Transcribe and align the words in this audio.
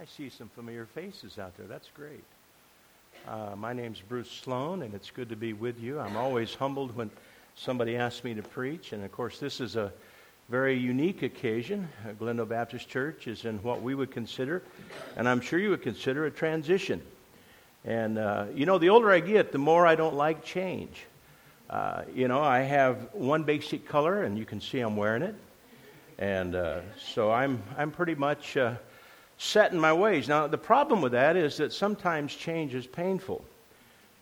I 0.00 0.06
see 0.06 0.28
some 0.28 0.48
familiar 0.48 0.86
faces 0.86 1.38
out 1.38 1.56
there. 1.56 1.66
That's 1.66 1.88
great. 1.94 2.24
Uh, 3.28 3.54
my 3.56 3.72
name's 3.72 4.00
Bruce 4.00 4.30
Sloan, 4.30 4.82
and 4.82 4.92
it's 4.92 5.10
good 5.10 5.28
to 5.28 5.36
be 5.36 5.52
with 5.52 5.78
you. 5.78 6.00
I'm 6.00 6.16
always 6.16 6.52
humbled 6.52 6.96
when 6.96 7.10
somebody 7.54 7.96
asks 7.96 8.24
me 8.24 8.34
to 8.34 8.42
preach, 8.42 8.92
and 8.92 9.04
of 9.04 9.12
course, 9.12 9.38
this 9.38 9.60
is 9.60 9.76
a 9.76 9.92
very 10.48 10.76
unique 10.76 11.22
occasion. 11.22 11.88
Uh, 12.04 12.12
Glendale 12.12 12.44
Baptist 12.44 12.88
Church 12.88 13.28
is 13.28 13.44
in 13.44 13.58
what 13.62 13.82
we 13.82 13.94
would 13.94 14.10
consider, 14.10 14.62
and 15.16 15.28
I'm 15.28 15.40
sure 15.40 15.60
you 15.60 15.70
would 15.70 15.82
consider, 15.82 16.26
a 16.26 16.30
transition. 16.30 17.00
And, 17.84 18.18
uh, 18.18 18.46
you 18.52 18.66
know, 18.66 18.78
the 18.78 18.88
older 18.88 19.12
I 19.12 19.20
get, 19.20 19.52
the 19.52 19.58
more 19.58 19.86
I 19.86 19.94
don't 19.94 20.16
like 20.16 20.44
change. 20.44 21.04
Uh, 21.70 22.02
you 22.12 22.26
know, 22.26 22.42
I 22.42 22.60
have 22.60 23.10
one 23.12 23.44
basic 23.44 23.86
color, 23.86 24.24
and 24.24 24.36
you 24.36 24.44
can 24.44 24.60
see 24.60 24.80
I'm 24.80 24.96
wearing 24.96 25.22
it. 25.22 25.36
And 26.18 26.56
uh, 26.56 26.80
so 26.98 27.30
I'm, 27.30 27.62
I'm 27.78 27.92
pretty 27.92 28.16
much 28.16 28.56
uh, 28.56 28.74
set 29.38 29.72
in 29.72 29.80
my 29.80 29.92
ways. 29.92 30.28
Now, 30.28 30.46
the 30.46 30.58
problem 30.58 31.00
with 31.00 31.12
that 31.12 31.36
is 31.36 31.56
that 31.58 31.72
sometimes 31.72 32.34
change 32.34 32.74
is 32.74 32.86
painful, 32.86 33.44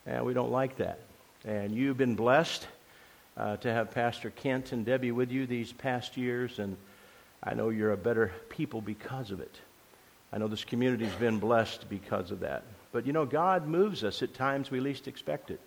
and 0.07 0.25
we 0.25 0.35
don't 0.35 0.51
like 0.51 0.77
that. 0.77 1.01
And 1.45 1.75
you've 1.75 1.97
been 1.97 2.15
blessed 2.15 2.67
uh, 3.37 3.57
to 3.59 3.73
have 3.73 3.91
Pastor 3.91 4.31
Kent 4.31 4.73
and 4.73 4.85
Debbie 4.85 5.13
with 5.13 5.31
you 5.31 5.47
these 5.47 5.73
past 5.73 6.17
years, 6.17 6.59
and 6.59 6.77
I 7.43 7.55
know 7.55 7.71
you're 7.71 7.93
a 7.93 7.97
better 7.97 8.33
people 8.49 8.81
because 8.81 9.31
of 9.31 9.41
it. 9.41 9.55
I 10.33 10.39
know 10.39 10.49
this 10.49 10.65
community's 10.65 11.15
been 11.15 11.39
blessed 11.39 11.89
because 11.91 12.31
of 12.31 12.41
that. 12.41 12.63
But 12.93 13.07
you 13.07 13.13
know, 13.13 13.27
God 13.27 13.67
moves 13.67 14.05
us 14.05 14.23
at 14.23 14.35
times 14.35 14.71
we 14.71 14.81
least 14.81 15.09
expect 15.09 15.51
it. 15.51 15.61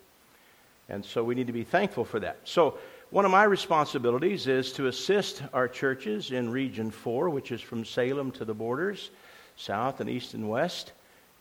And 0.90 1.04
so 1.04 1.24
we 1.24 1.36
need 1.36 1.48
to 1.48 1.54
be 1.54 1.64
thankful 1.64 2.06
for 2.06 2.20
that. 2.20 2.38
So, 2.44 2.78
one 3.12 3.24
of 3.24 3.32
my 3.32 3.44
responsibilities 3.44 4.48
is 4.48 4.74
to 4.74 4.88
assist 4.88 5.44
our 5.54 5.68
churches 5.68 6.32
in 6.32 6.50
Region 6.50 6.90
4, 6.90 7.30
which 7.30 7.52
is 7.52 7.62
from 7.62 7.86
Salem 7.86 8.32
to 8.32 8.46
the 8.46 8.54
borders 8.54 9.12
south 9.56 10.00
and 10.00 10.10
east 10.10 10.34
and 10.34 10.50
west. 10.50 10.92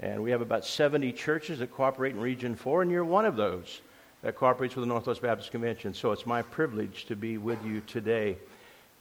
And 0.00 0.22
we 0.22 0.30
have 0.32 0.40
about 0.40 0.64
70 0.64 1.12
churches 1.12 1.60
that 1.60 1.72
cooperate 1.72 2.14
in 2.14 2.20
Region 2.20 2.56
4, 2.56 2.82
and 2.82 2.90
you're 2.90 3.04
one 3.04 3.24
of 3.24 3.36
those 3.36 3.80
that 4.22 4.36
cooperates 4.36 4.74
with 4.74 4.82
the 4.82 4.88
Northwest 4.88 5.22
Baptist 5.22 5.50
Convention. 5.50 5.94
So 5.94 6.12
it's 6.12 6.26
my 6.26 6.42
privilege 6.42 7.04
to 7.06 7.16
be 7.16 7.38
with 7.38 7.64
you 7.64 7.80
today. 7.86 8.36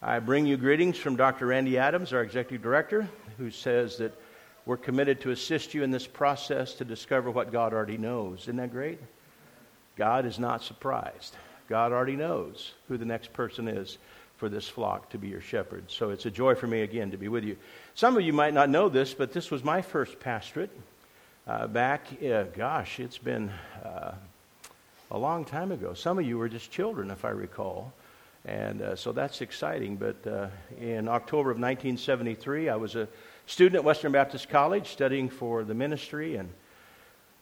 I 0.01 0.19
bring 0.19 0.45
you 0.45 0.57
greetings 0.57 0.97
from 0.97 1.15
Dr. 1.15 1.47
Randy 1.47 1.77
Adams, 1.77 2.13
our 2.13 2.21
executive 2.21 2.61
director, 2.61 3.07
who 3.37 3.49
says 3.49 3.97
that 3.97 4.13
we're 4.65 4.77
committed 4.77 5.21
to 5.21 5.31
assist 5.31 5.73
you 5.73 5.83
in 5.83 5.91
this 5.91 6.07
process 6.07 6.73
to 6.75 6.85
discover 6.85 7.31
what 7.31 7.51
God 7.51 7.73
already 7.73 7.97
knows. 7.97 8.41
Isn't 8.41 8.57
that 8.57 8.71
great? 8.71 8.99
God 9.95 10.25
is 10.25 10.39
not 10.39 10.61
surprised. 10.61 11.35
God 11.69 11.91
already 11.91 12.15
knows 12.15 12.73
who 12.87 12.97
the 12.97 13.05
next 13.05 13.33
person 13.33 13.67
is 13.67 13.97
for 14.43 14.49
this 14.49 14.67
flock 14.67 15.09
to 15.09 15.17
be 15.17 15.29
your 15.29 15.39
shepherd. 15.39 15.85
So 15.87 16.09
it's 16.09 16.25
a 16.25 16.29
joy 16.29 16.53
for 16.53 16.67
me 16.67 16.81
again 16.81 17.11
to 17.11 17.17
be 17.17 17.29
with 17.29 17.45
you. 17.45 17.55
Some 17.95 18.17
of 18.17 18.23
you 18.23 18.33
might 18.33 18.53
not 18.53 18.69
know 18.69 18.89
this, 18.89 19.13
but 19.13 19.31
this 19.31 19.49
was 19.49 19.63
my 19.63 19.81
first 19.81 20.19
pastorate 20.19 20.69
uh, 21.47 21.67
back, 21.67 22.07
uh, 22.21 22.43
gosh, 22.53 22.99
it's 22.99 23.17
been 23.17 23.49
uh, 23.85 24.11
a 25.11 25.17
long 25.17 25.45
time 25.45 25.71
ago. 25.71 25.93
Some 25.93 26.19
of 26.19 26.27
you 26.27 26.37
were 26.37 26.49
just 26.49 26.69
children, 26.71 27.09
if 27.09 27.23
I 27.23 27.29
recall. 27.29 27.93
And 28.43 28.81
uh, 28.81 28.97
so 28.97 29.13
that's 29.13 29.39
exciting. 29.39 29.95
But 29.95 30.27
uh, 30.27 30.47
in 30.77 31.07
October 31.07 31.49
of 31.49 31.55
1973, 31.55 32.67
I 32.67 32.75
was 32.75 32.97
a 32.97 33.07
student 33.45 33.75
at 33.75 33.85
Western 33.85 34.11
Baptist 34.11 34.49
College 34.49 34.89
studying 34.89 35.29
for 35.29 35.63
the 35.63 35.73
ministry. 35.73 36.35
And 36.35 36.49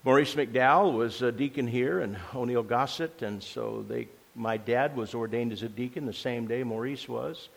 Maurice 0.04 0.36
McDowell 0.36 0.94
was 0.94 1.24
a 1.24 1.32
deacon 1.32 1.66
here, 1.66 2.00
and 2.00 2.16
O'Neill 2.36 2.62
Gossett. 2.62 3.24
And 3.24 3.42
so 3.42 3.84
they 3.90 4.08
my 4.36 4.58
dad 4.58 4.96
was 4.96 5.14
ordained 5.14 5.52
as 5.52 5.64
a 5.64 5.70
deacon 5.70 6.06
the 6.06 6.14
same 6.14 6.48
day 6.48 6.64
Maurice 6.64 7.08
was. 7.08 7.50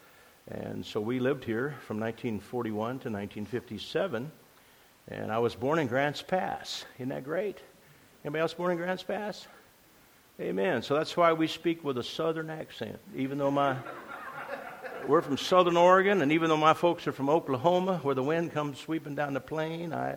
And 0.50 0.84
so 0.84 1.00
we 1.00 1.20
lived 1.20 1.44
here 1.44 1.74
from 1.86 1.98
1941 2.00 2.76
to 2.76 2.90
1957. 2.90 4.30
And 5.08 5.32
I 5.32 5.38
was 5.38 5.54
born 5.54 5.78
in 5.78 5.86
Grants 5.86 6.22
Pass. 6.22 6.84
Isn't 6.98 7.10
that 7.10 7.24
great? 7.24 7.58
Anybody 8.24 8.40
else 8.40 8.54
born 8.54 8.72
in 8.72 8.76
Grants 8.76 9.02
Pass? 9.02 9.46
Amen. 10.40 10.82
So 10.82 10.94
that's 10.94 11.16
why 11.16 11.32
we 11.32 11.46
speak 11.46 11.84
with 11.84 11.98
a 11.98 12.02
southern 12.02 12.50
accent. 12.50 12.98
Even 13.14 13.38
though 13.38 13.50
my 13.50 13.76
we're 15.06 15.20
from 15.20 15.36
southern 15.36 15.76
Oregon, 15.76 16.22
and 16.22 16.32
even 16.32 16.48
though 16.48 16.56
my 16.56 16.72
folks 16.72 17.06
are 17.06 17.12
from 17.12 17.28
Oklahoma, 17.28 17.98
where 18.02 18.14
the 18.14 18.22
wind 18.22 18.52
comes 18.52 18.78
sweeping 18.78 19.14
down 19.14 19.34
the 19.34 19.40
plain, 19.40 19.92
I, 19.92 20.16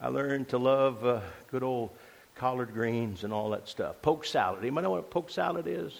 I 0.00 0.08
learned 0.08 0.48
to 0.50 0.58
love 0.58 1.04
uh, 1.04 1.20
good 1.50 1.64
old 1.64 1.90
collard 2.38 2.72
greens 2.72 3.24
and 3.24 3.32
all 3.32 3.50
that 3.50 3.68
stuff. 3.68 4.00
Poke 4.00 4.24
salad. 4.24 4.60
Anybody 4.60 4.84
know 4.84 4.92
what 4.92 5.10
poke 5.10 5.28
salad 5.28 5.66
is? 5.66 5.92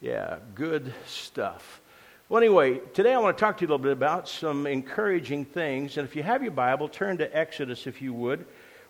Yeah, 0.00 0.36
good 0.54 0.92
stuff. 1.06 1.80
Well, 2.28 2.42
anyway, 2.42 2.80
today 2.92 3.14
I 3.14 3.18
want 3.18 3.36
to 3.36 3.40
talk 3.40 3.56
to 3.56 3.62
you 3.62 3.68
a 3.68 3.70
little 3.70 3.82
bit 3.82 3.92
about 3.92 4.28
some 4.28 4.66
encouraging 4.66 5.46
things. 5.46 5.96
And 5.96 6.06
if 6.06 6.14
you 6.14 6.22
have 6.22 6.42
your 6.42 6.52
Bible, 6.52 6.88
turn 6.88 7.16
to 7.18 7.36
Exodus 7.36 7.86
if 7.86 8.02
you 8.02 8.12
would. 8.12 8.44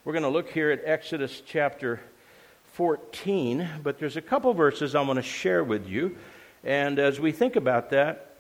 We're 0.05 0.13
going 0.13 0.25
to 0.25 0.29
look 0.29 0.51
here 0.51 0.73
at 0.73 0.83
Exodus 0.85 1.41
chapter 1.47 2.01
14, 2.73 3.69
but 3.85 3.99
there's 4.01 4.17
a 4.17 4.23
couple 4.23 4.53
verses 4.53 4.97
I 4.97 5.01
want 5.03 5.19
to 5.19 5.23
share 5.23 5.63
with 5.63 5.89
you. 5.89 6.17
And 6.65 6.99
as 6.99 7.21
we 7.21 7.31
think 7.31 7.55
about 7.55 7.91
that, 7.91 8.35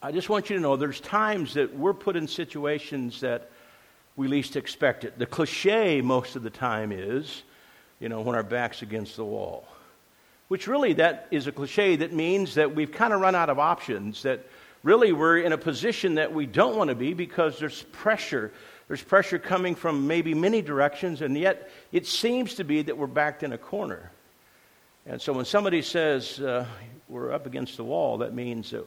I 0.00 0.12
just 0.12 0.28
want 0.28 0.48
you 0.48 0.54
to 0.54 0.62
know 0.62 0.76
there's 0.76 1.00
times 1.00 1.54
that 1.54 1.76
we're 1.76 1.92
put 1.92 2.14
in 2.14 2.28
situations 2.28 3.20
that 3.20 3.50
we 4.14 4.28
least 4.28 4.54
expect 4.54 5.04
it. 5.04 5.18
The 5.18 5.26
cliche 5.26 6.00
most 6.00 6.36
of 6.36 6.44
the 6.44 6.50
time 6.50 6.92
is 6.92 7.42
you 8.00 8.08
know, 8.08 8.20
when 8.20 8.36
our 8.36 8.42
back's 8.42 8.82
against 8.82 9.16
the 9.16 9.24
wall. 9.24 9.66
Which 10.48 10.66
really, 10.66 10.94
that 10.94 11.26
is 11.30 11.46
a 11.46 11.52
cliche 11.52 11.96
that 11.96 12.12
means 12.12 12.54
that 12.54 12.74
we've 12.74 12.90
kind 12.90 13.12
of 13.12 13.20
run 13.20 13.34
out 13.34 13.50
of 13.50 13.58
options, 13.58 14.22
that 14.22 14.46
really 14.82 15.12
we're 15.12 15.38
in 15.38 15.52
a 15.52 15.58
position 15.58 16.14
that 16.14 16.32
we 16.32 16.46
don't 16.46 16.76
want 16.76 16.88
to 16.88 16.94
be 16.94 17.12
because 17.12 17.58
there's 17.58 17.82
pressure. 17.92 18.52
There's 18.86 19.02
pressure 19.02 19.38
coming 19.38 19.74
from 19.74 20.06
maybe 20.06 20.32
many 20.32 20.62
directions, 20.62 21.20
and 21.20 21.36
yet 21.36 21.70
it 21.92 22.06
seems 22.06 22.54
to 22.54 22.64
be 22.64 22.82
that 22.82 22.96
we're 22.96 23.06
backed 23.06 23.42
in 23.42 23.52
a 23.52 23.58
corner. 23.58 24.10
And 25.04 25.20
so 25.20 25.32
when 25.32 25.44
somebody 25.44 25.82
says 25.82 26.40
uh, 26.40 26.66
we're 27.08 27.32
up 27.32 27.46
against 27.46 27.76
the 27.76 27.84
wall, 27.84 28.18
that 28.18 28.32
means 28.32 28.70
that, 28.70 28.86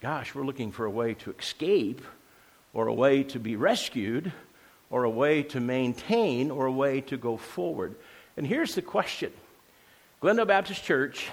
gosh, 0.00 0.34
we're 0.34 0.44
looking 0.44 0.70
for 0.70 0.84
a 0.84 0.90
way 0.90 1.14
to 1.14 1.34
escape, 1.38 2.02
or 2.74 2.86
a 2.86 2.94
way 2.94 3.22
to 3.24 3.40
be 3.40 3.56
rescued, 3.56 4.32
or 4.90 5.04
a 5.04 5.10
way 5.10 5.42
to 5.42 5.60
maintain, 5.60 6.50
or 6.50 6.66
a 6.66 6.72
way 6.72 7.00
to 7.00 7.16
go 7.16 7.36
forward. 7.36 7.96
And 8.36 8.46
here's 8.46 8.74
the 8.74 8.82
question 8.82 9.32
Glendale 10.20 10.46
Baptist 10.46 10.84
Church 10.84 11.28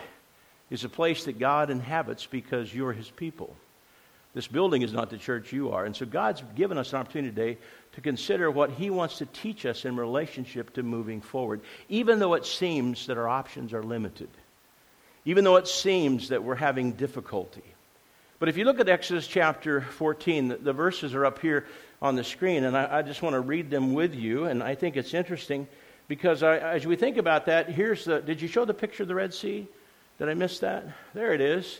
is 0.69 0.83
a 0.83 0.89
place 0.89 1.25
that 1.25 1.39
God 1.39 1.69
inhabits 1.69 2.25
because 2.25 2.73
you're 2.73 2.93
his 2.93 3.09
people. 3.09 3.55
This 4.35 4.47
building 4.47 4.83
is 4.83 4.93
not 4.93 5.09
the 5.09 5.17
church 5.17 5.51
you 5.51 5.71
are. 5.71 5.85
And 5.85 5.95
so 5.95 6.05
God's 6.05 6.43
given 6.55 6.77
us 6.77 6.93
an 6.93 6.99
opportunity 6.99 7.33
today 7.33 7.57
to 7.93 8.01
consider 8.01 8.51
what 8.51 8.69
he 8.69 8.91
wants 8.91 9.17
to 9.17 9.25
teach 9.25 9.65
us 9.65 9.85
in 9.85 9.95
relationship 9.95 10.73
to 10.73 10.83
moving 10.83 11.19
forward, 11.19 11.61
even 11.89 12.19
though 12.19 12.35
it 12.35 12.45
seems 12.45 13.07
that 13.07 13.17
our 13.17 13.27
options 13.27 13.73
are 13.73 13.81
limited, 13.81 14.29
even 15.25 15.43
though 15.43 15.55
it 15.55 15.67
seems 15.67 16.29
that 16.29 16.43
we're 16.43 16.55
having 16.55 16.91
difficulty. 16.91 17.63
But 18.37 18.49
if 18.49 18.57
you 18.57 18.65
look 18.65 18.79
at 18.79 18.87
Exodus 18.87 19.27
chapter 19.27 19.81
14, 19.81 20.49
the, 20.49 20.55
the 20.57 20.73
verses 20.73 21.15
are 21.15 21.25
up 21.25 21.39
here 21.39 21.65
on 22.01 22.15
the 22.15 22.23
screen, 22.23 22.63
and 22.63 22.77
I, 22.77 22.99
I 22.99 23.01
just 23.01 23.23
want 23.23 23.33
to 23.33 23.41
read 23.41 23.71
them 23.71 23.93
with 23.93 24.13
you. 24.13 24.45
And 24.45 24.61
I 24.61 24.75
think 24.75 24.95
it's 24.95 25.13
interesting 25.13 25.67
because 26.09 26.43
I, 26.43 26.57
as 26.57 26.85
we 26.85 26.97
think 26.97 27.15
about 27.15 27.45
that, 27.45 27.69
here's 27.69 28.03
the. 28.03 28.19
Did 28.19 28.41
you 28.41 28.49
show 28.49 28.65
the 28.65 28.73
picture 28.73 29.03
of 29.03 29.07
the 29.07 29.15
Red 29.15 29.33
Sea? 29.33 29.65
Did 30.17 30.27
I 30.27 30.33
miss 30.33 30.59
that? 30.59 30.83
There 31.13 31.33
it 31.33 31.39
is. 31.39 31.79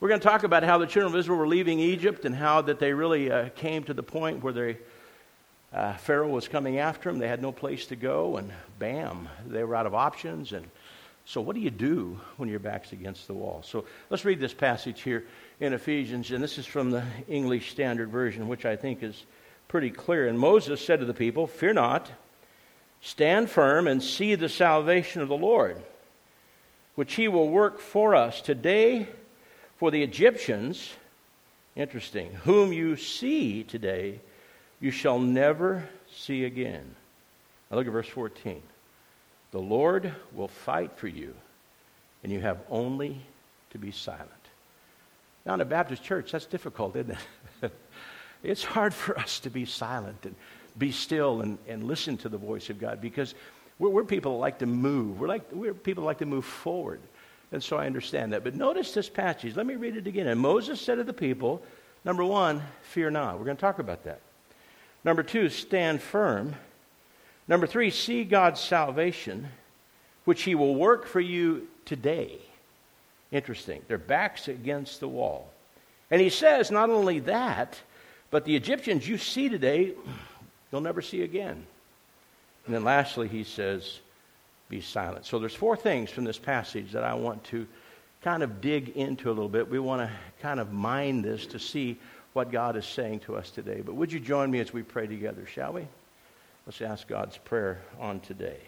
We're 0.00 0.08
going 0.08 0.20
to 0.20 0.26
talk 0.26 0.42
about 0.42 0.64
how 0.64 0.78
the 0.78 0.86
children 0.86 1.12
of 1.12 1.18
Israel 1.18 1.38
were 1.38 1.46
leaving 1.46 1.78
Egypt 1.78 2.24
and 2.24 2.34
how 2.34 2.62
that 2.62 2.78
they 2.78 2.92
really 2.92 3.30
uh, 3.30 3.50
came 3.50 3.84
to 3.84 3.94
the 3.94 4.02
point 4.02 4.42
where 4.42 4.52
they, 4.52 4.78
uh, 5.72 5.94
Pharaoh 5.94 6.28
was 6.28 6.48
coming 6.48 6.78
after 6.78 7.10
them. 7.10 7.18
They 7.18 7.28
had 7.28 7.40
no 7.40 7.52
place 7.52 7.86
to 7.86 7.96
go, 7.96 8.38
and 8.38 8.50
bam, 8.78 9.28
they 9.46 9.62
were 9.62 9.76
out 9.76 9.86
of 9.86 9.94
options. 9.94 10.52
And 10.52 10.66
so, 11.26 11.42
what 11.42 11.54
do 11.54 11.60
you 11.60 11.70
do 11.70 12.18
when 12.38 12.48
your 12.48 12.58
back's 12.58 12.92
against 12.92 13.26
the 13.26 13.34
wall? 13.34 13.62
So, 13.62 13.84
let's 14.08 14.24
read 14.24 14.40
this 14.40 14.54
passage 14.54 15.02
here 15.02 15.26
in 15.60 15.74
Ephesians, 15.74 16.30
and 16.30 16.42
this 16.42 16.56
is 16.56 16.64
from 16.64 16.90
the 16.90 17.04
English 17.28 17.72
Standard 17.72 18.08
Version, 18.08 18.48
which 18.48 18.64
I 18.64 18.74
think 18.74 19.02
is 19.02 19.26
pretty 19.68 19.90
clear. 19.90 20.28
And 20.28 20.38
Moses 20.38 20.84
said 20.84 21.00
to 21.00 21.06
the 21.06 21.14
people, 21.14 21.46
Fear 21.46 21.74
not. 21.74 22.10
Stand 23.06 23.48
firm 23.48 23.86
and 23.86 24.02
see 24.02 24.34
the 24.34 24.48
salvation 24.48 25.22
of 25.22 25.28
the 25.28 25.36
Lord, 25.36 25.80
which 26.96 27.14
he 27.14 27.28
will 27.28 27.48
work 27.48 27.78
for 27.78 28.16
us. 28.16 28.40
Today, 28.40 29.06
for 29.76 29.92
the 29.92 30.02
Egyptians, 30.02 30.92
interesting, 31.76 32.32
whom 32.42 32.72
you 32.72 32.96
see 32.96 33.62
today, 33.62 34.18
you 34.80 34.90
shall 34.90 35.20
never 35.20 35.88
see 36.12 36.44
again. 36.44 36.96
Now 37.70 37.76
look 37.76 37.86
at 37.86 37.92
verse 37.92 38.08
14. 38.08 38.60
The 39.52 39.60
Lord 39.60 40.12
will 40.34 40.48
fight 40.48 40.98
for 40.98 41.06
you, 41.06 41.32
and 42.24 42.32
you 42.32 42.40
have 42.40 42.58
only 42.68 43.20
to 43.70 43.78
be 43.78 43.92
silent. 43.92 44.32
Now, 45.44 45.54
in 45.54 45.60
a 45.60 45.64
Baptist 45.64 46.02
church, 46.02 46.32
that's 46.32 46.46
difficult, 46.46 46.96
isn't 46.96 47.16
it? 47.62 47.72
it's 48.42 48.64
hard 48.64 48.92
for 48.92 49.16
us 49.16 49.38
to 49.40 49.50
be 49.50 49.64
silent 49.64 50.24
and 50.24 50.34
be 50.78 50.92
still 50.92 51.40
and, 51.40 51.58
and 51.66 51.84
listen 51.84 52.16
to 52.18 52.28
the 52.28 52.38
voice 52.38 52.70
of 52.70 52.78
God 52.78 53.00
because 53.00 53.34
we're, 53.78 53.90
we're 53.90 54.04
people 54.04 54.32
that 54.32 54.38
like 54.38 54.58
to 54.60 54.66
move. 54.66 55.20
We're, 55.20 55.28
like, 55.28 55.50
we're 55.52 55.74
people 55.74 56.02
that 56.02 56.06
like 56.06 56.18
to 56.18 56.26
move 56.26 56.44
forward. 56.44 57.00
And 57.52 57.62
so 57.62 57.76
I 57.76 57.86
understand 57.86 58.32
that. 58.32 58.44
But 58.44 58.54
notice 58.54 58.92
this 58.92 59.08
passage. 59.08 59.56
Let 59.56 59.66
me 59.66 59.76
read 59.76 59.96
it 59.96 60.06
again. 60.06 60.26
And 60.26 60.40
Moses 60.40 60.80
said 60.80 60.96
to 60.96 61.04
the 61.04 61.12
people, 61.12 61.62
number 62.04 62.24
one, 62.24 62.62
fear 62.82 63.10
not. 63.10 63.38
We're 63.38 63.44
going 63.44 63.56
to 63.56 63.60
talk 63.60 63.78
about 63.78 64.04
that. 64.04 64.20
Number 65.04 65.22
two, 65.22 65.48
stand 65.48 66.02
firm. 66.02 66.54
Number 67.46 67.66
three, 67.66 67.90
see 67.90 68.24
God's 68.24 68.60
salvation, 68.60 69.48
which 70.24 70.42
He 70.42 70.56
will 70.56 70.74
work 70.74 71.06
for 71.06 71.20
you 71.20 71.68
today. 71.84 72.38
Interesting. 73.30 73.82
Their 73.86 73.98
backs 73.98 74.48
against 74.48 74.98
the 74.98 75.08
wall. 75.08 75.48
And 76.10 76.20
He 76.20 76.30
says 76.30 76.72
not 76.72 76.90
only 76.90 77.20
that, 77.20 77.78
but 78.30 78.44
the 78.44 78.56
Egyptians 78.56 79.08
you 79.08 79.18
see 79.18 79.48
today, 79.48 79.94
you'll 80.70 80.80
never 80.80 81.02
see 81.02 81.22
again. 81.22 81.66
And 82.66 82.74
then 82.74 82.84
lastly, 82.84 83.28
He 83.28 83.44
says, 83.44 84.00
be 84.68 84.80
silent. 84.80 85.26
So 85.26 85.38
there's 85.38 85.54
four 85.54 85.76
things 85.76 86.10
from 86.10 86.24
this 86.24 86.38
passage 86.38 86.92
that 86.92 87.04
I 87.04 87.14
want 87.14 87.44
to 87.44 87.66
kind 88.22 88.42
of 88.42 88.60
dig 88.60 88.90
into 88.90 89.28
a 89.28 89.32
little 89.32 89.48
bit. 89.48 89.70
We 89.70 89.78
want 89.78 90.02
to 90.02 90.10
kind 90.42 90.58
of 90.58 90.72
mine 90.72 91.22
this 91.22 91.46
to 91.46 91.58
see 91.58 91.98
what 92.32 92.50
God 92.50 92.76
is 92.76 92.84
saying 92.84 93.20
to 93.20 93.36
us 93.36 93.50
today. 93.50 93.82
But 93.84 93.94
would 93.94 94.12
you 94.12 94.20
join 94.20 94.50
me 94.50 94.60
as 94.60 94.72
we 94.72 94.82
pray 94.82 95.06
together, 95.06 95.46
shall 95.46 95.72
we? 95.72 95.86
Let's 96.66 96.82
ask 96.82 97.06
God's 97.06 97.38
prayer 97.38 97.80
on 98.00 98.18
today. 98.20 98.58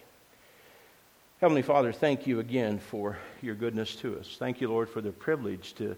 Heavenly 1.41 1.63
Father, 1.63 1.93
thank 1.93 2.27
you 2.27 2.41
again 2.41 2.79
for 2.79 3.19
your 3.43 3.55
goodness 3.55 3.97
to 3.97 4.19
us. 4.19 4.37
Thank 4.39 4.61
you, 4.61 4.69
Lord, 4.69 4.89
for 4.89 5.01
the 5.01 5.11
privilege 5.11 5.75
to 5.75 5.97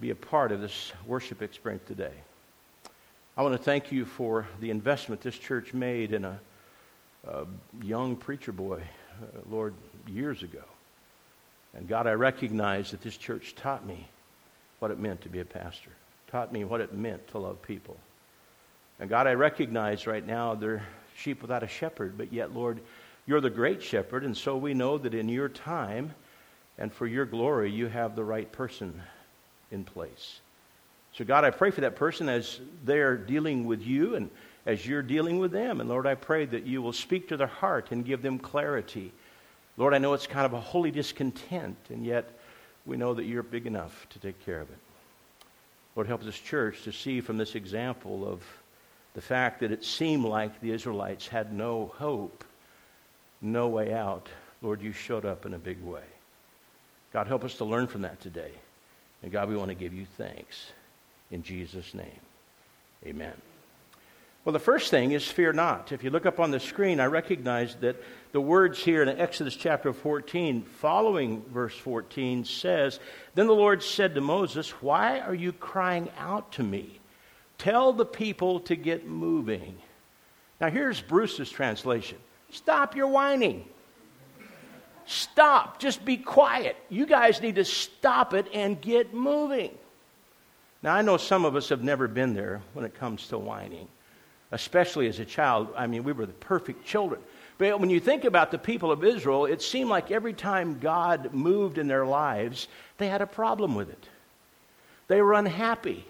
be 0.00 0.10
a 0.10 0.14
part 0.14 0.52
of 0.52 0.60
this 0.60 0.92
worship 1.06 1.42
experience 1.42 1.82
today. 1.86 2.12
I 3.36 3.42
want 3.42 3.54
to 3.54 3.62
thank 3.62 3.92
you 3.92 4.04
for 4.04 4.46
the 4.60 4.70
investment 4.70 5.20
this 5.20 5.38
church 5.38 5.72
made 5.72 6.12
in 6.12 6.24
a 6.24 6.38
a 7.28 7.46
young 7.82 8.16
preacher 8.16 8.52
boy, 8.52 8.82
uh, 9.22 9.26
Lord, 9.48 9.74
years 10.06 10.42
ago. 10.42 10.64
And 11.74 11.88
God, 11.88 12.06
I 12.06 12.12
recognize 12.12 12.90
that 12.90 13.00
this 13.00 13.16
church 13.16 13.54
taught 13.54 13.86
me 13.86 14.08
what 14.80 14.90
it 14.90 14.98
meant 14.98 15.20
to 15.22 15.28
be 15.28 15.40
a 15.40 15.44
pastor, 15.44 15.90
taught 16.28 16.52
me 16.52 16.64
what 16.64 16.80
it 16.80 16.92
meant 16.92 17.26
to 17.28 17.38
love 17.38 17.62
people. 17.62 17.96
And 18.98 19.08
God, 19.08 19.26
I 19.26 19.34
recognize 19.34 20.06
right 20.06 20.26
now 20.26 20.54
they're 20.54 20.86
sheep 21.16 21.42
without 21.42 21.62
a 21.62 21.68
shepherd, 21.68 22.18
but 22.18 22.32
yet, 22.32 22.54
Lord, 22.54 22.80
you're 23.26 23.40
the 23.40 23.50
great 23.50 23.82
shepherd, 23.82 24.24
and 24.24 24.36
so 24.36 24.56
we 24.56 24.74
know 24.74 24.98
that 24.98 25.14
in 25.14 25.28
your 25.28 25.48
time 25.48 26.14
and 26.78 26.92
for 26.92 27.06
your 27.06 27.24
glory, 27.24 27.70
you 27.70 27.86
have 27.86 28.16
the 28.16 28.24
right 28.24 28.50
person 28.50 29.00
in 29.70 29.84
place. 29.84 30.40
So, 31.14 31.24
God, 31.24 31.44
I 31.44 31.50
pray 31.50 31.70
for 31.70 31.82
that 31.82 31.96
person 31.96 32.28
as 32.28 32.60
they're 32.84 33.16
dealing 33.16 33.66
with 33.66 33.82
you 33.82 34.14
and 34.14 34.30
as 34.64 34.86
you're 34.86 35.02
dealing 35.02 35.38
with 35.38 35.52
them. 35.52 35.80
And 35.80 35.88
Lord, 35.88 36.06
I 36.06 36.14
pray 36.14 36.46
that 36.46 36.66
you 36.66 36.80
will 36.80 36.92
speak 36.92 37.28
to 37.28 37.36
their 37.36 37.46
heart 37.46 37.90
and 37.90 38.04
give 38.04 38.22
them 38.22 38.38
clarity. 38.38 39.12
Lord, 39.76 39.94
I 39.94 39.98
know 39.98 40.14
it's 40.14 40.26
kind 40.26 40.46
of 40.46 40.52
a 40.52 40.60
holy 40.60 40.90
discontent, 40.90 41.76
and 41.90 42.04
yet 42.04 42.30
we 42.86 42.96
know 42.96 43.14
that 43.14 43.24
you're 43.24 43.42
big 43.42 43.66
enough 43.66 44.06
to 44.10 44.18
take 44.18 44.44
care 44.44 44.60
of 44.60 44.70
it. 44.70 44.78
Lord, 45.94 46.08
help 46.08 46.22
this 46.22 46.38
church 46.38 46.82
to 46.84 46.92
see 46.92 47.20
from 47.20 47.36
this 47.36 47.54
example 47.54 48.26
of 48.26 48.42
the 49.14 49.20
fact 49.20 49.60
that 49.60 49.72
it 49.72 49.84
seemed 49.84 50.24
like 50.24 50.60
the 50.60 50.72
Israelites 50.72 51.28
had 51.28 51.52
no 51.52 51.92
hope, 51.96 52.44
no 53.42 53.68
way 53.68 53.92
out. 53.92 54.28
Lord, 54.62 54.80
you 54.80 54.92
showed 54.92 55.26
up 55.26 55.44
in 55.44 55.52
a 55.52 55.58
big 55.58 55.82
way. 55.82 56.04
God, 57.12 57.26
help 57.26 57.44
us 57.44 57.56
to 57.56 57.66
learn 57.66 57.86
from 57.86 58.02
that 58.02 58.20
today. 58.20 58.52
And 59.22 59.30
God, 59.30 59.50
we 59.50 59.56
want 59.56 59.68
to 59.68 59.74
give 59.74 59.92
you 59.92 60.06
thanks. 60.16 60.72
In 61.32 61.42
Jesus' 61.42 61.94
name, 61.94 62.20
amen. 63.04 63.32
Well, 64.44 64.52
the 64.52 64.58
first 64.58 64.90
thing 64.90 65.12
is 65.12 65.26
fear 65.26 65.52
not. 65.52 65.92
If 65.92 66.04
you 66.04 66.10
look 66.10 66.26
up 66.26 66.38
on 66.38 66.50
the 66.50 66.60
screen, 66.60 67.00
I 67.00 67.06
recognize 67.06 67.76
that 67.76 67.96
the 68.32 68.40
words 68.40 68.78
here 68.78 69.02
in 69.02 69.08
Exodus 69.08 69.56
chapter 69.56 69.92
14, 69.92 70.62
following 70.62 71.42
verse 71.52 71.76
14, 71.76 72.44
says, 72.44 73.00
Then 73.34 73.46
the 73.46 73.54
Lord 73.54 73.82
said 73.82 74.14
to 74.14 74.20
Moses, 74.20 74.70
Why 74.82 75.20
are 75.20 75.34
you 75.34 75.52
crying 75.52 76.10
out 76.18 76.52
to 76.52 76.62
me? 76.62 77.00
Tell 77.56 77.92
the 77.92 78.04
people 78.04 78.60
to 78.60 78.76
get 78.76 79.06
moving. 79.06 79.78
Now, 80.60 80.68
here's 80.70 81.00
Bruce's 81.00 81.50
translation 81.50 82.18
Stop 82.50 82.94
your 82.94 83.08
whining. 83.08 83.64
Stop. 85.06 85.78
Just 85.78 86.04
be 86.04 86.16
quiet. 86.16 86.76
You 86.88 87.06
guys 87.06 87.40
need 87.40 87.54
to 87.56 87.64
stop 87.64 88.34
it 88.34 88.48
and 88.52 88.80
get 88.80 89.14
moving. 89.14 89.70
Now, 90.82 90.94
I 90.94 91.02
know 91.02 91.16
some 91.16 91.44
of 91.44 91.54
us 91.56 91.68
have 91.68 91.82
never 91.82 92.08
been 92.08 92.34
there 92.34 92.60
when 92.72 92.84
it 92.84 92.94
comes 92.94 93.28
to 93.28 93.38
whining 93.38 93.88
especially 94.52 95.08
as 95.08 95.18
a 95.18 95.24
child. 95.24 95.68
I 95.76 95.86
mean, 95.86 96.04
we 96.04 96.12
were 96.12 96.26
the 96.26 96.32
perfect 96.34 96.84
children. 96.84 97.20
But 97.58 97.80
when 97.80 97.90
you 97.90 98.00
think 98.00 98.24
about 98.24 98.50
the 98.50 98.58
people 98.58 98.92
of 98.92 99.02
Israel, 99.02 99.46
it 99.46 99.62
seemed 99.62 99.90
like 99.90 100.10
every 100.10 100.34
time 100.34 100.78
God 100.78 101.32
moved 101.32 101.78
in 101.78 101.88
their 101.88 102.06
lives, 102.06 102.68
they 102.98 103.08
had 103.08 103.22
a 103.22 103.26
problem 103.26 103.74
with 103.74 103.90
it. 103.90 104.08
They 105.08 105.20
were 105.20 105.34
unhappy. 105.34 106.04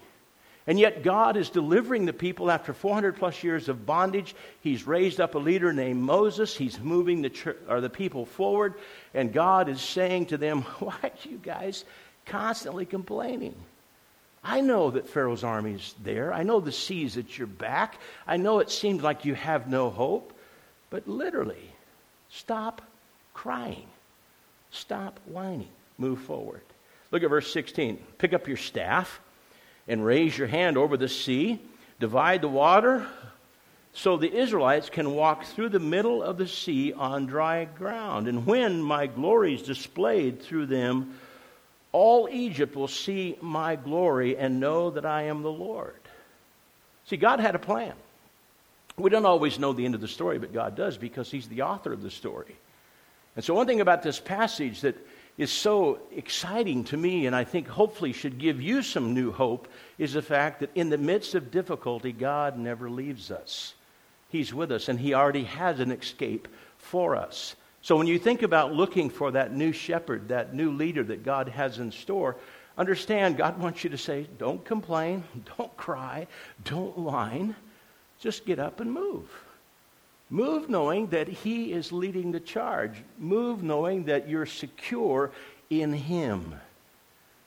And 0.65 0.79
yet, 0.79 1.03
God 1.03 1.35
is 1.35 1.49
delivering 1.49 2.05
the 2.05 2.13
people 2.13 2.49
after 2.49 2.73
400 2.73 3.17
plus 3.17 3.43
years 3.43 3.67
of 3.67 3.85
bondage. 3.85 4.33
He's 4.61 4.87
raised 4.87 5.19
up 5.19 5.35
a 5.35 5.39
leader 5.39 5.73
named 5.73 6.01
Moses. 6.01 6.55
He's 6.55 6.79
moving 6.79 7.21
the, 7.21 7.29
church, 7.29 7.57
or 7.67 7.81
the 7.81 7.89
people 7.89 8.25
forward. 8.25 8.75
And 9.13 9.33
God 9.33 9.67
is 9.67 9.81
saying 9.81 10.27
to 10.27 10.37
them, 10.37 10.61
Why 10.79 10.97
are 11.03 11.11
you 11.29 11.37
guys 11.37 11.83
constantly 12.25 12.85
complaining? 12.85 13.55
I 14.43 14.61
know 14.61 14.91
that 14.91 15.07
Pharaoh's 15.07 15.43
army 15.43 15.73
is 15.73 15.95
there. 16.03 16.33
I 16.33 16.43
know 16.43 16.59
the 16.59 16.71
sea's 16.71 17.17
at 17.17 17.37
your 17.37 17.47
back. 17.47 17.97
I 18.27 18.37
know 18.37 18.59
it 18.59 18.69
seems 18.69 19.01
like 19.01 19.25
you 19.25 19.35
have 19.35 19.69
no 19.69 19.89
hope. 19.89 20.33
But 20.89 21.07
literally, 21.07 21.71
stop 22.29 22.81
crying. 23.33 23.87
Stop 24.71 25.19
whining. 25.25 25.69
Move 25.97 26.19
forward. 26.19 26.61
Look 27.11 27.23
at 27.23 27.29
verse 27.29 27.51
16. 27.53 27.97
Pick 28.17 28.33
up 28.33 28.47
your 28.47 28.57
staff 28.57 29.21
and 29.87 30.05
raise 30.05 30.37
your 30.37 30.47
hand 30.47 30.77
over 30.77 30.97
the 30.97 31.07
sea. 31.07 31.59
Divide 31.99 32.41
the 32.41 32.49
water 32.49 33.07
so 33.93 34.17
the 34.17 34.35
Israelites 34.35 34.89
can 34.89 35.13
walk 35.13 35.45
through 35.45 35.69
the 35.69 35.79
middle 35.79 36.23
of 36.23 36.37
the 36.37 36.47
sea 36.47 36.91
on 36.91 37.27
dry 37.27 37.65
ground. 37.65 38.27
And 38.27 38.45
when 38.45 38.81
my 38.81 39.07
glory 39.07 39.53
is 39.53 39.61
displayed 39.61 40.41
through 40.41 40.65
them, 40.65 41.17
all 41.93 42.27
Egypt 42.29 42.75
will 42.75 42.89
see 42.89 43.37
my 43.39 43.77
glory 43.77 44.35
and 44.35 44.59
know 44.59 44.89
that 44.89 45.05
I 45.05 45.23
am 45.23 45.43
the 45.43 45.51
Lord. 45.51 45.95
See, 47.05 47.17
God 47.17 47.39
had 47.39 47.55
a 47.55 47.59
plan. 47.59 47.93
We 48.97 49.09
don't 49.09 49.25
always 49.25 49.59
know 49.59 49.73
the 49.73 49.85
end 49.85 49.95
of 49.95 50.01
the 50.01 50.07
story, 50.07 50.39
but 50.39 50.53
God 50.53 50.75
does 50.75 50.97
because 50.97 51.31
He's 51.31 51.47
the 51.47 51.61
author 51.61 51.93
of 51.93 52.01
the 52.01 52.11
story. 52.11 52.55
And 53.35 53.45
so, 53.45 53.53
one 53.53 53.67
thing 53.67 53.81
about 53.81 54.03
this 54.03 54.19
passage 54.19 54.81
that 54.81 54.95
is 55.37 55.51
so 55.51 55.99
exciting 56.15 56.83
to 56.85 56.97
me, 56.97 57.25
and 57.25 57.35
I 57.35 57.43
think 57.43 57.67
hopefully 57.67 58.13
should 58.13 58.37
give 58.37 58.61
you 58.61 58.83
some 58.83 59.13
new 59.13 59.31
hope, 59.31 59.67
is 59.97 60.13
the 60.13 60.21
fact 60.21 60.59
that 60.59 60.69
in 60.75 60.89
the 60.89 60.97
midst 60.97 61.33
of 61.33 61.51
difficulty, 61.51 62.11
God 62.11 62.57
never 62.57 62.89
leaves 62.89 63.31
us. 63.31 63.73
He's 64.29 64.53
with 64.53 64.71
us, 64.71 64.89
and 64.89 64.99
He 64.99 65.13
already 65.13 65.45
has 65.45 65.79
an 65.79 65.91
escape 65.91 66.47
for 66.77 67.15
us. 67.15 67.55
So 67.83 67.97
when 67.97 68.07
you 68.07 68.17
think 68.17 68.43
about 68.43 68.73
looking 68.73 69.09
for 69.09 69.31
that 69.31 69.53
new 69.53 69.73
shepherd, 69.73 70.29
that 70.29 70.55
new 70.55 70.71
leader 70.71 71.03
that 71.03 71.23
God 71.23 71.49
has 71.49 71.79
in 71.79 71.91
store, 71.91 72.37
understand 72.77 73.35
God 73.35 73.59
wants 73.59 73.83
you 73.83 73.89
to 73.89 73.97
say, 73.97 74.25
don't 74.39 74.63
complain, 74.63 75.25
don't 75.57 75.75
cry, 75.77 76.27
don't 76.63 76.97
whine. 76.97 77.55
Just 78.19 78.45
get 78.45 78.57
up 78.57 78.79
and 78.79 78.91
move. 78.91 79.29
Move 80.29 80.69
knowing 80.69 81.07
that 81.07 81.27
He 81.27 81.73
is 81.73 81.91
leading 81.91 82.31
the 82.31 82.39
charge. 82.39 83.03
Move 83.19 83.61
knowing 83.61 84.05
that 84.05 84.29
you're 84.29 84.45
secure 84.45 85.31
in 85.69 85.91
Him. 85.91 86.55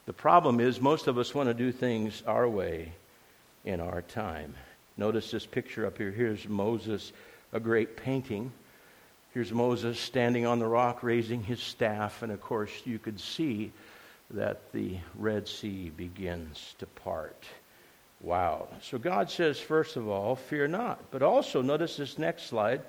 The 0.05 0.12
problem 0.12 0.61
is, 0.61 0.83
most 0.83 1.07
of 1.07 1.16
us 1.16 1.35
want 1.35 1.49
to 1.49 1.55
do 1.55 1.73
things 1.73 2.23
our 2.26 2.47
way 2.47 2.93
in 3.64 3.81
our 3.81 4.02
time. 4.02 4.55
Notice 4.99 5.31
this 5.31 5.47
picture 5.47 5.87
up 5.87 5.97
here. 5.97 6.11
Here's 6.11 6.47
Moses, 6.47 7.12
a 7.55 7.59
great 7.59 7.97
painting. 7.97 8.52
Here's 9.37 9.52
Moses 9.52 10.00
standing 10.00 10.47
on 10.47 10.61
the 10.61 10.66
rock, 10.66 11.02
raising 11.02 11.43
his 11.43 11.61
staff, 11.61 12.23
and 12.23 12.33
of 12.33 12.40
course, 12.40 12.71
you 12.87 12.99
could 12.99 13.21
see 13.21 13.71
that 14.31 14.73
the 14.73 14.97
Red 15.14 15.47
Sea 15.47 15.93
begins 15.95 16.75
to 16.78 16.87
part. 16.87 17.45
Wow. 18.23 18.69
So 18.81 18.97
God 18.97 19.31
says, 19.31 19.61
first 19.61 19.97
of 19.97 20.09
all, 20.09 20.37
fear 20.37 20.66
not. 20.66 21.11
But 21.11 21.23
also, 21.23 21.61
notice 21.61 21.99
this 21.99 22.16
next 22.16 22.45
slide. 22.45 22.81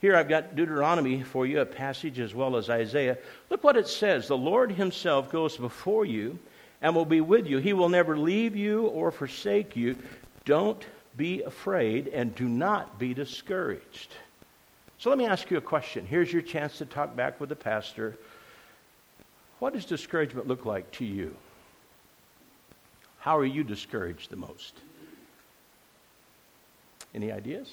Here 0.00 0.14
I've 0.14 0.28
got 0.28 0.54
Deuteronomy 0.54 1.24
for 1.24 1.44
you, 1.44 1.60
a 1.60 1.66
passage 1.66 2.20
as 2.20 2.32
well 2.32 2.54
as 2.54 2.70
Isaiah. 2.70 3.18
Look 3.50 3.64
what 3.64 3.76
it 3.76 3.88
says 3.88 4.28
The 4.28 4.36
Lord 4.36 4.70
Himself 4.70 5.32
goes 5.32 5.56
before 5.56 6.04
you 6.04 6.38
and 6.82 6.94
will 6.94 7.04
be 7.04 7.20
with 7.20 7.48
you. 7.48 7.58
He 7.58 7.72
will 7.72 7.88
never 7.88 8.16
leave 8.16 8.54
you 8.54 8.86
or 8.86 9.10
forsake 9.10 9.74
you. 9.74 9.96
Don't 10.44 10.86
be 11.16 11.42
afraid 11.42 12.06
and 12.06 12.32
do 12.32 12.48
not 12.48 12.96
be 12.96 13.12
discouraged. 13.12 14.14
So 14.98 15.10
let 15.10 15.18
me 15.18 15.26
ask 15.26 15.50
you 15.50 15.58
a 15.58 15.62
question. 15.62 16.06
Here's 16.06 16.32
your 16.32 16.42
chance 16.42 16.78
to 16.78 16.86
talk 16.86 17.14
back 17.14 17.38
with 17.38 17.50
the 17.50 17.56
pastor. 17.56 18.16
What 19.58 19.74
does 19.74 19.84
discouragement 19.84 20.48
look 20.48 20.64
like 20.64 20.90
to 20.92 21.04
you? 21.04 21.34
How 23.18 23.36
are 23.36 23.44
you 23.44 23.64
discouraged 23.64 24.30
the 24.30 24.36
most? 24.36 24.74
Any 27.14 27.32
ideas? 27.32 27.72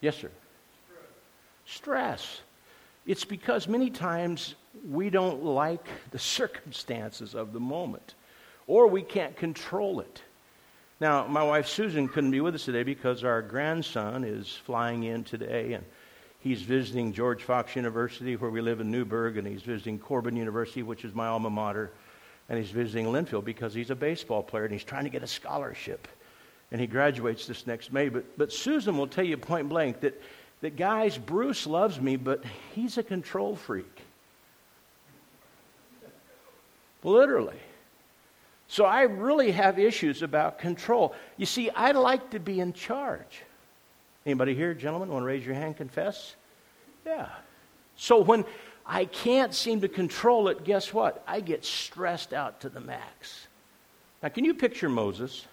Yes, 0.00 0.16
sir. 0.16 0.30
Stress. 1.66 2.40
It's 3.06 3.24
because 3.24 3.68
many 3.68 3.90
times 3.90 4.54
we 4.88 5.10
don't 5.10 5.44
like 5.44 5.86
the 6.10 6.18
circumstances 6.38 7.34
of 7.34 7.52
the 7.52 7.60
moment, 7.60 8.14
or 8.66 8.86
we 8.86 9.02
can't 9.02 9.36
control 9.36 10.00
it. 10.00 10.22
Now, 10.98 11.26
my 11.26 11.42
wife 11.42 11.66
Susan 11.66 12.08
couldn't 12.08 12.30
be 12.30 12.40
with 12.40 12.54
us 12.54 12.64
today 12.64 12.82
because 12.82 13.22
our 13.22 13.42
grandson 13.42 14.24
is 14.24 14.48
flying 14.64 15.04
in 15.04 15.24
today, 15.24 15.74
and 15.74 15.84
he's 16.40 16.62
visiting 16.62 17.12
George 17.12 17.42
Fox 17.42 17.76
University, 17.76 18.34
where 18.36 18.50
we 18.50 18.62
live 18.62 18.80
in 18.80 18.90
Newberg, 18.90 19.36
and 19.36 19.46
he's 19.46 19.60
visiting 19.60 19.98
Corban 19.98 20.36
University, 20.36 20.82
which 20.82 21.04
is 21.04 21.14
my 21.14 21.26
alma 21.26 21.50
mater, 21.50 21.90
and 22.48 22.58
he's 22.58 22.70
visiting 22.70 23.06
Linfield 23.06 23.44
because 23.44 23.74
he's 23.74 23.90
a 23.90 23.94
baseball 23.94 24.42
player 24.42 24.64
and 24.64 24.72
he's 24.72 24.84
trying 24.84 25.04
to 25.04 25.10
get 25.10 25.22
a 25.22 25.26
scholarship. 25.26 26.08
And 26.72 26.80
he 26.80 26.86
graduates 26.86 27.46
this 27.46 27.66
next 27.66 27.92
May. 27.92 28.08
But, 28.08 28.38
but 28.38 28.50
Susan 28.50 28.96
will 28.96 29.06
tell 29.06 29.24
you 29.24 29.36
point 29.36 29.68
blank 29.68 30.00
that, 30.00 30.20
that, 30.62 30.76
guys, 30.76 31.18
Bruce 31.18 31.66
loves 31.66 32.00
me, 32.00 32.16
but 32.16 32.42
he's 32.74 32.96
a 32.96 33.02
control 33.02 33.54
freak. 33.54 34.00
Literally. 37.04 37.58
So 38.68 38.84
I 38.84 39.02
really 39.02 39.52
have 39.52 39.78
issues 39.78 40.22
about 40.22 40.58
control. 40.58 41.14
You 41.36 41.46
see, 41.46 41.70
I 41.70 41.92
like 41.92 42.30
to 42.30 42.40
be 42.40 42.60
in 42.60 42.72
charge. 42.72 43.42
Anybody 44.24 44.54
here, 44.54 44.74
gentlemen, 44.74 45.08
want 45.08 45.22
to 45.22 45.26
raise 45.26 45.46
your 45.46 45.54
hand, 45.54 45.76
confess? 45.76 46.34
Yeah. 47.04 47.28
So 47.96 48.20
when 48.20 48.44
I 48.84 49.04
can't 49.04 49.54
seem 49.54 49.80
to 49.82 49.88
control 49.88 50.48
it, 50.48 50.64
guess 50.64 50.92
what? 50.92 51.22
I 51.26 51.40
get 51.40 51.64
stressed 51.64 52.32
out 52.32 52.60
to 52.60 52.68
the 52.68 52.80
max. 52.80 53.46
Now, 54.22 54.28
can 54.30 54.44
you 54.44 54.54
picture 54.54 54.88
Moses? 54.88 55.46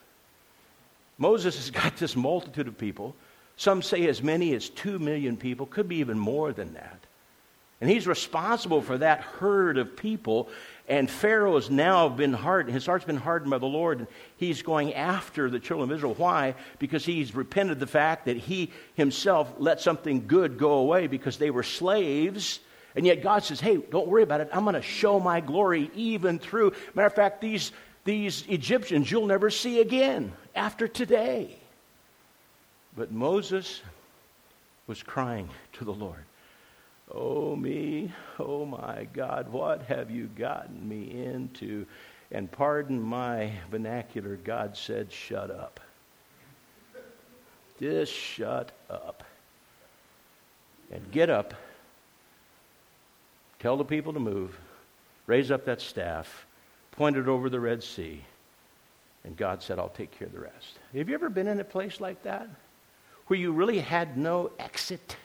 Moses 1.18 1.56
has 1.58 1.70
got 1.84 1.98
this 1.98 2.16
multitude 2.16 2.68
of 2.68 2.78
people. 2.78 3.16
Some 3.58 3.84
say 3.84 4.08
as 4.08 4.24
many 4.24 4.54
as 4.56 4.70
two 4.70 4.98
million 4.98 5.38
people, 5.38 5.68
could 5.68 5.88
be 5.88 5.98
even 5.98 6.18
more 6.18 6.52
than 6.52 6.74
that. 6.74 7.00
And 7.82 7.90
he's 7.90 8.08
responsible 8.08 8.82
for 8.82 8.98
that 8.98 9.22
herd 9.22 9.78
of 9.78 9.96
people. 9.96 10.50
And 10.88 11.10
Pharaoh 11.10 11.56
has 11.56 11.70
now 11.70 12.10
been 12.10 12.34
hardened. 12.34 12.74
His 12.74 12.86
heart's 12.86 13.06
been 13.06 13.16
hardened 13.16 13.52
by 13.52 13.58
the 13.58 13.66
Lord. 13.66 14.00
And 14.00 14.08
he's 14.36 14.62
going 14.62 14.94
after 14.94 15.50
the 15.50 15.60
children 15.60 15.90
of 15.90 15.96
Israel. 15.96 16.14
Why? 16.14 16.56
Because 16.78 17.06
he's 17.06 17.34
repented 17.34 17.80
the 17.80 17.88
fact 17.88 18.26
that 18.26 18.36
he 18.36 18.72
himself 18.96 19.54
let 19.60 19.80
something 19.80 20.28
good 20.28 20.58
go 20.58 20.74
away 20.74 21.08
because 21.08 21.38
they 21.38 21.52
were 21.52 21.64
slaves. 21.64 22.60
And 22.96 23.06
yet 23.06 23.24
God 23.24 23.44
says, 23.44 23.62
hey, 23.62 23.78
don't 23.78 24.08
worry 24.08 24.24
about 24.24 24.42
it. 24.42 24.50
I'm 24.52 24.64
going 24.64 24.76
to 24.76 24.82
show 24.82 25.20
my 25.20 25.40
glory 25.40 25.90
even 25.96 26.38
through. 26.38 26.74
Matter 26.94 27.08
of 27.08 27.16
fact, 27.16 27.40
these, 27.40 27.72
these 28.04 28.44
Egyptians 28.50 29.10
you'll 29.10 29.26
never 29.26 29.50
see 29.50 29.80
again 29.80 30.34
after 30.54 30.90
today. 30.90 31.56
But 32.96 33.12
Moses 33.12 33.82
was 34.86 35.02
crying 35.02 35.50
to 35.74 35.86
the 35.86 35.94
Lord. 35.94 36.26
Oh, 37.14 37.56
me, 37.56 38.12
oh 38.40 38.66
my 38.66 39.08
God, 39.14 39.50
what 39.50 39.84
have 39.84 40.10
you 40.10 40.28
gotten 40.36 40.88
me 40.88 41.24
into? 41.24 41.86
And 42.32 42.52
pardon 42.52 43.00
my 43.00 43.52
vernacular, 43.70 44.38
God 44.38 44.76
said, 44.76 45.12
shut 45.12 45.52
up. 45.52 45.80
Just 47.80 48.12
shut 48.12 48.72
up. 48.90 49.24
And 50.92 51.12
get 51.12 51.30
up, 51.30 51.54
tell 53.60 53.78
the 53.78 53.86
people 53.86 54.14
to 54.14 54.20
move, 54.20 54.60
raise 55.28 55.52
up 55.52 55.66
that 55.66 55.82
staff, 55.82 56.46
point 56.92 57.18
it 57.18 57.28
over 57.28 57.50
the 57.50 57.60
Red 57.60 57.84
Sea, 57.84 58.24
and 59.24 59.38
God 59.38 59.64
said, 59.64 59.80
I'll 59.80 59.90
take 59.90 60.12
care 60.12 60.28
of 60.28 60.34
the 60.34 60.40
rest. 60.40 60.80
Have 60.96 61.10
you 61.10 61.16
ever 61.16 61.30
been 61.30 61.48
in 61.48 61.60
a 61.60 61.64
place 61.64 62.00
like 62.00 62.22
that? 62.24 62.48
Where 63.28 63.40
you 63.40 63.54
really 63.54 63.80
had 63.80 64.18
no 64.18 64.52
exit? 64.60 65.16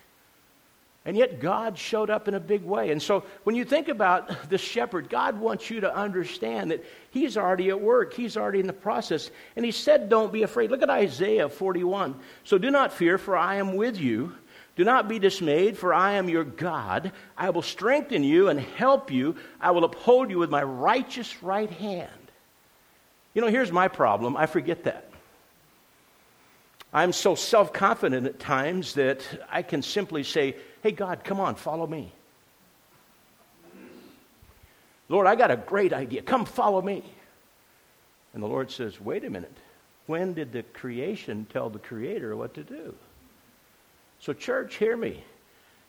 And 1.04 1.16
yet 1.16 1.40
God 1.40 1.78
showed 1.78 2.10
up 2.10 2.28
in 2.28 2.34
a 2.34 2.40
big 2.40 2.62
way. 2.64 2.90
And 2.90 3.00
so 3.00 3.24
when 3.44 3.56
you 3.56 3.64
think 3.64 3.88
about 3.88 4.50
the 4.50 4.58
shepherd, 4.58 5.08
God 5.08 5.40
wants 5.40 5.70
you 5.70 5.80
to 5.80 5.94
understand 5.94 6.70
that 6.70 6.84
He's 7.10 7.36
already 7.36 7.70
at 7.70 7.80
work, 7.80 8.12
He's 8.12 8.36
already 8.36 8.60
in 8.60 8.66
the 8.66 8.72
process. 8.72 9.30
And 9.56 9.64
He 9.64 9.72
said, 9.72 10.08
Don't 10.08 10.32
be 10.32 10.42
afraid. 10.42 10.70
Look 10.70 10.82
at 10.82 10.90
Isaiah 10.90 11.48
41. 11.48 12.14
So 12.44 12.58
do 12.58 12.70
not 12.70 12.92
fear, 12.92 13.16
for 13.16 13.36
I 13.36 13.56
am 13.56 13.76
with 13.76 13.98
you. 13.98 14.34
Do 14.76 14.84
not 14.84 15.08
be 15.08 15.18
dismayed, 15.18 15.76
for 15.76 15.92
I 15.92 16.12
am 16.12 16.28
your 16.28 16.44
God. 16.44 17.10
I 17.36 17.50
will 17.50 17.62
strengthen 17.62 18.22
you 18.22 18.48
and 18.48 18.60
help 18.60 19.10
you. 19.10 19.34
I 19.60 19.72
will 19.72 19.82
uphold 19.84 20.30
you 20.30 20.38
with 20.38 20.50
my 20.50 20.62
righteous 20.62 21.42
right 21.42 21.70
hand. 21.70 22.10
You 23.34 23.42
know, 23.42 23.48
here's 23.48 23.72
my 23.72 23.88
problem 23.88 24.36
I 24.36 24.46
forget 24.46 24.84
that. 24.84 25.10
I'm 26.92 27.12
so 27.12 27.34
self 27.34 27.72
confident 27.72 28.26
at 28.26 28.38
times 28.38 28.94
that 28.94 29.22
I 29.50 29.62
can 29.62 29.82
simply 29.82 30.22
say, 30.22 30.56
Hey, 30.82 30.92
God, 30.92 31.24
come 31.24 31.40
on, 31.40 31.54
follow 31.54 31.86
me. 31.86 32.12
Lord, 35.08 35.26
I 35.26 35.34
got 35.34 35.50
a 35.50 35.56
great 35.56 35.92
idea. 35.92 36.22
Come 36.22 36.44
follow 36.44 36.82
me. 36.82 37.02
And 38.34 38.42
the 38.42 38.46
Lord 38.46 38.70
says, 38.70 39.00
Wait 39.00 39.24
a 39.24 39.30
minute. 39.30 39.56
When 40.06 40.32
did 40.32 40.52
the 40.52 40.62
creation 40.62 41.46
tell 41.52 41.68
the 41.68 41.78
Creator 41.78 42.34
what 42.34 42.54
to 42.54 42.62
do? 42.62 42.94
So, 44.20 44.32
church, 44.32 44.76
hear 44.76 44.96
me. 44.96 45.22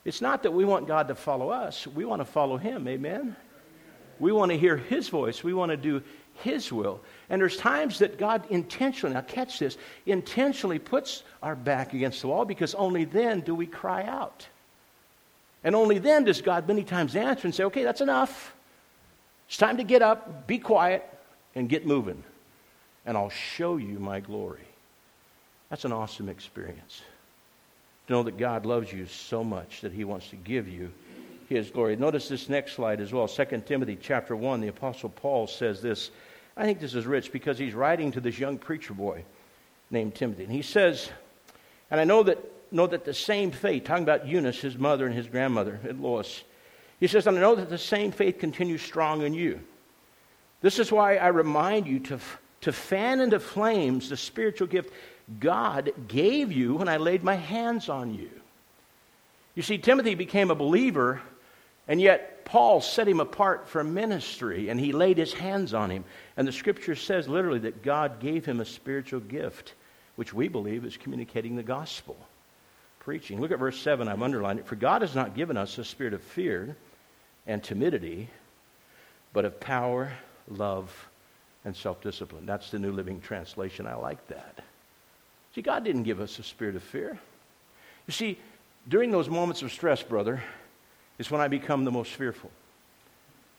It's 0.05 0.21
not 0.21 0.43
that 0.43 0.51
we 0.51 0.65
want 0.65 0.87
God 0.87 1.07
to 1.07 1.15
follow 1.15 1.49
us, 1.49 1.87
we 1.87 2.05
want 2.05 2.21
to 2.21 2.25
follow 2.25 2.57
Him. 2.57 2.87
Amen? 2.87 3.35
We 4.19 4.31
want 4.31 4.51
to 4.51 4.57
hear 4.57 4.75
His 4.75 5.07
voice, 5.07 5.43
we 5.43 5.53
want 5.53 5.71
to 5.71 5.77
do 5.77 6.01
His 6.35 6.71
will. 6.71 7.01
And 7.29 7.41
there's 7.41 7.57
times 7.57 7.99
that 7.99 8.17
God 8.17 8.45
intentionally, 8.49 9.13
now 9.13 9.21
catch 9.21 9.59
this, 9.59 9.77
intentionally 10.05 10.79
puts 10.79 11.23
our 11.41 11.55
back 11.55 11.93
against 11.93 12.21
the 12.21 12.27
wall 12.27 12.45
because 12.45 12.75
only 12.75 13.05
then 13.05 13.41
do 13.41 13.55
we 13.55 13.65
cry 13.65 14.03
out. 14.03 14.47
And 15.63 15.75
only 15.75 15.99
then 15.99 16.23
does 16.23 16.41
God 16.41 16.67
many 16.67 16.83
times 16.83 17.15
answer 17.15 17.47
and 17.47 17.53
say, 17.53 17.65
okay, 17.65 17.83
that's 17.83 18.01
enough. 18.01 18.55
It's 19.47 19.57
time 19.57 19.77
to 19.77 19.83
get 19.83 20.01
up, 20.01 20.47
be 20.47 20.59
quiet, 20.59 21.03
and 21.55 21.67
get 21.67 21.85
moving. 21.85 22.23
And 23.05 23.17
I'll 23.17 23.29
show 23.29 23.77
you 23.77 23.99
my 23.99 24.19
glory. 24.19 24.67
That's 25.69 25.85
an 25.85 25.91
awesome 25.91 26.29
experience. 26.29 27.01
To 28.07 28.13
know 28.13 28.23
that 28.23 28.37
God 28.37 28.65
loves 28.65 28.91
you 28.91 29.05
so 29.05 29.43
much 29.43 29.81
that 29.81 29.91
he 29.91 30.03
wants 30.03 30.29
to 30.29 30.35
give 30.35 30.67
you 30.67 30.91
his 31.49 31.69
glory. 31.71 31.95
Notice 31.95 32.29
this 32.29 32.47
next 32.47 32.73
slide 32.73 33.01
as 33.01 33.11
well. 33.11 33.27
2 33.27 33.63
Timothy 33.65 33.97
chapter 33.99 34.35
1, 34.35 34.61
the 34.61 34.67
Apostle 34.67 35.09
Paul 35.09 35.47
says 35.47 35.81
this. 35.81 36.11
I 36.55 36.63
think 36.63 36.79
this 36.79 36.93
is 36.93 37.05
rich 37.05 37.31
because 37.31 37.57
he's 37.57 37.73
writing 37.73 38.11
to 38.11 38.21
this 38.21 38.37
young 38.37 38.57
preacher 38.57 38.93
boy 38.93 39.23
named 39.89 40.15
Timothy. 40.15 40.43
And 40.43 40.51
he 40.51 40.61
says, 40.61 41.09
and 41.89 41.99
I 41.99 42.03
know 42.03 42.23
that 42.23 42.37
know 42.71 42.87
that 42.87 43.05
the 43.05 43.13
same 43.13 43.51
faith, 43.51 43.83
talking 43.83 44.03
about 44.03 44.27
Eunice, 44.27 44.59
his 44.59 44.77
mother, 44.77 45.05
and 45.05 45.15
his 45.15 45.27
grandmother, 45.27 45.79
and 45.87 46.01
Lois, 46.01 46.43
he 46.99 47.07
says, 47.07 47.27
I 47.27 47.31
know 47.31 47.55
that 47.55 47.69
the 47.69 47.77
same 47.77 48.11
faith 48.11 48.39
continues 48.39 48.81
strong 48.81 49.21
in 49.21 49.33
you. 49.33 49.59
This 50.61 50.79
is 50.79 50.91
why 50.91 51.15
I 51.15 51.27
remind 51.27 51.87
you 51.87 51.99
to, 52.01 52.19
to 52.61 52.73
fan 52.73 53.21
into 53.21 53.39
flames 53.39 54.09
the 54.09 54.17
spiritual 54.17 54.67
gift 54.67 54.91
God 55.39 55.91
gave 56.07 56.51
you 56.51 56.75
when 56.75 56.89
I 56.89 56.97
laid 56.97 57.23
my 57.23 57.35
hands 57.35 57.87
on 57.87 58.13
you. 58.13 58.29
You 59.55 59.63
see, 59.63 59.77
Timothy 59.77 60.15
became 60.15 60.51
a 60.51 60.55
believer, 60.55 61.21
and 61.87 62.01
yet 62.01 62.45
Paul 62.45 62.81
set 62.81 63.07
him 63.07 63.19
apart 63.19 63.67
for 63.67 63.83
ministry, 63.83 64.69
and 64.69 64.79
he 64.79 64.91
laid 64.91 65.17
his 65.17 65.33
hands 65.33 65.73
on 65.73 65.89
him. 65.89 66.03
And 66.35 66.47
the 66.47 66.51
scripture 66.51 66.95
says 66.95 67.27
literally 67.27 67.59
that 67.59 67.83
God 67.83 68.19
gave 68.19 68.45
him 68.45 68.59
a 68.59 68.65
spiritual 68.65 69.19
gift, 69.21 69.73
which 70.15 70.33
we 70.33 70.47
believe 70.47 70.83
is 70.83 70.97
communicating 70.97 71.55
the 71.55 71.63
gospel 71.63 72.17
preaching. 72.99 73.39
Look 73.39 73.51
at 73.51 73.59
verse 73.59 73.79
7. 73.79 74.07
I've 74.07 74.21
underlined 74.21 74.59
it. 74.59 74.67
For 74.67 74.75
God 74.75 75.01
has 75.01 75.15
not 75.15 75.35
given 75.35 75.57
us 75.57 75.77
a 75.77 75.83
spirit 75.83 76.13
of 76.13 76.21
fear 76.21 76.75
and 77.47 77.63
timidity, 77.63 78.29
but 79.33 79.45
of 79.45 79.59
power, 79.59 80.11
love, 80.47 81.09
and 81.65 81.75
self 81.75 82.01
discipline. 82.01 82.45
That's 82.45 82.71
the 82.71 82.79
New 82.79 82.91
Living 82.91 83.19
Translation. 83.21 83.87
I 83.87 83.95
like 83.95 84.25
that. 84.27 84.63
See, 85.55 85.61
God 85.61 85.83
didn't 85.83 86.03
give 86.03 86.19
us 86.19 86.37
a 86.39 86.43
spirit 86.43 86.75
of 86.75 86.83
fear. 86.83 87.17
You 88.07 88.13
see, 88.13 88.37
during 88.87 89.11
those 89.11 89.29
moments 89.29 89.61
of 89.61 89.71
stress, 89.71 90.01
brother, 90.03 90.43
is 91.17 91.29
when 91.29 91.41
I 91.41 91.47
become 91.47 91.85
the 91.85 91.91
most 91.91 92.13
fearful. 92.13 92.51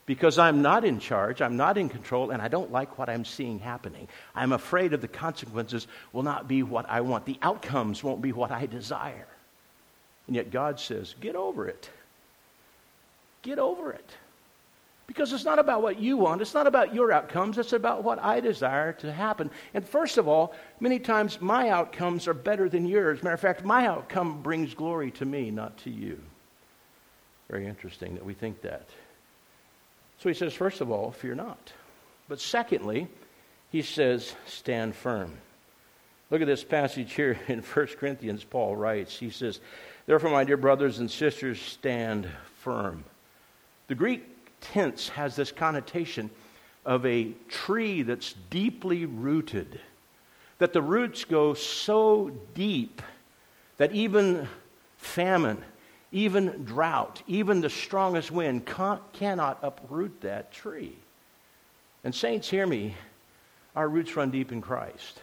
Because 0.06 0.38
I'm 0.38 0.62
not 0.62 0.84
in 0.84 0.98
charge, 0.98 1.40
I'm 1.40 1.56
not 1.56 1.78
in 1.78 1.88
control, 1.88 2.30
and 2.30 2.42
I 2.42 2.48
don't 2.48 2.72
like 2.72 2.98
what 2.98 3.08
I'm 3.08 3.24
seeing 3.24 3.58
happening. 3.58 4.08
I'm 4.34 4.52
afraid 4.52 4.92
of 4.92 5.00
the 5.00 5.08
consequences 5.08 5.86
will 6.12 6.24
not 6.24 6.48
be 6.48 6.62
what 6.62 6.88
I 6.88 7.00
want. 7.02 7.26
The 7.26 7.38
outcomes 7.42 8.02
won't 8.02 8.22
be 8.22 8.32
what 8.32 8.50
I 8.50 8.66
desire. 8.66 9.28
And 10.26 10.34
yet 10.36 10.50
God 10.50 10.80
says, 10.80 11.14
get 11.20 11.36
over 11.36 11.68
it. 11.68 11.90
Get 13.42 13.58
over 13.58 13.92
it. 13.92 14.10
Because 15.06 15.32
it's 15.32 15.44
not 15.44 15.58
about 15.58 15.82
what 15.82 15.98
you 15.98 16.16
want, 16.16 16.40
it's 16.40 16.54
not 16.54 16.68
about 16.68 16.94
your 16.94 17.10
outcomes, 17.10 17.58
it's 17.58 17.72
about 17.72 18.04
what 18.04 18.20
I 18.20 18.38
desire 18.38 18.92
to 18.92 19.12
happen. 19.12 19.50
And 19.74 19.84
first 19.84 20.18
of 20.18 20.28
all, 20.28 20.54
many 20.78 21.00
times 21.00 21.40
my 21.40 21.70
outcomes 21.70 22.28
are 22.28 22.34
better 22.34 22.68
than 22.68 22.86
yours. 22.86 23.20
Matter 23.20 23.34
of 23.34 23.40
fact, 23.40 23.64
my 23.64 23.88
outcome 23.88 24.40
brings 24.40 24.72
glory 24.72 25.10
to 25.12 25.24
me, 25.24 25.50
not 25.50 25.76
to 25.78 25.90
you. 25.90 26.20
Very 27.48 27.66
interesting 27.66 28.14
that 28.14 28.24
we 28.24 28.34
think 28.34 28.62
that. 28.62 28.86
So 30.20 30.28
he 30.28 30.34
says, 30.34 30.52
first 30.52 30.80
of 30.80 30.90
all, 30.90 31.10
fear 31.10 31.34
not. 31.34 31.72
But 32.28 32.40
secondly, 32.40 33.08
he 33.72 33.82
says, 33.82 34.34
stand 34.46 34.94
firm. 34.94 35.32
Look 36.30 36.42
at 36.42 36.46
this 36.46 36.62
passage 36.62 37.12
here 37.14 37.38
in 37.48 37.60
1 37.60 37.86
Corinthians, 37.98 38.44
Paul 38.44 38.76
writes. 38.76 39.18
He 39.18 39.30
says, 39.30 39.60
Therefore, 40.06 40.30
my 40.30 40.44
dear 40.44 40.56
brothers 40.56 40.98
and 40.98 41.10
sisters, 41.10 41.60
stand 41.60 42.28
firm. 42.58 43.04
The 43.88 43.94
Greek 43.94 44.24
tense 44.60 45.08
has 45.10 45.36
this 45.36 45.52
connotation 45.52 46.30
of 46.84 47.04
a 47.06 47.32
tree 47.48 48.02
that's 48.02 48.34
deeply 48.50 49.06
rooted. 49.06 49.80
that 50.58 50.72
the 50.74 50.82
roots 50.82 51.24
go 51.24 51.54
so 51.54 52.30
deep 52.54 53.00
that 53.78 53.92
even 53.92 54.46
famine, 54.98 55.64
even 56.12 56.64
drought, 56.64 57.22
even 57.26 57.60
the 57.60 57.70
strongest 57.70 58.30
wind 58.30 58.66
cannot 59.12 59.58
uproot 59.62 60.20
that 60.22 60.52
tree. 60.52 60.96
And, 62.02 62.14
saints, 62.14 62.48
hear 62.48 62.66
me. 62.66 62.96
Our 63.76 63.88
roots 63.88 64.16
run 64.16 64.30
deep 64.30 64.50
in 64.50 64.60
Christ. 64.60 65.20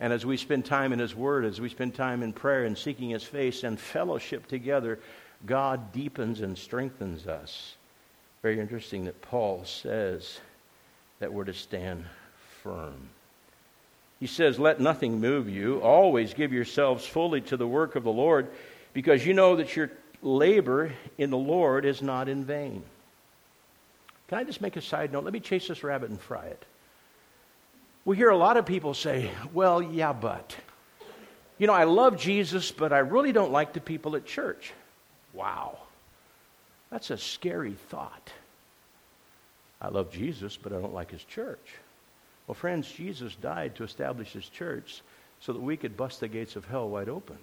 And 0.00 0.12
as 0.12 0.26
we 0.26 0.36
spend 0.36 0.64
time 0.64 0.92
in 0.92 0.98
His 0.98 1.14
Word, 1.14 1.44
as 1.44 1.60
we 1.60 1.68
spend 1.68 1.94
time 1.94 2.22
in 2.22 2.32
prayer 2.32 2.64
and 2.64 2.76
seeking 2.76 3.10
His 3.10 3.22
face 3.22 3.62
and 3.62 3.78
fellowship 3.78 4.46
together, 4.46 4.98
God 5.44 5.92
deepens 5.92 6.40
and 6.40 6.56
strengthens 6.56 7.26
us. 7.26 7.76
Very 8.42 8.60
interesting 8.60 9.04
that 9.04 9.22
Paul 9.22 9.64
says 9.64 10.40
that 11.18 11.32
we're 11.32 11.44
to 11.44 11.54
stand 11.54 12.04
firm. 12.62 13.08
He 14.20 14.26
says, 14.26 14.58
Let 14.58 14.80
nothing 14.80 15.20
move 15.20 15.48
you. 15.48 15.80
Always 15.80 16.34
give 16.34 16.52
yourselves 16.52 17.06
fully 17.06 17.40
to 17.42 17.56
the 17.56 17.66
work 17.66 17.96
of 17.96 18.04
the 18.04 18.12
Lord, 18.12 18.48
because 18.96 19.26
you 19.26 19.34
know 19.34 19.56
that 19.56 19.76
your 19.76 19.90
labor 20.22 20.90
in 21.18 21.28
the 21.28 21.36
Lord 21.36 21.84
is 21.84 22.00
not 22.00 22.30
in 22.30 22.46
vain. 22.46 22.82
Can 24.28 24.38
I 24.38 24.44
just 24.44 24.62
make 24.62 24.74
a 24.76 24.80
side 24.80 25.12
note? 25.12 25.22
Let 25.22 25.34
me 25.34 25.40
chase 25.40 25.68
this 25.68 25.84
rabbit 25.84 26.08
and 26.08 26.18
fry 26.18 26.46
it. 26.46 26.64
We 28.06 28.16
hear 28.16 28.30
a 28.30 28.38
lot 28.38 28.56
of 28.56 28.64
people 28.64 28.94
say, 28.94 29.30
Well, 29.52 29.82
yeah, 29.82 30.14
but. 30.14 30.56
You 31.58 31.66
know, 31.66 31.74
I 31.74 31.84
love 31.84 32.18
Jesus, 32.18 32.70
but 32.70 32.90
I 32.90 33.00
really 33.00 33.32
don't 33.32 33.52
like 33.52 33.74
the 33.74 33.82
people 33.82 34.16
at 34.16 34.24
church. 34.24 34.72
Wow. 35.34 35.76
That's 36.90 37.10
a 37.10 37.18
scary 37.18 37.76
thought. 37.90 38.32
I 39.78 39.88
love 39.88 40.10
Jesus, 40.10 40.56
but 40.56 40.72
I 40.72 40.80
don't 40.80 40.94
like 40.94 41.10
his 41.10 41.24
church. 41.24 41.74
Well, 42.46 42.54
friends, 42.54 42.90
Jesus 42.90 43.34
died 43.34 43.74
to 43.74 43.84
establish 43.84 44.32
his 44.32 44.48
church 44.48 45.02
so 45.40 45.52
that 45.52 45.60
we 45.60 45.76
could 45.76 45.98
bust 45.98 46.20
the 46.20 46.28
gates 46.28 46.56
of 46.56 46.64
hell 46.64 46.88
wide 46.88 47.10
open. 47.10 47.36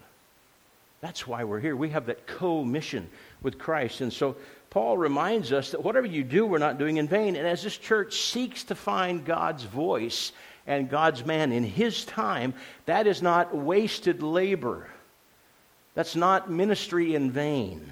That's 1.03 1.27
why 1.27 1.43
we're 1.43 1.59
here. 1.59 1.75
We 1.75 1.89
have 1.89 2.05
that 2.05 2.25
co 2.25 2.63
mission 2.63 3.09
with 3.41 3.59
Christ. 3.59 3.99
And 3.99 4.13
so 4.13 4.37
Paul 4.69 4.97
reminds 4.97 5.51
us 5.51 5.71
that 5.71 5.83
whatever 5.83 6.07
you 6.07 6.23
do, 6.23 6.45
we're 6.45 6.59
not 6.59 6.77
doing 6.77 6.95
in 6.95 7.09
vain. 7.09 7.35
And 7.35 7.45
as 7.45 7.61
this 7.61 7.77
church 7.77 8.21
seeks 8.21 8.63
to 8.63 8.75
find 8.75 9.25
God's 9.25 9.63
voice 9.63 10.31
and 10.65 10.89
God's 10.89 11.25
man 11.25 11.51
in 11.51 11.65
his 11.65 12.05
time, 12.05 12.53
that 12.85 13.05
is 13.05 13.21
not 13.21 13.53
wasted 13.53 14.23
labor. 14.23 14.89
That's 15.93 16.15
not 16.15 16.49
ministry 16.49 17.15
in 17.15 17.31
vain, 17.31 17.91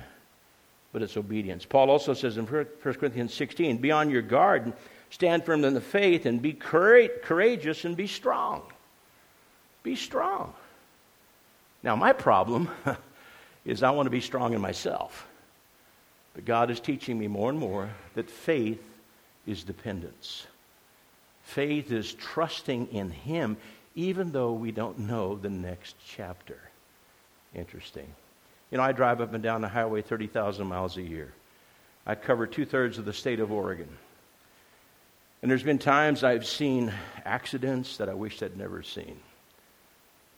but 0.94 1.01
it's 1.01 1.18
obedience. 1.18 1.65
Paul 1.65 1.89
also 1.89 2.13
says 2.13 2.38
in 2.38 2.46
1 2.46 2.65
Corinthians 2.82 3.34
16, 3.34 3.80
Be 3.80 3.91
on 3.91 4.10
your 4.10 4.22
guard, 4.22 4.68
and 4.68 4.74
stand 5.10 5.44
firm 5.44 5.65
in 5.65 5.74
the 5.74 5.82
faith, 5.82 6.25
and 6.25 6.41
be 6.41 6.53
courageous 6.53 7.84
and 7.84 7.98
be 7.98 8.08
strong. 8.08 8.63
Be 9.84 9.98
strong. 9.98 10.53
Now, 11.84 11.96
my 11.96 12.14
problem 12.14 12.70
is 13.66 13.84
I 13.84 13.92
want 13.92 14.06
to 14.06 14.12
be 14.12 14.22
strong 14.22 14.54
in 14.54 14.62
myself. 14.62 15.28
But 16.34 16.46
God 16.46 16.72
is 16.72 16.80
teaching 16.80 17.18
me 17.18 17.28
more 17.28 17.50
and 17.50 17.60
more 17.60 17.90
that 18.16 18.30
faith 18.30 18.82
is 19.46 19.64
dependence. 19.64 20.48
Faith 21.44 21.92
is 21.92 22.14
trusting 22.14 22.88
in 22.88 23.10
Him 23.10 23.58
even 23.96 24.32
though 24.32 24.54
we 24.54 24.72
don't 24.72 25.00
know 25.00 25.36
the 25.36 25.50
next 25.50 25.96
chapter. 26.08 26.60
Interesting. 27.54 28.08
You 28.70 28.78
know, 28.78 28.84
I 28.84 28.94
drive 28.94 29.20
up 29.20 29.34
and 29.34 29.44
down 29.44 29.62
the 29.62 29.68
highway 29.68 30.02
30,000 30.02 30.66
miles 30.66 30.96
a 30.96 31.02
year. 31.02 31.34
I 32.06 32.16
cover 32.16 32.48
two 32.48 32.66
thirds 32.66 32.98
of 32.98 33.06
the 33.06 33.14
state 33.14 33.40
of 33.40 33.52
Oregon. 33.52 33.90
And 35.42 35.52
there's 35.52 35.64
been 35.64 35.80
times 35.80 36.24
I've 36.24 36.46
seen 36.46 36.94
accidents 37.26 37.98
that 37.98 38.08
I 38.08 38.14
wish 38.14 38.42
I'd 38.42 38.56
never 38.56 38.82
seen. 38.82 39.20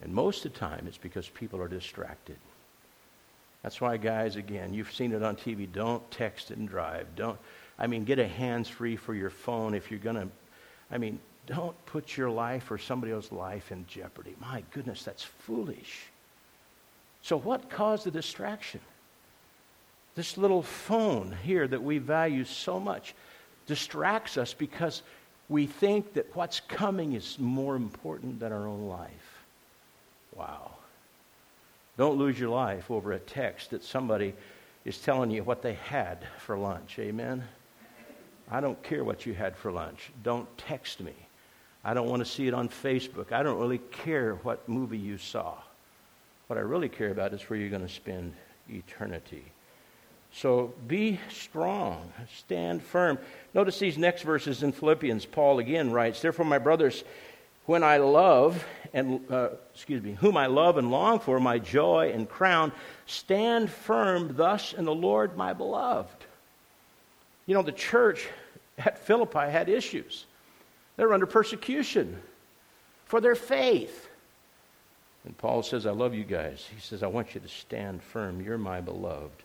And 0.02 0.14
most 0.14 0.46
of 0.46 0.54
the 0.54 0.60
time, 0.60 0.86
it's 0.88 0.98
because 0.98 1.30
people 1.30 1.62
are 1.62 1.68
distracted. 1.68 2.38
That's 3.62 3.80
why, 3.80 3.96
guys, 3.98 4.36
again, 4.36 4.74
you've 4.74 4.94
seen 4.94 5.14
it 5.14 5.24
on 5.24 5.38
TV. 5.38 5.72
Don't 5.72 6.10
text 6.12 6.52
and 6.52 6.68
drive. 6.68 7.08
Don't, 7.16 7.40
I 7.80 7.88
mean, 7.88 8.04
get 8.04 8.20
a 8.20 8.28
hands 8.28 8.68
free 8.68 8.98
for 8.98 9.14
your 9.14 9.30
phone 9.30 9.74
if 9.74 9.90
you're 9.90 10.00
going 10.00 10.18
to, 10.18 10.28
I 10.92 10.98
mean, 10.98 11.20
don't 11.48 11.76
put 11.86 12.18
your 12.18 12.30
life 12.30 12.70
or 12.72 12.78
somebody 12.78 13.14
else's 13.14 13.32
life 13.32 13.72
in 13.72 13.86
jeopardy. 13.88 14.36
My 14.40 14.64
goodness, 14.72 15.04
that's 15.04 15.24
foolish. 15.24 16.02
So, 17.22 17.38
what 17.38 17.70
caused 17.70 18.06
the 18.06 18.12
distraction? 18.12 18.82
This 20.16 20.38
little 20.38 20.62
phone 20.62 21.36
here 21.44 21.68
that 21.68 21.82
we 21.82 21.98
value 21.98 22.44
so 22.44 22.80
much 22.80 23.16
distracts 23.66 24.38
us 24.38 24.54
because 24.54 25.02
we 25.50 25.66
think 25.66 26.14
that 26.14 26.36
what's 26.36 26.60
coming 26.60 27.14
is 27.14 27.40
more 27.40 27.76
important 27.76 28.40
than 28.40 28.52
our 28.52 28.68
own 28.68 28.88
life. 28.88 29.33
Wow. 30.36 30.72
Don't 31.98 32.18
lose 32.18 32.40
your 32.40 32.50
life 32.50 32.90
over 32.90 33.14
a 33.14 33.20
text 33.20 33.72
that 33.72 33.84
somebody 33.84 34.34
is 34.86 34.98
telling 34.98 35.32
you 35.32 35.44
what 35.44 35.62
they 35.62 35.74
had 35.74 36.26
for 36.40 36.58
lunch. 36.58 36.98
Amen? 37.00 37.44
I 38.50 38.60
don't 38.62 38.82
care 38.84 39.04
what 39.04 39.26
you 39.26 39.34
had 39.34 39.56
for 39.56 39.72
lunch. 39.72 40.12
Don't 40.24 40.48
text 40.58 41.00
me. 41.00 41.14
I 41.84 41.94
don't 41.94 42.08
want 42.08 42.24
to 42.24 42.30
see 42.30 42.48
it 42.48 42.54
on 42.54 42.70
Facebook. 42.70 43.32
I 43.32 43.44
don't 43.44 43.60
really 43.60 43.80
care 43.92 44.36
what 44.44 44.68
movie 44.68 44.98
you 44.98 45.18
saw. 45.18 45.56
What 46.48 46.58
I 46.58 46.62
really 46.62 46.90
care 46.90 47.12
about 47.12 47.34
is 47.34 47.42
where 47.44 47.60
you're 47.60 47.70
going 47.70 47.88
to 47.88 47.94
spend 47.94 48.34
eternity. 48.70 49.44
So 50.32 50.74
be 50.88 51.20
strong, 51.30 52.12
stand 52.38 52.82
firm. 52.82 53.20
Notice 53.54 53.78
these 53.80 53.98
next 53.98 54.24
verses 54.24 54.64
in 54.64 54.72
Philippians. 54.72 55.26
Paul 55.26 55.60
again 55.60 55.92
writes, 55.92 56.22
Therefore, 56.22 56.46
my 56.46 56.58
brothers, 56.58 57.04
when 57.66 57.84
I 57.84 57.98
love 57.98 58.66
and 58.94 59.22
uh, 59.32 59.50
excuse 59.74 60.04
me, 60.04 60.14
whom 60.14 60.38
I 60.38 60.46
love 60.46 60.78
and 60.78 60.92
long 60.92 61.20
for, 61.20 61.40
my 61.40 61.58
joy 61.58 62.12
and 62.14 62.30
crown, 62.30 62.72
stand 63.08 63.72
firm 63.72 64.36
thus 64.36 64.74
in 64.74 64.86
the 64.86 64.94
Lord, 64.94 65.36
my 65.36 65.54
beloved. 65.54 66.26
You 67.48 67.56
know, 67.56 67.64
the 67.64 67.72
church 67.72 68.28
at 68.78 69.00
Philippi 69.00 69.50
had 69.50 69.68
issues. 69.68 70.26
They 70.96 71.06
were 71.06 71.14
under 71.14 71.26
persecution 71.26 72.22
for 73.06 73.20
their 73.20 73.36
faith. 73.36 74.08
And 75.26 75.36
Paul 75.38 75.64
says, 75.64 75.86
I 75.86 75.92
love 75.92 76.14
you 76.14 76.24
guys. 76.24 76.68
He 76.74 76.80
says, 76.80 77.02
I 77.02 77.08
want 77.08 77.34
you 77.34 77.42
to 77.42 77.48
stand 77.48 78.04
firm. 78.04 78.42
You're 78.42 78.58
my 78.58 78.82
beloved. 78.82 79.43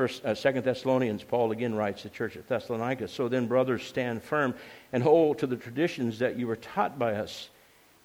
First, 0.00 0.24
uh, 0.24 0.34
Second 0.34 0.64
Thessalonians, 0.64 1.22
Paul 1.22 1.52
again 1.52 1.74
writes 1.74 2.04
the 2.04 2.08
church 2.08 2.34
at 2.34 2.48
Thessalonica. 2.48 3.06
So 3.06 3.28
then, 3.28 3.46
brothers, 3.46 3.82
stand 3.82 4.22
firm 4.22 4.54
and 4.94 5.02
hold 5.02 5.40
to 5.40 5.46
the 5.46 5.58
traditions 5.58 6.20
that 6.20 6.38
you 6.38 6.46
were 6.46 6.56
taught 6.56 6.98
by 6.98 7.16
us, 7.16 7.50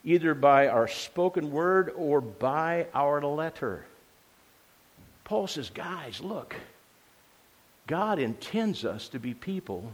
either 0.04 0.34
by 0.34 0.68
our 0.68 0.90
spoken 0.90 1.52
word 1.52 1.94
or 1.96 2.20
by 2.20 2.88
our 2.94 3.22
letter. 3.22 3.86
Paul 5.24 5.48
says, 5.48 5.70
guys, 5.70 6.20
look, 6.20 6.58
God 7.88 8.20
intends 8.20 8.84
us 8.84 9.08
to 9.08 9.18
be 9.20 9.34
people 9.34 9.94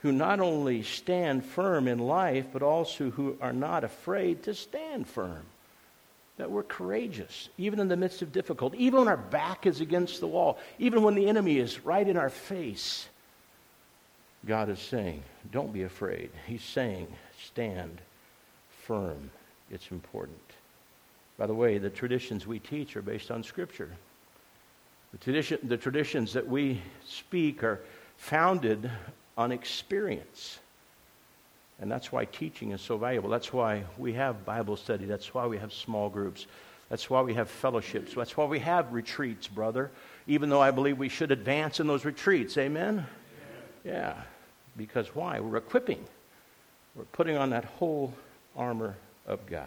who 0.00 0.12
not 0.12 0.38
only 0.38 0.82
stand 0.82 1.46
firm 1.46 1.88
in 1.88 1.98
life, 1.98 2.44
but 2.52 2.62
also 2.62 3.08
who 3.08 3.38
are 3.40 3.54
not 3.54 3.84
afraid 3.84 4.42
to 4.42 4.54
stand 4.54 5.08
firm. 5.08 5.46
That 6.38 6.50
we're 6.50 6.64
courageous, 6.64 7.48
even 7.56 7.80
in 7.80 7.88
the 7.88 7.96
midst 7.96 8.20
of 8.20 8.30
difficulty, 8.30 8.84
even 8.84 9.00
when 9.00 9.08
our 9.08 9.16
back 9.16 9.66
is 9.66 9.80
against 9.80 10.20
the 10.20 10.26
wall, 10.26 10.58
even 10.78 11.02
when 11.02 11.14
the 11.14 11.28
enemy 11.28 11.58
is 11.58 11.84
right 11.84 12.06
in 12.06 12.16
our 12.16 12.28
face. 12.28 13.08
God 14.46 14.68
is 14.68 14.78
saying, 14.78 15.22
don't 15.50 15.72
be 15.72 15.84
afraid. 15.84 16.30
He's 16.46 16.62
saying, 16.62 17.08
stand 17.42 18.00
firm. 18.86 19.30
It's 19.70 19.90
important. 19.90 20.38
By 21.38 21.46
the 21.46 21.54
way, 21.54 21.78
the 21.78 21.90
traditions 21.90 22.46
we 22.46 22.58
teach 22.58 22.96
are 22.96 23.02
based 23.02 23.30
on 23.30 23.42
Scripture. 23.42 23.90
The, 25.12 25.18
tradition, 25.18 25.58
the 25.64 25.76
traditions 25.76 26.32
that 26.34 26.46
we 26.46 26.80
speak 27.04 27.64
are 27.64 27.80
founded 28.16 28.90
on 29.36 29.52
experience. 29.52 30.58
And 31.80 31.90
that's 31.90 32.10
why 32.10 32.24
teaching 32.24 32.72
is 32.72 32.80
so 32.80 32.96
valuable. 32.96 33.28
That's 33.28 33.52
why 33.52 33.84
we 33.98 34.14
have 34.14 34.44
Bible 34.44 34.76
study. 34.76 35.04
That's 35.04 35.34
why 35.34 35.46
we 35.46 35.58
have 35.58 35.72
small 35.72 36.08
groups. 36.08 36.46
That's 36.88 37.10
why 37.10 37.20
we 37.20 37.34
have 37.34 37.50
fellowships. 37.50 38.14
That's 38.14 38.36
why 38.36 38.46
we 38.46 38.60
have 38.60 38.92
retreats, 38.92 39.48
brother. 39.48 39.90
Even 40.26 40.48
though 40.48 40.60
I 40.60 40.70
believe 40.70 40.98
we 40.98 41.08
should 41.08 41.32
advance 41.32 41.80
in 41.80 41.86
those 41.86 42.04
retreats. 42.04 42.56
Amen? 42.56 43.06
Yeah. 43.84 43.92
yeah. 43.92 44.22
Because 44.76 45.14
why? 45.14 45.40
We're 45.40 45.56
equipping. 45.56 46.04
We're 46.94 47.04
putting 47.04 47.36
on 47.36 47.50
that 47.50 47.64
whole 47.64 48.14
armor 48.56 48.96
of 49.26 49.44
God. 49.46 49.66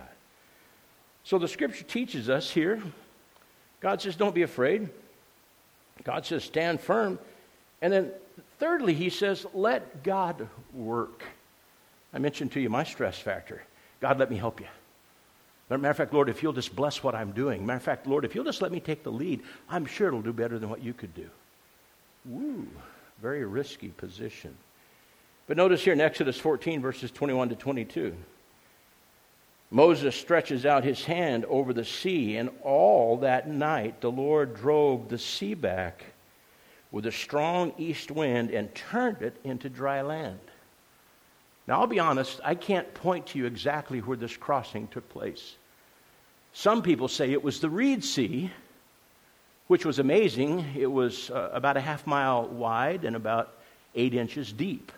So 1.24 1.38
the 1.38 1.48
scripture 1.48 1.84
teaches 1.84 2.30
us 2.30 2.50
here 2.50 2.82
God 3.80 4.02
says, 4.02 4.16
don't 4.16 4.36
be 4.36 4.42
afraid. 4.42 4.90
God 6.04 6.26
says, 6.26 6.44
stand 6.44 6.82
firm. 6.82 7.20
And 7.82 7.94
then 7.94 8.12
thirdly, 8.60 8.94
he 8.94 9.10
says, 9.10 9.46
let 9.54 10.04
God 10.04 10.48
work. 10.74 11.24
I 12.14 12.20
mentioned 12.20 12.52
to 12.54 12.60
you 12.60 12.70
my 12.70 12.84
stress 12.84 13.20
factor. 13.20 13.64
God, 14.02 14.20
let 14.20 14.30
me 14.30 14.38
help 14.38 14.60
you. 14.60 14.68
Matter 15.70 15.90
of 15.90 15.98
fact, 15.98 16.14
Lord, 16.14 16.30
if 16.30 16.42
you'll 16.42 16.54
just 16.54 16.76
bless 16.76 17.04
what 17.04 17.14
I'm 17.14 17.32
doing. 17.32 17.64
Matter 17.66 17.78
of 17.78 17.84
fact, 17.84 18.08
Lord, 18.08 18.26
if 18.26 18.34
you'll 18.34 18.46
just 18.46 18.62
let 18.62 18.72
me 18.72 18.80
take 18.80 19.04
the 19.04 19.12
lead, 19.12 19.44
I'm 19.70 19.86
sure 19.86 20.08
it'll 20.08 20.24
do 20.24 20.34
better 20.34 20.58
than 20.58 20.70
what 20.70 20.82
you 20.82 20.94
could 20.94 21.14
do. 21.14 21.30
Woo, 22.26 22.68
very 23.22 23.46
risky 23.46 23.90
position. 23.90 24.58
But 25.46 25.58
notice 25.58 25.84
here 25.84 25.94
in 25.94 26.02
Exodus 26.02 26.40
14, 26.40 26.82
verses 26.82 27.12
21 27.12 27.50
to 27.50 27.56
22. 27.56 28.16
Moses 29.72 30.16
stretches 30.16 30.66
out 30.66 30.84
his 30.84 31.06
hand 31.06 31.46
over 31.46 31.74
the 31.74 31.86
sea, 31.86 32.38
and 32.38 32.50
all 32.64 33.18
that 33.18 33.48
night 33.48 34.02
the 34.02 34.12
Lord 34.12 34.56
drove 34.56 35.10
the 35.10 35.20
sea 35.20 35.54
back 35.54 36.04
with 36.92 37.06
a 37.06 37.12
strong 37.12 37.74
east 37.78 38.10
wind 38.10 38.50
and 38.50 38.74
turned 38.74 39.22
it 39.22 39.38
into 39.44 39.70
dry 39.70 40.02
land. 40.02 40.40
Now, 41.70 41.82
I'll 41.82 41.88
be 41.88 42.00
honest, 42.00 42.42
I 42.44 42.56
can't 42.56 42.92
point 42.96 43.28
to 43.28 43.38
you 43.38 43.46
exactly 43.46 44.00
where 44.00 44.18
this 44.18 44.36
crossing 44.36 44.88
took 44.88 45.08
place. 45.08 45.54
Some 46.52 46.82
people 46.82 47.08
say 47.08 47.32
it 47.32 47.44
was 47.44 47.60
the 47.60 47.70
Reed 47.70 48.04
Sea, 48.04 48.50
which 49.68 49.86
was 49.86 50.00
amazing. 50.00 50.66
It 50.76 50.88
was 50.88 51.30
uh, 51.30 51.52
about 51.54 51.78
a 51.78 51.80
half 51.80 52.08
mile 52.08 52.48
wide 52.48 53.06
and 53.06 53.16
about 53.16 53.54
eight 53.94 54.16
inches 54.16 54.52
deep. 54.52 54.92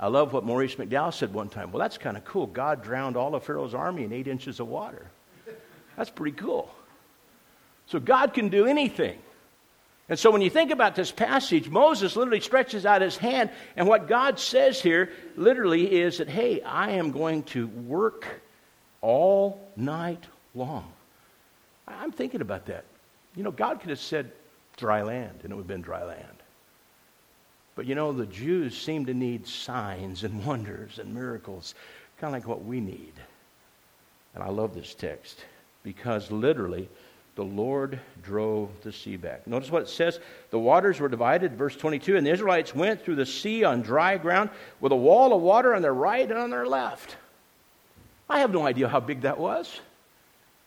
I 0.00 0.06
love 0.06 0.32
what 0.32 0.44
Maurice 0.44 0.76
McDowell 0.76 1.12
said 1.12 1.34
one 1.34 1.50
time. 1.50 1.72
Well, 1.72 1.80
that's 1.80 1.98
kind 1.98 2.16
of 2.16 2.24
cool. 2.24 2.46
God 2.46 2.82
drowned 2.82 3.18
all 3.18 3.34
of 3.34 3.44
Pharaoh's 3.44 3.74
army 3.74 4.04
in 4.04 4.14
eight 4.14 4.28
inches 4.28 4.60
of 4.60 4.68
water. 4.68 5.10
That's 5.94 6.08
pretty 6.08 6.38
cool. 6.38 6.74
So 7.84 8.00
God 8.00 8.32
can 8.32 8.48
do 8.48 8.64
anything. 8.64 9.18
And 10.08 10.18
so 10.18 10.30
when 10.30 10.40
you 10.40 10.50
think 10.50 10.70
about 10.70 10.94
this 10.94 11.10
passage, 11.10 11.68
Moses 11.68 12.14
literally 12.14 12.40
stretches 12.40 12.86
out 12.86 13.02
his 13.02 13.16
hand, 13.16 13.50
and 13.76 13.88
what 13.88 14.06
God 14.06 14.38
says 14.38 14.80
here 14.80 15.10
literally 15.36 16.00
is 16.00 16.18
that, 16.18 16.28
hey, 16.28 16.62
I 16.62 16.92
am 16.92 17.10
going 17.10 17.42
to 17.44 17.66
work 17.66 18.26
all 19.00 19.68
night 19.76 20.24
long. 20.54 20.92
I'm 21.88 22.12
thinking 22.12 22.40
about 22.40 22.66
that. 22.66 22.84
You 23.34 23.42
know, 23.42 23.50
God 23.50 23.80
could 23.80 23.90
have 23.90 24.00
said 24.00 24.30
dry 24.76 25.02
land, 25.02 25.40
and 25.42 25.52
it 25.52 25.54
would 25.54 25.62
have 25.62 25.68
been 25.68 25.82
dry 25.82 26.04
land. 26.04 26.26
But 27.74 27.86
you 27.86 27.94
know, 27.94 28.12
the 28.12 28.26
Jews 28.26 28.76
seem 28.76 29.06
to 29.06 29.14
need 29.14 29.46
signs 29.46 30.24
and 30.24 30.44
wonders 30.44 30.98
and 30.98 31.14
miracles, 31.14 31.74
kind 32.18 32.34
of 32.34 32.40
like 32.40 32.48
what 32.48 32.64
we 32.64 32.80
need. 32.80 33.12
And 34.34 34.42
I 34.42 34.48
love 34.48 34.74
this 34.74 34.94
text 34.94 35.44
because 35.82 36.30
literally, 36.30 36.88
the 37.36 37.44
Lord 37.44 38.00
drove 38.22 38.70
the 38.82 38.92
sea 38.92 39.16
back. 39.16 39.46
Notice 39.46 39.70
what 39.70 39.82
it 39.82 39.88
says. 39.88 40.18
The 40.50 40.58
waters 40.58 40.98
were 40.98 41.08
divided, 41.08 41.56
verse 41.56 41.76
22, 41.76 42.16
and 42.16 42.26
the 42.26 42.30
Israelites 42.30 42.74
went 42.74 43.04
through 43.04 43.16
the 43.16 43.26
sea 43.26 43.62
on 43.62 43.82
dry 43.82 44.16
ground 44.16 44.48
with 44.80 44.90
a 44.90 44.96
wall 44.96 45.34
of 45.34 45.42
water 45.42 45.74
on 45.74 45.82
their 45.82 45.94
right 45.94 46.28
and 46.28 46.38
on 46.38 46.50
their 46.50 46.66
left. 46.66 47.16
I 48.28 48.40
have 48.40 48.50
no 48.50 48.66
idea 48.66 48.88
how 48.88 49.00
big 49.00 49.20
that 49.20 49.38
was. 49.38 49.80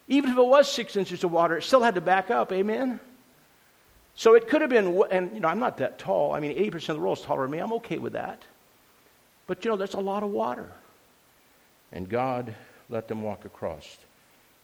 Even 0.08 0.29
if 0.29 0.38
it 0.38 0.45
was 0.45 0.71
six 0.71 0.95
inches 0.95 1.23
of 1.23 1.32
water, 1.32 1.58
it 1.58 1.63
still 1.63 1.82
had 1.82 1.95
to 1.95 2.01
back 2.01 2.29
up. 2.29 2.51
Amen? 2.51 2.99
So 4.15 4.36
it 4.36 4.47
could 4.47 4.62
have 4.62 4.69
been, 4.69 5.01
and 5.12 5.34
you 5.34 5.39
know, 5.39 5.47
I'm 5.47 5.60
not 5.60 5.77
that 5.77 5.97
tall. 5.97 6.34
I 6.34 6.39
mean, 6.39 6.55
80% 6.55 6.89
of 6.89 6.95
the 6.95 7.01
world 7.01 7.17
is 7.17 7.23
taller 7.23 7.43
than 7.43 7.51
me. 7.51 7.58
I'm 7.58 7.73
okay 7.73 7.97
with 7.97 8.13
that. 8.13 8.43
But 9.47 9.65
you 9.65 9.71
know, 9.71 9.77
that's 9.77 9.95
a 9.95 9.99
lot 9.99 10.21
of 10.21 10.29
water. 10.29 10.69
And 11.91 12.08
God 12.08 12.53
let 12.89 13.08
them 13.08 13.23
walk 13.23 13.45
across 13.45 13.97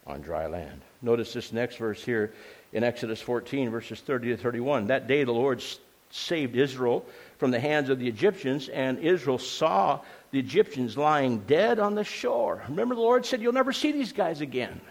on 0.05 0.21
dry 0.21 0.45
land. 0.45 0.81
Notice 1.05 1.33
this 1.33 1.53
next 1.53 1.77
verse 1.77 2.03
here 2.03 2.33
in 2.73 2.83
Exodus 2.83 3.21
14, 3.21 3.69
verses 3.69 3.99
30 4.01 4.29
to 4.29 4.37
31. 4.37 4.87
That 4.87 5.07
day 5.07 5.23
the 5.23 5.31
Lord 5.31 5.63
saved 6.09 6.55
Israel 6.55 7.05
from 7.37 7.51
the 7.51 7.59
hands 7.59 7.89
of 7.89 7.99
the 7.99 8.07
Egyptians, 8.07 8.69
and 8.69 8.97
Israel 8.97 9.37
saw 9.37 9.99
the 10.31 10.39
Egyptians 10.39 10.97
lying 10.97 11.37
dead 11.45 11.77
on 11.77 11.93
the 11.93 12.03
shore. 12.03 12.63
Remember, 12.69 12.95
the 12.95 13.01
Lord 13.01 13.23
said, 13.23 13.39
You'll 13.39 13.53
never 13.53 13.71
see 13.71 13.91
these 13.91 14.13
guys 14.13 14.41
again. 14.41 14.81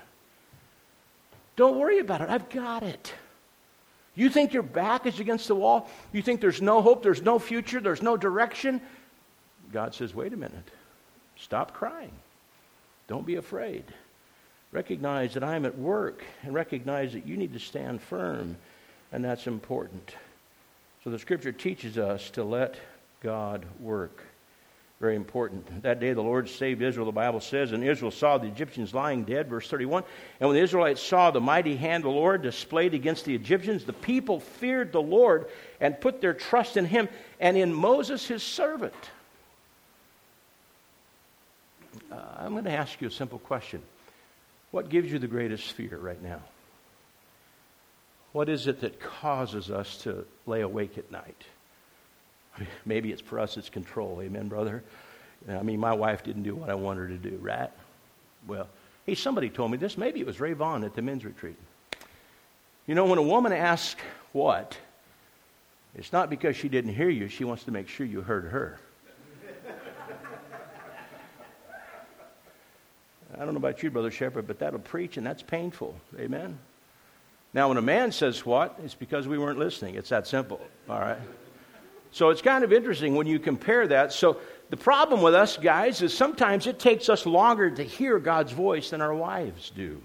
Don't 1.56 1.80
worry 1.80 1.98
about 1.98 2.20
it. 2.20 2.30
I've 2.30 2.48
got 2.48 2.84
it. 2.84 3.12
You 4.14 4.30
think 4.30 4.52
your 4.52 4.62
back 4.62 5.06
is 5.06 5.18
against 5.18 5.48
the 5.48 5.56
wall? 5.56 5.90
You 6.12 6.22
think 6.22 6.40
there's 6.40 6.62
no 6.62 6.80
hope, 6.80 7.02
there's 7.02 7.22
no 7.22 7.40
future, 7.40 7.80
there's 7.80 8.02
no 8.02 8.16
direction? 8.16 8.80
God 9.72 9.94
says, 9.96 10.14
wait 10.14 10.32
a 10.32 10.36
minute. 10.36 10.70
Stop 11.36 11.74
crying. 11.74 12.12
Don't 13.08 13.26
be 13.26 13.34
afraid. 13.34 13.82
Recognize 14.74 15.34
that 15.34 15.44
I'm 15.44 15.66
at 15.66 15.78
work 15.78 16.24
and 16.42 16.52
recognize 16.52 17.12
that 17.12 17.24
you 17.28 17.36
need 17.36 17.52
to 17.52 17.60
stand 17.60 18.02
firm, 18.02 18.56
and 19.12 19.24
that's 19.24 19.46
important. 19.46 20.16
So 21.04 21.10
the 21.10 21.18
scripture 21.18 21.52
teaches 21.52 21.96
us 21.96 22.28
to 22.30 22.42
let 22.42 22.74
God 23.22 23.64
work. 23.78 24.24
Very 24.98 25.14
important. 25.14 25.84
That 25.84 26.00
day 26.00 26.12
the 26.12 26.22
Lord 26.22 26.48
saved 26.48 26.82
Israel, 26.82 27.06
the 27.06 27.12
Bible 27.12 27.38
says, 27.38 27.70
and 27.70 27.84
Israel 27.84 28.10
saw 28.10 28.36
the 28.36 28.48
Egyptians 28.48 28.92
lying 28.92 29.22
dead, 29.22 29.48
verse 29.48 29.70
31. 29.70 30.02
And 30.40 30.48
when 30.48 30.56
the 30.56 30.62
Israelites 30.62 31.00
saw 31.00 31.30
the 31.30 31.40
mighty 31.40 31.76
hand 31.76 32.04
of 32.04 32.10
the 32.10 32.18
Lord 32.18 32.42
displayed 32.42 32.94
against 32.94 33.26
the 33.26 33.34
Egyptians, 33.34 33.84
the 33.84 33.92
people 33.92 34.40
feared 34.40 34.90
the 34.90 35.02
Lord 35.02 35.46
and 35.80 36.00
put 36.00 36.20
their 36.20 36.34
trust 36.34 36.76
in 36.76 36.84
him 36.84 37.08
and 37.38 37.56
in 37.56 37.72
Moses, 37.72 38.26
his 38.26 38.42
servant. 38.42 38.94
Uh, 42.10 42.16
I'm 42.38 42.52
going 42.54 42.64
to 42.64 42.72
ask 42.72 43.00
you 43.00 43.06
a 43.06 43.12
simple 43.12 43.38
question. 43.38 43.80
What 44.74 44.88
gives 44.88 45.12
you 45.12 45.20
the 45.20 45.28
greatest 45.28 45.70
fear 45.70 45.96
right 45.96 46.20
now? 46.20 46.40
What 48.32 48.48
is 48.48 48.66
it 48.66 48.80
that 48.80 48.98
causes 48.98 49.70
us 49.70 49.98
to 49.98 50.26
lay 50.46 50.62
awake 50.62 50.98
at 50.98 51.12
night? 51.12 51.44
Maybe 52.84 53.12
it's 53.12 53.22
for 53.22 53.38
us, 53.38 53.56
it's 53.56 53.70
control. 53.70 54.20
Amen, 54.20 54.48
brother? 54.48 54.82
I 55.48 55.62
mean, 55.62 55.78
my 55.78 55.92
wife 55.92 56.24
didn't 56.24 56.42
do 56.42 56.56
what 56.56 56.70
I 56.70 56.74
wanted 56.74 57.02
her 57.02 57.08
to 57.16 57.30
do, 57.30 57.38
right? 57.40 57.70
Well, 58.48 58.66
hey, 59.06 59.14
somebody 59.14 59.48
told 59.48 59.70
me 59.70 59.76
this. 59.76 59.96
Maybe 59.96 60.18
it 60.18 60.26
was 60.26 60.40
Ray 60.40 60.54
Vaughn 60.54 60.82
at 60.82 60.96
the 60.96 61.02
men's 61.02 61.24
retreat. 61.24 61.54
You 62.88 62.96
know, 62.96 63.04
when 63.04 63.20
a 63.20 63.22
woman 63.22 63.52
asks 63.52 64.02
what, 64.32 64.76
it's 65.94 66.12
not 66.12 66.30
because 66.30 66.56
she 66.56 66.68
didn't 66.68 66.94
hear 66.94 67.10
you, 67.10 67.28
she 67.28 67.44
wants 67.44 67.62
to 67.62 67.70
make 67.70 67.86
sure 67.86 68.06
you 68.06 68.22
heard 68.22 68.46
her. 68.46 68.80
I 73.34 73.44
don't 73.44 73.54
know 73.54 73.58
about 73.58 73.82
you, 73.82 73.90
Brother 73.90 74.10
Shepherd, 74.10 74.46
but 74.46 74.58
that'll 74.58 74.78
preach 74.78 75.16
and 75.16 75.26
that's 75.26 75.42
painful. 75.42 75.94
Amen? 76.18 76.58
Now, 77.52 77.68
when 77.68 77.76
a 77.76 77.82
man 77.82 78.12
says 78.12 78.44
what, 78.44 78.78
it's 78.84 78.94
because 78.94 79.28
we 79.28 79.38
weren't 79.38 79.58
listening. 79.58 79.94
It's 79.94 80.08
that 80.08 80.26
simple. 80.26 80.60
All 80.88 81.00
right? 81.00 81.18
So 82.10 82.30
it's 82.30 82.42
kind 82.42 82.62
of 82.62 82.72
interesting 82.72 83.16
when 83.16 83.26
you 83.26 83.38
compare 83.38 83.86
that. 83.88 84.12
So 84.12 84.38
the 84.70 84.76
problem 84.76 85.20
with 85.22 85.34
us 85.34 85.56
guys 85.56 86.02
is 86.02 86.16
sometimes 86.16 86.66
it 86.66 86.78
takes 86.78 87.08
us 87.08 87.26
longer 87.26 87.70
to 87.70 87.82
hear 87.82 88.18
God's 88.18 88.52
voice 88.52 88.90
than 88.90 89.00
our 89.00 89.14
wives 89.14 89.70
do. 89.70 90.00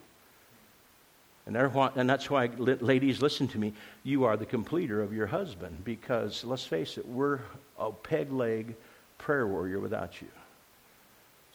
And, 1.46 1.58
and 1.58 2.08
that's 2.10 2.30
why, 2.30 2.48
ladies, 2.58 3.22
listen 3.22 3.48
to 3.50 3.58
me. 3.58 3.74
You 4.04 4.26
are 4.26 4.38
the 4.38 4.46
completer 4.46 5.02
of 5.02 5.14
your 5.14 5.26
husband 5.26 5.84
because, 5.84 6.44
let's 6.44 6.66
face 6.66 6.98
it, 7.00 7.08
we're 7.08 7.40
a 7.80 7.92
peg 7.92 8.32
leg 8.32 8.76
prayer 9.18 9.48
warrior 9.48 9.80
without 9.80 10.22
you. 10.22 10.28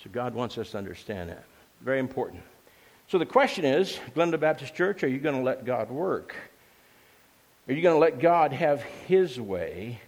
So 0.03 0.11
God 0.11 0.35
wants 0.35 0.59
us 0.59 0.73
to 0.73 0.79
understand 0.79 1.31
that. 1.31 1.45
Very 1.85 2.01
important. 2.01 2.43
So 3.09 3.19
the 3.19 3.27
question 3.27 3.67
is 3.67 4.01
Glendale 4.15 4.41
Baptist 4.41 4.75
Church, 4.75 5.05
are 5.05 5.09
you 5.09 5.19
going 5.19 5.37
to 5.37 5.43
let 5.43 5.67
God 5.67 5.91
work? 5.91 6.35
Are 7.69 7.75
you 7.75 7.83
going 7.83 7.95
to 7.95 8.01
let 8.01 8.21
God 8.21 8.55
have 8.55 8.83
His 9.07 9.39
way? 9.39 10.01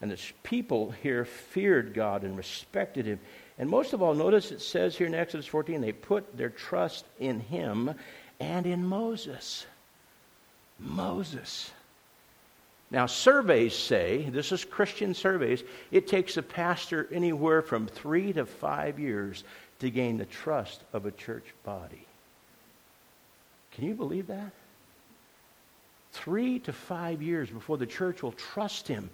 And 0.00 0.10
the 0.10 0.20
people 0.44 0.92
here 1.02 1.24
feared 1.24 1.94
God 1.94 2.22
and 2.22 2.36
respected 2.36 3.04
him. 3.04 3.20
And 3.58 3.68
most 3.68 3.92
of 3.92 4.00
all, 4.00 4.14
notice 4.14 4.50
it 4.50 4.62
says 4.62 4.96
here 4.96 5.06
in 5.06 5.14
Exodus 5.14 5.44
14, 5.46 5.80
they 5.80 5.92
put 5.92 6.36
their 6.36 6.48
trust 6.48 7.04
in 7.18 7.40
him 7.40 7.92
and 8.38 8.64
in 8.64 8.82
Moses. 8.82 9.66
Moses. 10.78 11.70
Now, 12.90 13.04
surveys 13.04 13.74
say, 13.74 14.30
this 14.30 14.52
is 14.52 14.64
Christian 14.64 15.12
surveys, 15.12 15.62
it 15.90 16.06
takes 16.06 16.38
a 16.38 16.42
pastor 16.42 17.06
anywhere 17.12 17.60
from 17.60 17.86
three 17.86 18.32
to 18.32 18.46
five 18.46 18.98
years 18.98 19.44
to 19.80 19.90
gain 19.90 20.18
the 20.18 20.26
trust 20.26 20.82
of 20.92 21.06
a 21.06 21.10
church 21.10 21.46
body. 21.64 22.06
Can 23.72 23.84
you 23.84 23.94
believe 23.94 24.28
that? 24.28 24.52
Three 26.12 26.58
to 26.60 26.72
five 26.72 27.22
years 27.22 27.50
before 27.50 27.78
the 27.78 27.86
church 27.86 28.22
will 28.22 28.32
trust 28.32 28.88
him 28.88 29.10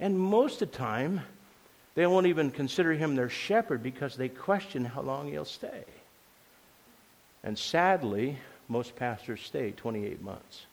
and 0.00 0.18
most 0.18 0.62
of 0.62 0.70
the 0.72 0.78
time, 0.78 1.20
they 1.94 2.06
won't 2.06 2.26
even 2.26 2.50
consider 2.50 2.94
him 2.94 3.14
their 3.14 3.28
shepherd 3.28 3.82
because 3.82 4.16
they 4.16 4.30
question 4.30 4.84
how 4.84 5.02
long 5.02 5.30
he'll 5.30 5.44
stay. 5.44 5.84
And 7.44 7.56
sadly, 7.56 8.38
most 8.68 8.96
pastors 8.96 9.42
stay 9.42 9.72
28 9.72 10.22
months. 10.22 10.66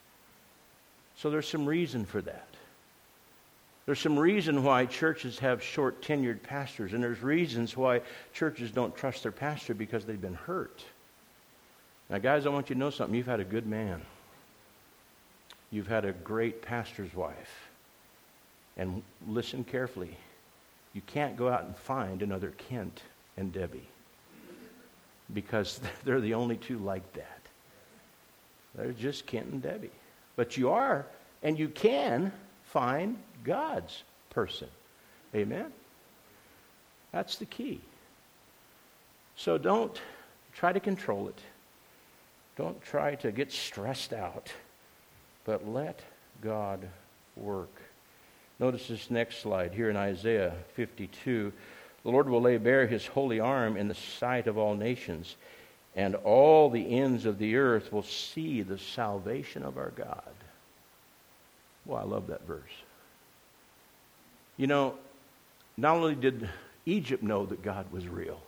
So 1.18 1.30
there's 1.30 1.48
some 1.48 1.66
reason 1.66 2.06
for 2.06 2.22
that. 2.22 2.47
There's 3.88 4.02
some 4.02 4.20
reason 4.20 4.64
why 4.64 4.86
churches 4.86 5.40
have 5.40 5.64
short 5.64 6.02
tenured 6.02 6.44
pastors, 6.44 6.92
and 6.92 7.02
there's 7.02 7.24
reasons 7.24 7.78
why 7.78 8.02
churches 8.34 8.70
don't 8.70 8.94
trust 8.94 9.24
their 9.24 9.32
pastor 9.32 9.74
because 9.74 10.04
they've 10.04 10.20
been 10.20 10.34
hurt. 10.34 10.84
Now, 12.10 12.18
guys, 12.18 12.46
I 12.46 12.50
want 12.50 12.70
you 12.70 12.76
to 12.76 12.80
know 12.80 12.90
something. 12.90 13.16
You've 13.16 13.28
had 13.28 13.40
a 13.40 13.46
good 13.46 13.66
man, 13.66 14.02
you've 15.72 15.88
had 15.88 16.04
a 16.04 16.12
great 16.12 16.62
pastor's 16.62 17.16
wife. 17.16 17.70
And 18.76 19.02
listen 19.28 19.64
carefully. 19.64 20.16
You 20.94 21.02
can't 21.08 21.36
go 21.36 21.50
out 21.50 21.64
and 21.64 21.76
find 21.76 22.22
another 22.22 22.54
Kent 22.70 23.02
and 23.38 23.52
Debbie 23.52 23.88
because 25.34 25.80
they're 26.04 26.22
the 26.22 26.34
only 26.34 26.58
two 26.58 26.78
like 26.78 27.14
that. 27.14 27.40
They're 28.76 28.92
just 28.92 29.26
Kent 29.26 29.48
and 29.48 29.64
Debbie. 29.64 29.92
But 30.36 30.58
you 30.58 30.70
are, 30.70 31.08
and 31.42 31.58
you 31.58 31.70
can 31.70 32.34
find 32.68 33.18
God's 33.44 34.04
person. 34.30 34.68
Amen? 35.34 35.72
That's 37.12 37.38
the 37.38 37.46
key. 37.46 37.82
So 39.36 39.58
don't 39.58 40.00
try 40.54 40.74
to 40.74 40.80
control 40.80 41.28
it. 41.28 41.40
Don't 42.56 42.82
try 42.82 43.16
to 43.16 43.32
get 43.32 43.52
stressed 43.52 44.14
out, 44.14 44.52
but 45.46 45.68
let 45.68 46.02
God 46.42 46.88
work. 47.36 47.70
Notice 48.60 48.88
this 48.88 49.12
next 49.12 49.40
slide 49.40 49.74
here 49.74 49.90
in 49.90 49.96
Isaiah 49.96 50.54
52. 50.74 51.54
The 52.04 52.10
Lord 52.10 52.30
will 52.30 52.42
lay 52.42 52.58
bare 52.58 52.88
his 52.88 53.06
holy 53.06 53.40
arm 53.40 53.78
in 53.78 53.88
the 53.88 53.96
sight 53.96 54.48
of 54.48 54.58
all 54.58 54.76
nations, 54.76 55.36
and 55.96 56.16
all 56.16 56.70
the 56.70 57.00
ends 57.00 57.26
of 57.26 57.38
the 57.38 57.56
earth 57.58 57.94
will 57.94 58.04
see 58.04 58.64
the 58.64 58.80
salvation 58.80 59.64
of 59.64 59.78
our 59.78 59.92
God. 59.92 60.24
Well, 61.88 62.00
I 62.00 62.04
love 62.04 62.28
that 62.28 62.46
verse. 62.46 62.62
You 64.58 64.68
know, 64.68 64.96
not 65.78 65.96
only 65.96 66.16
did 66.16 66.50
Egypt 66.86 67.24
know 67.24 67.46
that 67.46 67.64
God 67.64 67.92
was 67.92 68.08
real, 68.08 68.40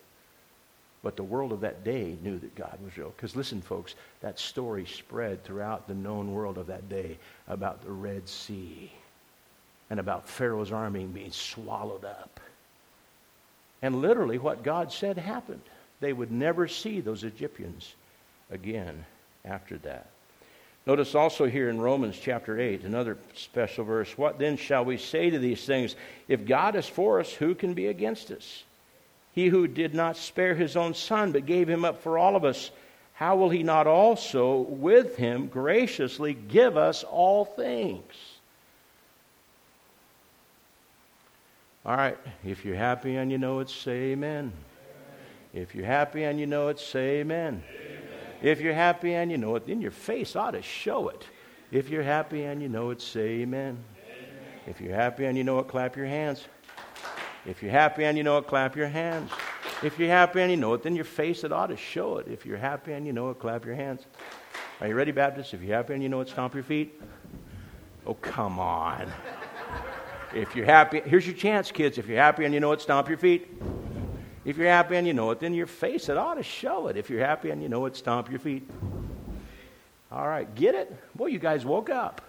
but 1.02 1.15
the 1.15 1.23
world 1.23 1.54
of 1.54 1.62
that 1.62 1.86
day 1.86 2.17
knew 2.21 2.38
that 2.39 2.56
God 2.56 2.78
was 2.84 2.97
real. 2.97 3.13
Because 3.15 3.36
listen, 3.36 3.62
folks, 3.62 3.95
that 4.21 4.38
story 4.38 4.86
spread 4.86 5.43
throughout 5.43 5.88
the 5.88 5.93
known 5.93 6.34
world 6.34 6.58
of 6.58 6.67
that 6.67 6.89
day 6.89 7.17
about 7.47 7.82
the 7.82 7.91
Red 7.91 8.28
Sea 8.28 8.91
and 9.89 9.99
about 9.99 10.28
Pharaoh's 10.28 10.73
army 10.73 11.06
being 11.06 11.32
swallowed 11.32 12.04
up. 12.04 12.39
And 13.82 14.02
literally, 14.02 14.38
what 14.38 14.63
God 14.63 14.91
said 14.91 15.17
happened. 15.17 15.62
They 16.02 16.12
would 16.12 16.32
never 16.32 16.67
see 16.67 16.99
those 16.99 17.23
Egyptians 17.23 17.93
again 18.52 19.06
after 19.45 19.78
that. 19.80 20.10
Notice 20.89 21.13
also 21.13 21.45
here 21.45 21.69
in 21.69 21.80
Romans 21.80 22.17
chapter 22.19 22.60
8, 22.60 22.84
another 22.84 23.15
special 23.36 23.84
verse. 23.86 24.17
What 24.17 24.39
then 24.39 24.58
shall 24.58 24.84
we 24.84 24.97
say 24.97 25.30
to 25.30 25.38
these 25.38 25.63
things? 25.63 25.95
If 26.28 26.47
God 26.47 26.75
is 26.75 26.88
for 26.88 27.19
us, 27.19 27.32
who 27.32 27.54
can 27.54 27.75
be 27.75 27.86
against 27.86 28.32
us? 28.32 28.63
He 29.34 29.49
who 29.49 29.67
did 29.67 29.93
not 29.93 30.17
spare 30.17 30.56
his 30.56 30.75
own 30.75 30.95
son, 30.95 31.32
but 31.32 31.45
gave 31.45 31.69
him 31.69 31.86
up 31.86 32.02
for 32.02 32.17
all 32.17 32.36
of 32.36 32.43
us, 32.43 32.71
how 33.13 33.36
will 33.36 33.52
he 33.52 33.62
not 33.62 33.86
also 33.86 34.62
with 34.62 35.15
him 35.15 35.45
graciously 35.45 36.34
give 36.34 36.75
us 36.75 37.04
all 37.04 37.45
things? 37.45 38.15
All 41.86 41.95
right, 41.95 42.17
if 42.43 42.65
you're 42.65 42.75
happy 42.75 43.17
and 43.17 43.32
you 43.32 43.38
know 43.38 43.60
it, 43.60 43.69
say 43.69 44.13
amen. 44.13 44.52
amen. 44.52 44.54
If 45.54 45.75
you're 45.75 45.86
happy 45.86 46.23
and 46.23 46.39
you 46.39 46.47
know 46.47 46.69
it, 46.69 46.80
say 46.80 47.19
amen. 47.19 47.62
amen. 47.69 47.88
If 48.41 48.62
you're 48.62 48.73
happy 48.73 49.13
and 49.13 49.30
you 49.30 49.38
know 49.38 49.56
it, 49.56 49.67
then 49.67 49.82
your 49.82 49.91
face 49.91 50.36
ought 50.36 50.52
to 50.52 50.62
show 50.62 51.10
it. 51.10 51.25
If 51.71 51.89
you're 51.89 52.04
happy 52.04 52.43
and 52.43 52.62
you 52.62 52.69
know 52.69 52.89
it, 52.89 53.02
say 53.02 53.41
amen. 53.41 53.78
amen. 53.97 54.38
If 54.65 54.82
you're 54.82 54.95
happy 54.95 55.25
and 55.25 55.38
you 55.38 55.43
know 55.43 55.60
it, 55.60 55.67
clap 55.67 55.95
your 55.95 56.06
hands. 56.06 56.47
If 57.45 57.62
you're 57.62 57.71
happy 57.71 58.06
and 58.06 58.17
you 58.17 58.23
know 58.23 58.38
it, 58.38 58.47
clap 58.47 58.75
your 58.75 58.88
hands. 58.88 59.32
If 59.84 59.99
you're 59.99 60.10
happy 60.10 60.41
and 60.41 60.52
you 60.52 60.58
know 60.58 60.73
it, 60.73 60.84
then 60.84 60.95
your 60.95 61.06
face 61.06 61.43
it 61.43 61.52
ought 61.52 61.67
to 61.67 61.78
show 61.78 62.17
it. 62.17 62.28
If 62.28 62.45
you're 62.45 62.58
happy 62.58 62.93
and 62.93 63.06
you 63.06 63.13
know 63.13 63.30
it, 63.30 63.39
clap 63.39 63.65
your 63.65 63.75
hands. 63.75 64.06
Are 64.82 64.88
you 64.88 64.95
ready, 64.95 65.12
Baptist? 65.12 65.54
If 65.54 65.62
you're 65.62 65.75
happy 65.75 65.93
and 65.93 66.04
you 66.04 66.10
know 66.10 66.21
it, 66.21 66.30
stomp 66.30 66.54
your 66.54 66.63
feet. 66.63 67.02
Oh, 68.06 68.13
come 68.13 68.60
on. 68.60 69.12
If 70.34 70.56
you're 70.56 70.65
happy, 70.65 71.02
here's 71.02 71.25
your 71.25 71.36
chance, 71.36 71.71
kids. 71.71 71.97
If 71.97 72.08
you're 72.08 72.17
happy 72.17 72.45
and 72.45 72.54
you 72.54 72.60
know 72.60 72.71
it, 72.71 72.82
stomp 72.82 73.10
your 73.10 73.17
feet. 73.17 73.47
If 74.49 74.57
you're 74.57 74.65
happy 74.65 74.95
and 74.95 75.05
you 75.05 75.13
know 75.13 75.29
it, 75.29 75.39
then 75.39 75.53
your 75.53 75.67
face 75.67 76.09
it 76.09 76.17
ought 76.17 76.33
to 76.33 76.41
show 76.41 76.88
it. 76.88 76.97
If 76.97 77.12
you're 77.12 77.23
happy 77.23 77.51
and 77.51 77.62
you 77.62 77.69
know 77.69 77.85
it, 77.85 77.95
stomp 77.95 78.31
your 78.31 78.39
feet. 78.39 78.67
All 80.12 80.27
right, 80.27 80.53
get 80.55 80.73
it? 80.73 80.91
Boy, 81.15 81.27
you 81.27 81.38
guys 81.38 81.63
woke 81.63 81.91
up. 81.91 82.23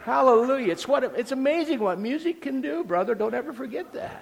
Hallelujah. 0.00 0.70
It's, 0.70 0.86
what, 0.86 1.02
it's 1.02 1.32
amazing 1.32 1.78
what 1.78 1.98
music 1.98 2.42
can 2.42 2.60
do, 2.60 2.84
brother. 2.84 3.14
Don't 3.14 3.32
ever 3.32 3.54
forget 3.54 3.94
that. 3.94 4.20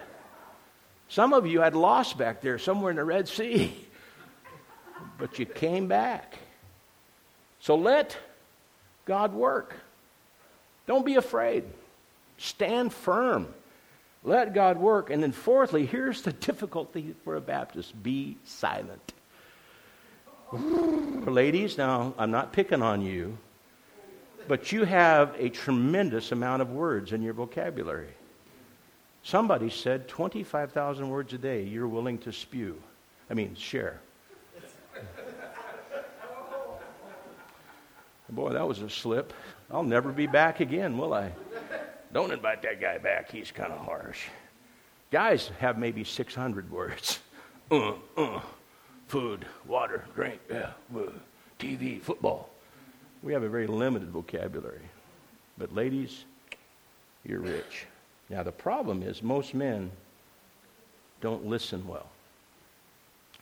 Some 1.08 1.32
of 1.32 1.44
you 1.44 1.60
had 1.60 1.74
lost 1.74 2.16
back 2.16 2.40
there 2.40 2.56
somewhere 2.56 2.92
in 2.92 2.98
the 2.98 3.04
Red 3.04 3.26
Sea, 3.26 3.84
but 5.18 5.36
you 5.36 5.44
came 5.44 5.88
back. 5.88 6.38
So 7.58 7.74
let 7.74 8.16
God 9.06 9.34
work. 9.34 9.74
Don't 10.86 11.04
be 11.04 11.16
afraid. 11.16 11.64
Stand 12.38 12.92
firm. 12.92 13.48
Let 14.24 14.54
God 14.54 14.78
work. 14.78 15.10
And 15.10 15.22
then, 15.22 15.32
fourthly, 15.32 15.84
here's 15.86 16.22
the 16.22 16.32
difficulty 16.48 17.14
for 17.24 17.36
a 17.36 17.40
Baptist 17.40 18.02
be 18.02 18.38
silent. 18.44 19.12
Ladies, 20.52 21.78
now, 21.78 22.14
I'm 22.18 22.30
not 22.30 22.52
picking 22.52 22.82
on 22.82 23.02
you, 23.02 23.36
but 24.48 24.72
you 24.72 24.84
have 24.84 25.34
a 25.38 25.50
tremendous 25.50 26.32
amount 26.32 26.62
of 26.62 26.70
words 26.70 27.12
in 27.12 27.22
your 27.22 27.34
vocabulary. 27.34 28.14
Somebody 29.22 29.70
said 29.70 30.06
25,000 30.08 31.08
words 31.08 31.32
a 31.32 31.38
day 31.38 31.62
you're 31.62 31.88
willing 31.88 32.18
to 32.18 32.32
spew. 32.32 32.80
I 33.30 33.34
mean, 33.34 33.54
share. 33.54 34.00
Boy, 38.30 38.52
that 38.52 38.66
was 38.66 38.82
a 38.82 38.90
slip. 38.90 39.32
I'll 39.70 39.82
never 39.82 40.10
be 40.10 40.26
back 40.26 40.60
again, 40.60 40.98
will 40.98 41.14
I? 41.14 41.32
Don't 42.14 42.30
invite 42.30 42.62
that 42.62 42.80
guy 42.80 42.96
back. 42.98 43.30
He's 43.30 43.50
kind 43.50 43.72
of 43.72 43.84
harsh. 43.84 44.28
Guys 45.10 45.50
have 45.58 45.76
maybe 45.76 46.04
600 46.04 46.70
words. 46.70 47.18
Uh, 47.70 47.94
uh, 48.16 48.40
food, 49.08 49.46
water, 49.66 50.04
drink, 50.14 50.38
yeah, 50.50 50.70
uh, 50.94 51.00
TV, 51.58 52.00
football. 52.00 52.50
We 53.22 53.32
have 53.32 53.42
a 53.42 53.48
very 53.48 53.66
limited 53.66 54.10
vocabulary. 54.10 54.82
But 55.56 55.74
ladies, 55.74 56.24
you're 57.24 57.40
rich. 57.40 57.86
Now, 58.28 58.42
the 58.42 58.52
problem 58.52 59.02
is 59.02 59.22
most 59.22 59.54
men 59.54 59.90
don't 61.20 61.46
listen 61.46 61.88
well. 61.88 62.06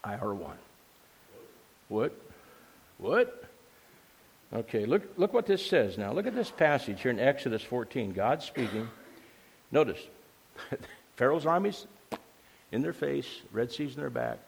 I 0.04 0.14
are 0.14 0.34
one. 0.34 0.58
What? 1.88 2.14
What? 2.98 3.44
Okay, 4.54 4.84
look, 4.84 5.02
look 5.16 5.32
what 5.32 5.46
this 5.46 5.64
says 5.64 5.96
now. 5.96 6.12
Look 6.12 6.26
at 6.26 6.34
this 6.34 6.50
passage 6.50 7.00
here 7.00 7.10
in 7.10 7.18
Exodus 7.18 7.62
14. 7.62 8.12
God 8.12 8.42
speaking. 8.42 8.88
Notice, 9.70 10.00
Pharaoh's 11.16 11.46
armies 11.46 11.86
in 12.70 12.82
their 12.82 12.92
face, 12.92 13.26
Red 13.50 13.72
Sea's 13.72 13.94
in 13.94 14.00
their 14.00 14.10
back. 14.10 14.38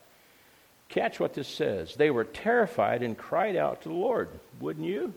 Catch 0.91 1.19
what 1.19 1.33
this 1.33 1.49
says. 1.49 1.95
They 1.95 2.11
were 2.11 2.25
terrified 2.25 3.03
and 3.03 3.17
cried 3.17 3.57
out 3.57 3.83
to 3.83 3.89
the 3.89 3.95
Lord. 3.95 4.29
Wouldn't 4.61 4.87
you? 4.87 5.15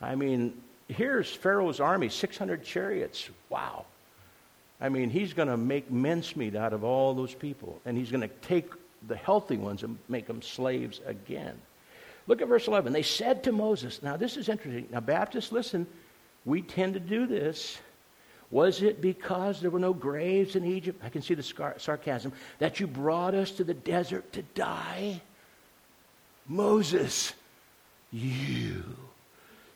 I 0.00 0.14
mean, 0.14 0.60
here's 0.88 1.30
Pharaoh's 1.30 1.78
army, 1.78 2.08
600 2.08 2.64
chariots. 2.64 3.28
Wow. 3.50 3.84
I 4.80 4.88
mean, 4.88 5.10
he's 5.10 5.34
going 5.34 5.48
to 5.48 5.56
make 5.56 5.90
mincemeat 5.90 6.56
out 6.56 6.72
of 6.72 6.82
all 6.82 7.14
those 7.14 7.34
people, 7.34 7.80
and 7.84 7.96
he's 7.96 8.10
going 8.10 8.22
to 8.22 8.34
take 8.42 8.70
the 9.06 9.16
healthy 9.16 9.58
ones 9.58 9.82
and 9.82 9.98
make 10.08 10.26
them 10.26 10.40
slaves 10.42 11.00
again. 11.06 11.56
Look 12.26 12.40
at 12.40 12.48
verse 12.48 12.68
11. 12.68 12.92
They 12.92 13.02
said 13.02 13.44
to 13.44 13.52
Moses, 13.52 14.02
now 14.02 14.16
this 14.16 14.36
is 14.36 14.48
interesting. 14.48 14.88
Now, 14.90 15.00
Baptists, 15.00 15.52
listen, 15.52 15.86
we 16.44 16.62
tend 16.62 16.94
to 16.94 17.00
do 17.00 17.26
this. 17.26 17.78
Was 18.50 18.82
it 18.82 19.00
because 19.00 19.60
there 19.60 19.70
were 19.70 19.78
no 19.78 19.94
graves 19.94 20.56
in 20.56 20.64
Egypt? 20.64 21.00
I 21.02 21.08
can 21.08 21.22
see 21.22 21.34
the 21.34 21.42
scar- 21.42 21.78
sarcasm. 21.78 22.32
That 22.58 22.80
you 22.80 22.86
brought 22.86 23.34
us 23.34 23.50
to 23.52 23.64
the 23.64 23.74
desert 23.74 24.32
to 24.34 24.42
die? 24.42 25.22
Moses, 26.46 27.32
you 28.10 28.84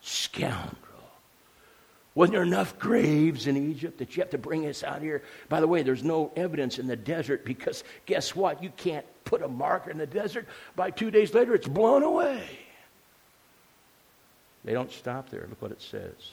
scoundrel. 0.03 0.77
Wasn't 2.15 2.33
there 2.33 2.43
enough 2.43 2.79
graves 2.79 3.47
in 3.47 3.57
Egypt 3.57 3.99
that 3.99 4.17
you 4.17 4.23
have 4.23 4.31
to 4.31 4.39
bring 4.39 4.67
us 4.67 4.83
out 4.83 5.03
here? 5.03 5.23
By 5.49 5.61
the 5.61 5.67
way, 5.67 5.83
there's 5.83 6.05
no 6.05 6.33
evidence 6.37 6.79
in 6.79 6.87
the 6.87 6.97
desert 6.97 7.45
because 7.45 7.85
guess 8.07 8.35
what? 8.35 8.63
You 8.63 8.71
can't 8.77 9.07
put 9.27 9.43
a 9.43 9.49
marker 9.49 9.91
in 9.91 9.99
the 9.99 10.07
desert. 10.07 10.47
By 10.75 10.91
two 10.91 11.11
days 11.11 11.35
later, 11.35 11.55
it's 11.55 11.69
blown 11.69 12.03
away. 12.03 12.43
They 14.65 14.73
don't 14.73 14.91
stop 14.91 15.29
there. 15.29 15.47
Look 15.49 15.61
what 15.61 15.71
it 15.71 15.83
says. 15.83 16.33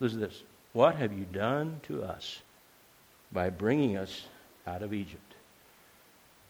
Listen 0.00 0.20
to 0.20 0.26
this. 0.26 0.42
What 0.72 0.96
have 0.96 1.12
you 1.12 1.24
done 1.24 1.80
to 1.84 2.02
us 2.02 2.40
by 3.32 3.50
bringing 3.50 3.96
us 3.96 4.26
out 4.66 4.82
of 4.82 4.92
Egypt? 4.92 5.34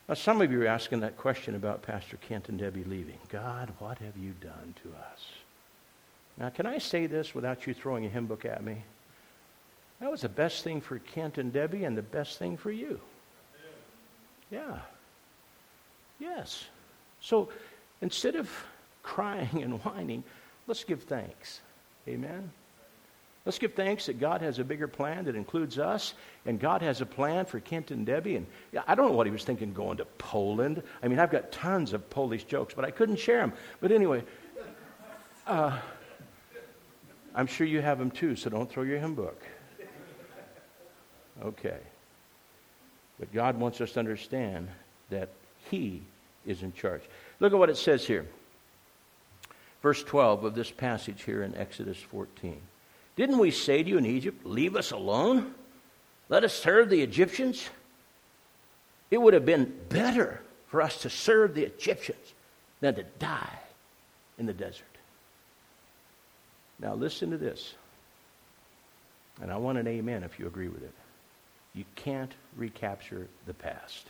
Now, 0.09 0.15
some 0.15 0.41
of 0.41 0.51
you 0.51 0.63
are 0.63 0.67
asking 0.67 1.01
that 1.01 1.17
question 1.17 1.55
about 1.55 1.83
Pastor 1.83 2.17
Kent 2.17 2.49
and 2.49 2.59
Debbie 2.59 2.85
leaving. 2.85 3.19
God, 3.29 3.73
what 3.79 3.99
have 3.99 4.17
you 4.17 4.33
done 4.41 4.75
to 4.83 4.89
us? 4.89 5.21
Now, 6.37 6.49
can 6.49 6.67
I 6.67 6.79
say 6.79 7.07
this 7.07 7.35
without 7.35 7.67
you 7.67 7.75
throwing 7.75 8.07
a 8.07 8.09
hymn 8.09 8.27
book 8.27 8.45
at 8.45 8.65
me? 8.65 8.83
That 10.01 10.11
was 10.11 10.23
the 10.23 10.29
best 10.29 10.65
thing 10.65 10.81
for 10.81 10.99
Kent 10.99 11.39
and 11.39 11.53
Debbie 11.53 11.85
and 11.85 11.97
the 11.97 12.03
best 12.03 12.39
thing 12.39 12.57
for 12.57 12.73
you. 12.73 13.01
Yeah. 14.51 14.79
Yes. 16.21 16.65
So 17.21 17.49
instead 18.03 18.37
of 18.37 18.51
crying 19.03 19.63
and 19.63 19.83
whining, 19.85 20.23
let's 20.67 20.85
give 20.85 21.03
thanks. 21.05 21.61
Amen. 22.07 22.51
Let's 23.47 23.59
give 23.59 23.73
thanks 23.73 24.07
that 24.07 24.21
God 24.21 24.43
has 24.43 24.59
a 24.59 24.65
bigger 24.65 24.87
plan 24.87 25.25
that 25.25 25.35
includes 25.35 25.79
us, 25.79 26.13
and 26.45 26.61
God 26.61 26.83
has 26.83 27.01
a 27.01 27.07
plan 27.07 27.47
for 27.47 27.59
Kent 27.59 27.91
and 27.91 28.05
Debbie. 28.05 28.37
And 28.37 28.47
I 28.87 28.95
don't 28.95 29.09
know 29.09 29.17
what 29.17 29.27
he 29.27 29.33
was 29.33 29.45
thinking 29.45 29.73
going 29.73 29.97
to 29.97 30.05
Poland. 30.05 30.83
I 31.03 31.09
mean, 31.09 31.19
I've 31.19 31.31
got 31.31 31.51
tons 31.51 31.95
of 31.95 32.09
Polish 32.11 32.45
jokes, 32.45 32.75
but 32.75 32.85
I 32.85 32.91
couldn't 32.91 33.17
share 33.17 33.39
them. 33.39 33.55
But 33.81 33.93
anyway, 33.93 34.25
uh, 35.47 35.79
I'm 37.35 37.47
sure 37.47 37.67
you 37.67 37.81
have 37.81 37.99
them 37.99 38.11
too, 38.11 38.37
so 38.37 38.51
don't 38.51 38.71
throw 38.71 38.83
your 38.83 38.99
hymn 38.99 39.15
book. 39.15 39.43
Okay. 41.43 41.79
But 43.19 43.33
God 43.33 43.59
wants 43.59 43.81
us 43.81 43.93
to 43.93 44.01
understand 44.01 44.69
that 45.09 45.31
He 45.71 46.03
is 46.47 46.63
in 46.63 46.73
charge. 46.73 47.03
Look 47.39 47.53
at 47.53 47.59
what 47.59 47.71
it 47.71 47.77
says 47.77 48.07
here. 48.07 48.27
Verse 49.83 50.03
12 50.03 50.45
of 50.45 50.55
this 50.55 50.71
passage 50.71 51.23
here 51.23 51.43
in 51.43 51.55
Exodus 51.55 51.99
14. 51.99 52.61
Didn't 53.17 53.39
we 53.39 53.51
say 53.51 53.83
to 53.83 53.89
you 53.89 53.99
in 53.99 54.07
Egypt, 54.07 54.45
Leave 54.45 54.77
us 54.77 54.91
alone? 54.91 55.55
Let 56.29 56.45
us 56.45 56.55
serve 56.55 56.91
the 56.91 57.03
Egyptians? 57.03 57.69
It 59.11 59.19
would 59.19 59.35
have 59.35 59.47
been 59.47 59.75
better 59.89 60.43
for 60.69 60.83
us 60.83 61.03
to 61.03 61.11
serve 61.11 61.55
the 61.55 61.65
Egyptians 61.65 62.35
than 62.81 62.95
to 62.95 63.03
die 63.19 63.59
in 64.39 64.47
the 64.47 64.53
desert. 64.53 64.85
Now, 66.79 66.95
listen 66.95 67.31
to 67.31 67.37
this. 67.37 67.75
And 69.43 69.51
I 69.51 69.57
want 69.57 69.79
an 69.79 69.87
amen 69.87 70.23
if 70.23 70.39
you 70.39 70.47
agree 70.47 70.69
with 70.69 70.83
it. 70.83 70.93
You 71.75 71.85
can't 71.97 72.33
recapture 72.57 73.27
the 73.47 73.55
past. 73.55 74.07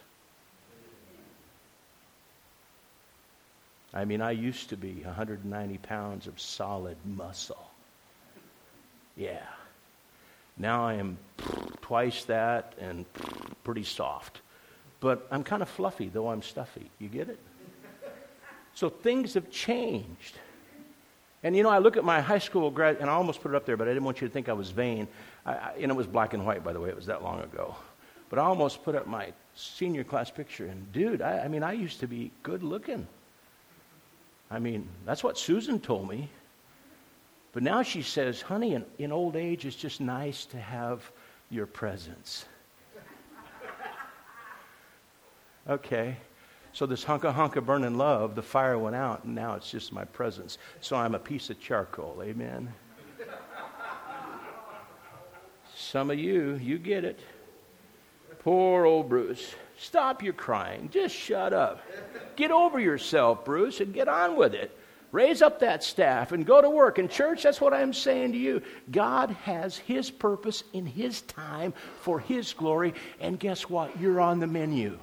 I 3.93 4.05
mean, 4.05 4.21
I 4.21 4.31
used 4.31 4.69
to 4.71 4.77
be 4.77 5.03
190 5.05 5.79
pounds 5.79 6.27
of 6.27 6.41
solid 6.41 6.97
muscle. 7.05 7.71
Yeah. 9.17 9.43
Now 10.57 10.87
I 10.87 10.95
am 10.95 11.19
twice 11.81 12.25
that 12.25 12.75
and 12.79 13.05
pretty 13.65 13.85
soft. 13.85 14.41
But 15.01 15.27
I'm 15.31 15.43
kind 15.43 15.63
of 15.63 15.69
fluffy, 15.69 16.09
though 16.09 16.29
I'm 16.29 16.43
stuffy. 16.43 16.91
You 16.99 17.09
get 17.09 17.29
it? 17.29 17.39
So 18.75 18.89
things 18.89 19.35
have 19.35 19.51
changed. 19.51 20.37
And 21.43 21.57
you 21.57 21.63
know, 21.63 21.71
I 21.71 21.79
look 21.79 21.97
at 21.97 22.05
my 22.05 22.21
high 22.21 22.39
school 22.39 22.71
grad, 22.71 22.99
and 23.01 23.09
I 23.09 23.15
almost 23.15 23.41
put 23.41 23.51
it 23.51 23.55
up 23.55 23.65
there, 23.65 23.77
but 23.77 23.89
I 23.89 23.93
didn't 23.93 24.05
want 24.05 24.21
you 24.21 24.29
to 24.29 24.33
think 24.33 24.49
I 24.49 24.53
was 24.53 24.71
vain. 24.71 25.09
I, 25.47 25.53
I, 25.53 25.73
and 25.81 25.91
it 25.91 25.97
was 25.97 26.07
black 26.07 26.35
and 26.35 26.45
white, 26.45 26.63
by 26.63 26.73
the 26.73 26.81
way. 26.81 26.91
It 26.91 26.97
was 26.97 27.07
that 27.07 27.23
long 27.23 27.41
ago. 27.41 27.75
But 28.29 28.39
I 28.39 28.43
almost 28.43 28.85
put 28.85 28.95
up 28.95 29.07
my 29.07 29.33
senior 29.55 30.05
class 30.05 30.31
picture, 30.31 30.67
and 30.67 30.93
dude, 30.93 31.23
I, 31.23 31.41
I 31.41 31.49
mean, 31.49 31.63
I 31.63 31.73
used 31.73 32.01
to 32.01 32.07
be 32.07 32.31
good 32.43 32.63
looking. 32.63 33.07
I 34.51 34.59
mean, 34.59 34.89
that's 35.05 35.23
what 35.23 35.39
Susan 35.39 35.81
told 35.81 36.09
me. 36.09 36.29
But 37.53 37.63
now 37.63 37.83
she 37.83 38.03
says, 38.03 38.41
honey, 38.41 38.75
in, 38.75 38.85
in 38.99 39.13
old 39.13 39.37
age, 39.37 39.65
it's 39.65 39.77
just 39.77 40.01
nice 40.01 40.45
to 40.47 40.59
have 40.59 41.11
your 41.51 41.67
presence. 41.67 42.45
okay. 45.69 46.17
So 46.73 46.87
this 46.87 47.05
hunka 47.05 47.35
hunka 47.35 47.65
burning 47.65 47.97
love, 47.97 48.35
the 48.35 48.43
fire 48.43 48.79
went 48.79 48.95
out, 48.95 49.25
and 49.25 49.35
now 49.35 49.55
it's 49.55 49.71
just 49.71 49.93
my 49.93 50.05
presence. 50.05 50.59
So 50.81 50.97
I'm 50.97 51.15
a 51.15 51.19
piece 51.19 51.51
of 51.51 51.61
charcoal. 51.61 52.23
Amen. 52.23 52.73
Some 55.75 56.11
of 56.11 56.19
you, 56.19 56.55
you 56.63 56.79
get 56.79 57.05
it. 57.05 57.19
Poor 58.41 58.85
old 58.85 59.09
Bruce. 59.09 59.55
Stop 59.81 60.23
your 60.23 60.35
crying. 60.35 60.91
Just 60.93 61.17
shut 61.17 61.55
up. 61.55 61.83
Get 62.37 62.51
over 62.51 62.79
yourself, 62.79 63.47
Bruce, 63.47 63.81
and 63.81 63.95
get 63.95 64.09
on 64.09 64.37
with 64.37 64.53
it. 64.53 64.77
Raise 65.11 65.41
up 65.41 65.61
that 65.61 65.83
staff 65.83 66.33
and 66.33 66.45
go 66.45 66.61
to 66.61 66.69
work. 66.69 66.99
And, 66.99 67.11
church, 67.11 67.43
that's 67.43 67.63
what 67.63 67.73
I'm 67.73 67.95
saying 67.95 68.33
to 68.33 68.39
you. 68.39 68.61
God 68.91 69.31
has 69.45 69.79
His 69.79 70.11
purpose 70.11 70.63
in 70.75 70.85
His 70.85 71.23
time 71.23 71.73
for 72.03 72.21
His 72.21 72.53
glory. 72.53 72.93
And 73.21 73.41
guess 73.41 73.71
what? 73.71 73.99
You're 73.99 74.21
on 74.21 74.39
the 74.39 74.47
menu. 74.47 74.99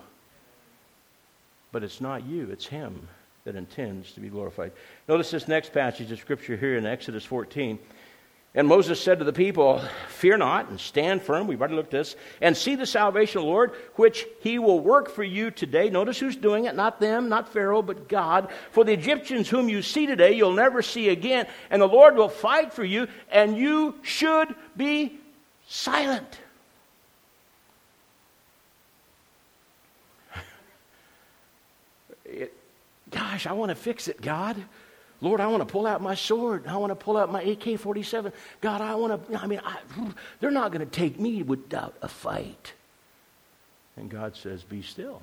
But 1.71 1.83
it's 1.83 1.99
not 1.99 2.27
you, 2.27 2.51
it's 2.51 2.67
Him 2.67 3.07
that 3.45 3.55
intends 3.55 4.11
to 4.11 4.19
be 4.19 4.29
glorified. 4.29 4.73
Notice 5.07 5.31
this 5.31 5.47
next 5.47 5.73
passage 5.73 6.11
of 6.11 6.19
Scripture 6.19 6.55
here 6.55 6.77
in 6.77 6.85
Exodus 6.85 7.25
14. 7.25 7.79
And 8.57 8.67
Moses 8.67 8.99
said 8.99 9.19
to 9.19 9.23
the 9.23 9.31
people, 9.31 9.83
Fear 10.07 10.37
not 10.37 10.69
and 10.69 10.79
stand 10.79 11.21
firm. 11.21 11.45
We've 11.45 11.61
already 11.61 11.75
looked 11.75 11.93
at 11.93 11.99
this. 11.99 12.15
And 12.41 12.57
see 12.57 12.73
the 12.73 12.87
salvation 12.87 13.37
of 13.37 13.43
the 13.43 13.51
Lord, 13.51 13.73
which 13.97 14.25
he 14.41 14.57
will 14.57 14.79
work 14.79 15.11
for 15.11 15.23
you 15.23 15.51
today. 15.51 15.91
Notice 15.91 16.17
who's 16.17 16.35
doing 16.35 16.65
it. 16.65 16.75
Not 16.75 16.99
them, 16.99 17.29
not 17.29 17.53
Pharaoh, 17.53 17.83
but 17.83 18.09
God. 18.09 18.49
For 18.71 18.83
the 18.83 18.93
Egyptians 18.93 19.47
whom 19.47 19.69
you 19.69 19.83
see 19.83 20.07
today, 20.07 20.33
you'll 20.33 20.53
never 20.53 20.81
see 20.81 21.09
again. 21.09 21.45
And 21.69 21.79
the 21.79 21.87
Lord 21.87 22.15
will 22.15 22.29
fight 22.29 22.73
for 22.73 22.83
you, 22.83 23.07
and 23.29 23.55
you 23.55 23.93
should 24.01 24.55
be 24.75 25.19
silent. 25.67 26.39
It, 32.25 32.53
gosh, 33.11 33.45
I 33.45 33.53
want 33.53 33.69
to 33.69 33.75
fix 33.75 34.07
it, 34.07 34.19
God. 34.19 34.57
Lord, 35.19 35.41
I 35.41 35.47
want 35.47 35.61
to 35.61 35.71
pull 35.71 35.87
out 35.87 36.01
my 36.01 36.15
sword. 36.15 36.67
I 36.67 36.77
want 36.77 36.91
to 36.91 36.95
pull 36.95 37.17
out 37.17 37.31
my 37.31 37.41
AK 37.41 37.79
47. 37.79 38.31
God, 38.61 38.81
I 38.81 38.95
want 38.95 39.29
to, 39.29 39.39
I 39.39 39.47
mean, 39.47 39.61
I, 39.65 39.77
they're 40.39 40.51
not 40.51 40.71
going 40.71 40.85
to 40.85 40.91
take 40.91 41.19
me 41.19 41.41
without 41.41 41.95
a 42.01 42.07
fight. 42.07 42.73
And 43.95 44.09
God 44.09 44.35
says, 44.35 44.63
Be 44.63 44.81
still. 44.81 45.21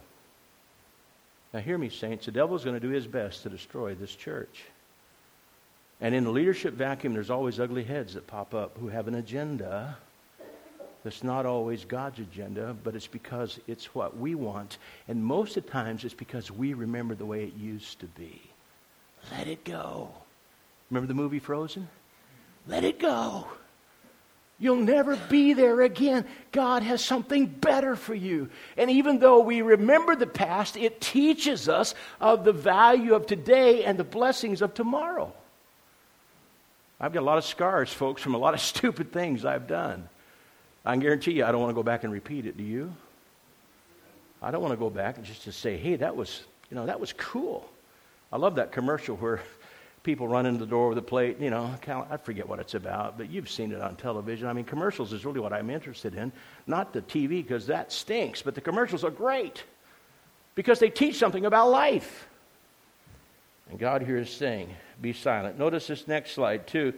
Now, 1.52 1.61
hear 1.61 1.78
me, 1.78 1.88
saints. 1.88 2.26
The 2.26 2.33
devil's 2.33 2.64
going 2.64 2.74
to 2.74 2.85
do 2.85 2.92
his 2.92 3.07
best 3.07 3.44
to 3.44 3.48
destroy 3.48 3.94
this 3.94 4.14
church. 4.14 4.64
And 6.00 6.12
in 6.12 6.24
the 6.24 6.30
leadership 6.30 6.74
vacuum, 6.74 7.14
there's 7.14 7.30
always 7.30 7.61
ugly 7.61 7.85
heads 7.85 8.14
that 8.14 8.26
pop 8.26 8.52
up 8.52 8.76
who 8.78 8.88
have 8.88 9.07
an 9.07 9.14
agenda 9.14 9.96
that's 11.04 11.22
not 11.22 11.46
always 11.46 11.85
God's 11.85 12.18
agenda, 12.18 12.74
but 12.83 12.96
it's 12.96 13.07
because 13.07 13.61
it's 13.68 13.94
what 13.94 14.16
we 14.16 14.35
want. 14.35 14.78
And 15.07 15.24
most 15.24 15.57
of 15.57 15.64
the 15.64 15.70
times, 15.70 16.02
it's 16.02 16.14
because 16.14 16.50
we 16.50 16.74
remember 16.74 17.14
the 17.14 17.26
way 17.26 17.44
it 17.44 17.54
used 17.54 18.00
to 18.00 18.07
be. 18.07 18.42
Let 19.32 19.48
it 19.48 19.64
go. 19.64 20.10
Remember 20.90 21.08
the 21.08 21.14
movie 21.14 21.38
Frozen? 21.38 21.88
Let 22.66 22.84
it 22.84 22.98
go. 22.98 23.46
You'll 24.58 24.76
never 24.76 25.16
be 25.16 25.52
there 25.52 25.80
again. 25.82 26.24
God 26.52 26.82
has 26.84 27.04
something 27.04 27.46
better 27.46 27.96
for 27.96 28.14
you. 28.14 28.48
And 28.76 28.90
even 28.90 29.18
though 29.18 29.40
we 29.40 29.62
remember 29.62 30.14
the 30.14 30.28
past, 30.28 30.76
it 30.76 31.00
teaches 31.00 31.68
us 31.68 31.94
of 32.20 32.44
the 32.44 32.52
value 32.52 33.14
of 33.14 33.26
today 33.26 33.84
and 33.84 33.98
the 33.98 34.04
blessings 34.04 34.62
of 34.62 34.72
tomorrow. 34.72 35.32
I've 37.00 37.12
got 37.12 37.20
a 37.20 37.26
lot 37.26 37.38
of 37.38 37.44
scars, 37.44 37.92
folks, 37.92 38.22
from 38.22 38.34
a 38.34 38.38
lot 38.38 38.54
of 38.54 38.60
stupid 38.72 39.12
things 39.12 39.44
I've 39.44 39.66
done. 39.66 40.08
I 40.84 40.92
can 40.92 41.00
guarantee 41.00 41.32
you 41.32 41.44
I 41.44 41.50
don't 41.50 41.60
want 41.60 41.70
to 41.70 41.74
go 41.74 41.82
back 41.82 42.04
and 42.04 42.12
repeat 42.12 42.46
it. 42.46 42.56
Do 42.56 42.62
you? 42.62 42.94
I 44.40 44.50
don't 44.50 44.62
want 44.62 44.72
to 44.72 44.78
go 44.78 44.90
back 44.90 45.16
and 45.16 45.24
just 45.24 45.44
to 45.44 45.52
say, 45.52 45.76
hey, 45.76 45.96
that 45.96 46.14
was, 46.14 46.42
you 46.70 46.76
know, 46.76 46.87
that 46.87 47.00
was 47.00 47.12
cool. 47.14 47.68
I 48.35 48.37
love 48.37 48.57
that 48.57 48.73
commercial 48.73 49.14
where 49.18 49.40
people 50.03 50.27
run 50.27 50.44
into 50.44 50.59
the 50.59 50.66
door 50.66 50.88
with 50.88 50.99
a 50.99 51.03
plate. 51.03 51.38
You 51.38 51.51
know, 51.51 51.73
I 52.11 52.16
forget 52.16 52.49
what 52.49 52.59
it's 52.59 52.75
about, 52.75 53.16
but 53.16 53.31
you've 53.31 53.49
seen 53.49 53.70
it 53.70 53.81
on 53.81 53.94
television. 53.94 54.49
I 54.49 54.53
mean, 54.53 54.64
commercials 54.64 55.12
is 55.12 55.25
really 55.25 55.38
what 55.38 55.53
I'm 55.53 55.70
interested 55.70 56.16
in, 56.16 56.33
not 56.66 56.92
the 56.92 57.01
TV 57.01 57.29
because 57.29 57.68
that 57.68 57.92
stinks, 57.92 58.42
but 58.42 58.57
the 58.57 58.61
commercials 58.61 59.05
are 59.05 59.12
great 59.12 59.62
because 60.57 60.81
they 60.81 60.90
teach 60.90 61.14
something 61.14 61.47
about 61.47 61.70
life. 61.70 62.27
And 63.70 63.79
God 63.79 64.03
here 64.03 64.18
is 64.18 64.31
saying, 64.31 64.68
be 65.01 65.12
silent. 65.12 65.57
Notice 65.57 65.87
this 65.87 66.09
next 66.09 66.33
slide, 66.33 66.66
too. 66.66 66.92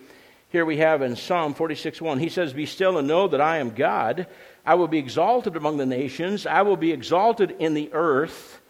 Here 0.48 0.64
we 0.64 0.78
have 0.78 1.02
in 1.02 1.16
Psalm 1.16 1.52
46 1.52 2.00
1, 2.00 2.18
he 2.18 2.30
says, 2.30 2.54
Be 2.54 2.64
still 2.64 2.96
and 2.96 3.06
know 3.06 3.28
that 3.28 3.42
I 3.42 3.58
am 3.58 3.74
God. 3.74 4.26
I 4.64 4.76
will 4.76 4.88
be 4.88 4.98
exalted 4.98 5.54
among 5.54 5.76
the 5.76 5.84
nations, 5.84 6.46
I 6.46 6.62
will 6.62 6.78
be 6.78 6.92
exalted 6.92 7.56
in 7.58 7.74
the 7.74 7.92
earth. 7.92 8.62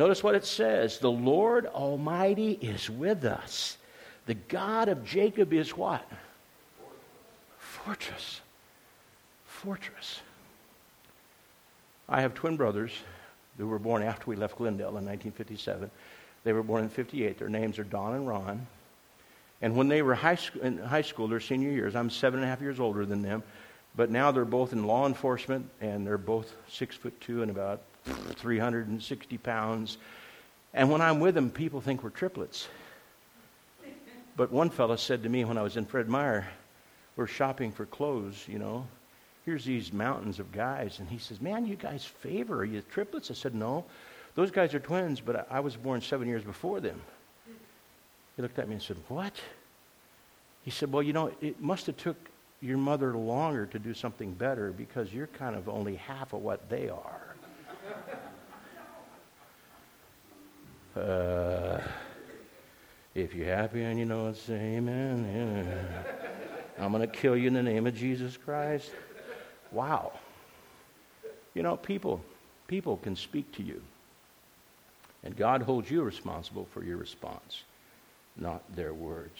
Notice 0.00 0.24
what 0.24 0.34
it 0.34 0.46
says 0.46 0.98
The 0.98 1.10
Lord 1.10 1.66
Almighty 1.66 2.52
is 2.52 2.88
with 2.88 3.26
us. 3.26 3.76
The 4.24 4.32
God 4.32 4.88
of 4.88 5.04
Jacob 5.04 5.52
is 5.52 5.76
what? 5.76 6.10
Fortress. 7.58 8.40
Fortress. 9.44 10.20
I 12.08 12.22
have 12.22 12.32
twin 12.32 12.56
brothers 12.56 12.92
who 13.58 13.68
were 13.68 13.78
born 13.78 14.02
after 14.02 14.24
we 14.30 14.36
left 14.36 14.56
Glendale 14.56 14.88
in 14.88 15.04
1957. 15.04 15.90
They 16.44 16.54
were 16.54 16.62
born 16.62 16.84
in 16.84 16.88
58. 16.88 17.38
Their 17.38 17.50
names 17.50 17.78
are 17.78 17.84
Don 17.84 18.14
and 18.14 18.26
Ron. 18.26 18.66
And 19.60 19.76
when 19.76 19.88
they 19.88 20.00
were 20.00 20.14
high 20.14 20.36
school, 20.36 20.62
in 20.62 20.78
high 20.78 21.02
school, 21.02 21.28
their 21.28 21.40
senior 21.40 21.72
years, 21.72 21.94
I'm 21.94 22.08
seven 22.08 22.40
and 22.40 22.46
a 22.46 22.48
half 22.48 22.62
years 22.62 22.80
older 22.80 23.04
than 23.04 23.20
them, 23.20 23.42
but 23.94 24.10
now 24.10 24.30
they're 24.30 24.46
both 24.46 24.72
in 24.72 24.86
law 24.86 25.06
enforcement, 25.06 25.68
and 25.82 26.06
they're 26.06 26.16
both 26.16 26.54
six 26.70 26.96
foot 26.96 27.20
two 27.20 27.42
and 27.42 27.50
about 27.50 27.82
360 28.04 29.38
pounds. 29.38 29.98
And 30.72 30.90
when 30.90 31.00
I'm 31.00 31.20
with 31.20 31.34
them, 31.34 31.50
people 31.50 31.80
think 31.80 32.02
we're 32.02 32.10
triplets. 32.10 32.68
But 34.36 34.52
one 34.52 34.70
fellow 34.70 34.96
said 34.96 35.22
to 35.24 35.28
me 35.28 35.44
when 35.44 35.58
I 35.58 35.62
was 35.62 35.76
in 35.76 35.84
Fred 35.84 36.08
Meyer, 36.08 36.48
we're 37.16 37.26
shopping 37.26 37.72
for 37.72 37.86
clothes, 37.86 38.46
you 38.48 38.58
know. 38.58 38.86
Here's 39.44 39.64
these 39.64 39.92
mountains 39.92 40.38
of 40.38 40.52
guys. 40.52 40.98
And 40.98 41.08
he 41.08 41.18
says, 41.18 41.40
Man, 41.40 41.66
you 41.66 41.76
guys 41.76 42.04
favor. 42.04 42.60
Are 42.60 42.64
you 42.64 42.82
triplets? 42.82 43.30
I 43.30 43.34
said, 43.34 43.54
No. 43.54 43.84
Those 44.36 44.50
guys 44.50 44.74
are 44.74 44.80
twins, 44.80 45.20
but 45.20 45.46
I 45.50 45.60
was 45.60 45.76
born 45.76 46.00
seven 46.00 46.28
years 46.28 46.44
before 46.44 46.80
them. 46.80 47.00
He 48.36 48.42
looked 48.42 48.58
at 48.58 48.68
me 48.68 48.74
and 48.74 48.82
said, 48.82 48.96
What? 49.08 49.34
He 50.62 50.70
said, 50.70 50.92
Well, 50.92 51.02
you 51.02 51.12
know, 51.12 51.32
it 51.40 51.60
must 51.60 51.86
have 51.86 51.96
took 51.96 52.16
your 52.62 52.78
mother 52.78 53.16
longer 53.16 53.66
to 53.66 53.78
do 53.78 53.94
something 53.94 54.32
better 54.32 54.70
because 54.70 55.12
you're 55.12 55.26
kind 55.26 55.56
of 55.56 55.68
only 55.68 55.96
half 55.96 56.32
of 56.32 56.42
what 56.42 56.68
they 56.68 56.88
are. 56.88 57.29
Uh, 60.96 61.80
if 63.14 63.34
you're 63.34 63.46
happy 63.46 63.82
and 63.82 63.98
you 63.98 64.04
know 64.04 64.28
it, 64.28 64.36
say 64.36 64.76
amen. 64.76 65.26
Yeah. 65.34 66.84
I'm 66.84 66.92
going 66.92 67.02
to 67.02 67.06
kill 67.06 67.36
you 67.36 67.48
in 67.48 67.54
the 67.54 67.62
name 67.62 67.86
of 67.86 67.94
Jesus 67.94 68.36
Christ. 68.36 68.90
Wow. 69.72 70.12
You 71.54 71.62
know, 71.62 71.76
people, 71.76 72.22
people 72.66 72.96
can 72.96 73.16
speak 73.16 73.52
to 73.56 73.62
you. 73.62 73.82
And 75.22 75.36
God 75.36 75.62
holds 75.62 75.90
you 75.90 76.02
responsible 76.02 76.66
for 76.72 76.82
your 76.82 76.96
response, 76.96 77.64
not 78.36 78.62
their 78.74 78.94
words. 78.94 79.38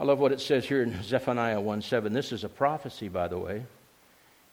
I 0.00 0.04
love 0.04 0.18
what 0.18 0.32
it 0.32 0.40
says 0.40 0.64
here 0.64 0.82
in 0.82 1.02
Zephaniah 1.02 1.60
1 1.60 1.82
7. 1.82 2.12
This 2.12 2.32
is 2.32 2.44
a 2.44 2.48
prophecy, 2.48 3.08
by 3.08 3.28
the 3.28 3.38
way. 3.38 3.64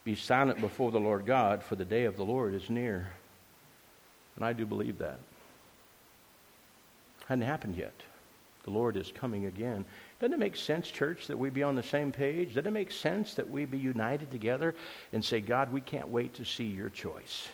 Be 0.03 0.15
silent 0.15 0.59
before 0.59 0.91
the 0.91 0.99
Lord 0.99 1.25
God, 1.25 1.63
for 1.63 1.75
the 1.75 1.85
day 1.85 2.05
of 2.05 2.17
the 2.17 2.25
Lord 2.25 2.53
is 2.53 2.69
near. 2.69 3.07
And 4.35 4.43
I 4.43 4.53
do 4.53 4.65
believe 4.65 4.97
that. 4.97 5.19
Hadn't 7.27 7.45
happened 7.45 7.75
yet. 7.75 7.93
The 8.63 8.71
Lord 8.71 8.97
is 8.97 9.11
coming 9.13 9.45
again. 9.45 9.85
Doesn't 10.19 10.33
it 10.33 10.39
make 10.39 10.55
sense, 10.55 10.89
church, 10.89 11.27
that 11.27 11.37
we 11.37 11.51
be 11.51 11.61
on 11.61 11.75
the 11.75 11.83
same 11.83 12.11
page? 12.11 12.49
Doesn't 12.49 12.67
it 12.67 12.71
make 12.71 12.91
sense 12.91 13.35
that 13.35 13.49
we 13.49 13.65
be 13.65 13.77
united 13.77 14.31
together 14.31 14.73
and 15.13 15.23
say, 15.23 15.39
God, 15.39 15.71
we 15.71 15.81
can't 15.81 16.07
wait 16.07 16.33
to 16.35 16.45
see 16.45 16.65
your 16.65 16.89
choice 16.89 17.47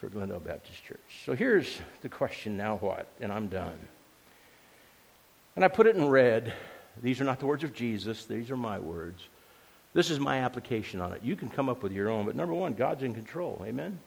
for 0.00 0.08
Glendale 0.08 0.40
Baptist 0.40 0.84
Church? 0.84 1.22
So 1.24 1.34
here's 1.34 1.78
the 2.02 2.08
question 2.08 2.56
now 2.56 2.76
what? 2.78 3.06
And 3.20 3.32
I'm 3.32 3.46
done. 3.46 3.78
And 5.54 5.64
I 5.64 5.68
put 5.68 5.86
it 5.86 5.94
in 5.94 6.08
red. 6.08 6.52
These 7.00 7.20
are 7.20 7.24
not 7.24 7.38
the 7.38 7.46
words 7.46 7.62
of 7.62 7.72
Jesus, 7.72 8.24
these 8.24 8.50
are 8.50 8.56
my 8.56 8.80
words. 8.80 9.22
This 9.94 10.10
is 10.10 10.20
my 10.20 10.40
application 10.40 11.00
on 11.00 11.12
it. 11.12 11.22
You 11.22 11.36
can 11.36 11.48
come 11.48 11.68
up 11.68 11.82
with 11.82 11.92
your 11.92 12.08
own, 12.08 12.26
but 12.26 12.36
number 12.36 12.54
one, 12.54 12.74
God's 12.74 13.04
in 13.04 13.14
control. 13.14 13.62
Amen? 13.64 13.98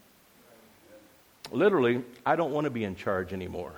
Literally, 1.51 2.03
I 2.25 2.35
don't 2.35 2.51
want 2.51 2.65
to 2.65 2.69
be 2.71 2.83
in 2.83 2.95
charge 2.95 3.33
anymore. 3.33 3.73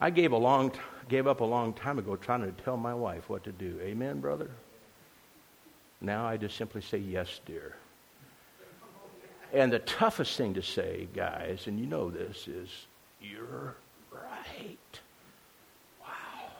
I 0.00 0.10
gave, 0.10 0.32
a 0.32 0.36
long 0.36 0.72
gave 1.08 1.26
up 1.26 1.40
a 1.40 1.44
long 1.44 1.72
time 1.72 1.98
ago 1.98 2.16
trying 2.16 2.42
to 2.42 2.52
tell 2.62 2.76
my 2.76 2.94
wife 2.94 3.28
what 3.28 3.44
to 3.44 3.52
do. 3.52 3.78
Amen, 3.82 4.20
brother? 4.20 4.50
Now 6.00 6.26
I 6.26 6.36
just 6.36 6.56
simply 6.56 6.82
say, 6.82 6.98
yes, 6.98 7.40
dear. 7.46 7.76
And 9.52 9.72
the 9.72 9.78
toughest 9.80 10.36
thing 10.36 10.54
to 10.54 10.62
say, 10.62 11.08
guys, 11.14 11.66
and 11.66 11.78
you 11.80 11.86
know 11.86 12.10
this, 12.10 12.46
is, 12.48 12.68
you're 13.22 13.74
right. 14.12 15.00
Wow. 16.00 16.50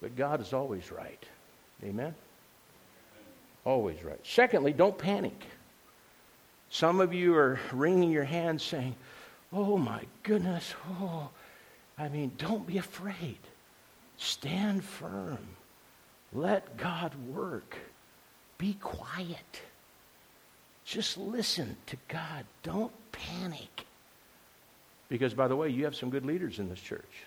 But 0.00 0.16
God 0.16 0.40
is 0.40 0.52
always 0.52 0.90
right. 0.90 1.22
Amen? 1.84 2.14
Always 3.64 4.02
right. 4.02 4.20
Secondly, 4.24 4.72
don't 4.72 4.96
panic. 4.96 5.44
Some 6.70 7.00
of 7.00 7.12
you 7.12 7.34
are 7.34 7.60
wringing 7.72 8.10
your 8.10 8.24
hands 8.24 8.62
saying, 8.62 8.94
Oh 9.52 9.76
my 9.76 10.00
goodness, 10.22 10.74
oh, 10.98 11.28
I 12.02 12.08
mean, 12.08 12.32
don't 12.36 12.66
be 12.66 12.78
afraid. 12.78 13.38
Stand 14.16 14.82
firm. 14.82 15.38
Let 16.32 16.76
God 16.76 17.14
work. 17.32 17.76
Be 18.58 18.74
quiet. 18.74 19.60
Just 20.84 21.16
listen 21.16 21.76
to 21.86 21.96
God. 22.08 22.44
Don't 22.64 22.92
panic. 23.12 23.86
Because, 25.08 25.32
by 25.32 25.46
the 25.46 25.54
way, 25.54 25.68
you 25.68 25.84
have 25.84 25.94
some 25.94 26.10
good 26.10 26.26
leaders 26.26 26.58
in 26.58 26.68
this 26.68 26.80
church. 26.80 27.24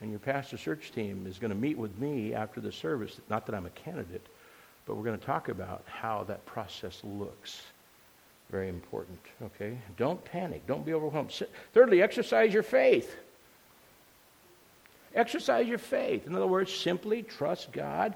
And 0.00 0.10
your 0.10 0.18
pastor 0.18 0.56
search 0.56 0.90
team 0.90 1.24
is 1.28 1.38
going 1.38 1.52
to 1.52 1.56
meet 1.56 1.78
with 1.78 1.96
me 1.96 2.34
after 2.34 2.60
the 2.60 2.72
service. 2.72 3.20
Not 3.30 3.46
that 3.46 3.54
I'm 3.54 3.66
a 3.66 3.70
candidate, 3.70 4.26
but 4.84 4.96
we're 4.96 5.04
going 5.04 5.18
to 5.18 5.24
talk 5.24 5.48
about 5.48 5.84
how 5.86 6.24
that 6.24 6.44
process 6.44 7.00
looks. 7.04 7.62
Very 8.50 8.68
important, 8.68 9.20
okay? 9.42 9.78
Don't 9.96 10.24
panic. 10.24 10.66
Don't 10.66 10.84
be 10.84 10.92
overwhelmed. 10.92 11.32
Thirdly, 11.72 12.02
exercise 12.02 12.52
your 12.52 12.64
faith. 12.64 13.14
Exercise 15.14 15.68
your 15.68 15.78
faith. 15.78 16.26
In 16.26 16.34
other 16.34 16.46
words, 16.46 16.74
simply 16.74 17.22
trust 17.22 17.72
God. 17.72 18.14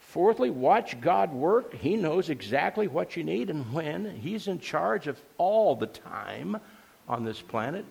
Fourthly, 0.00 0.50
watch 0.50 1.00
God 1.00 1.32
work. 1.32 1.74
He 1.74 1.96
knows 1.96 2.30
exactly 2.30 2.88
what 2.88 3.16
you 3.16 3.22
need 3.22 3.50
and 3.50 3.72
when. 3.72 4.16
He's 4.16 4.48
in 4.48 4.58
charge 4.58 5.06
of 5.06 5.20
all 5.38 5.76
the 5.76 5.86
time 5.86 6.58
on 7.08 7.24
this 7.24 7.40
planet. 7.40 7.84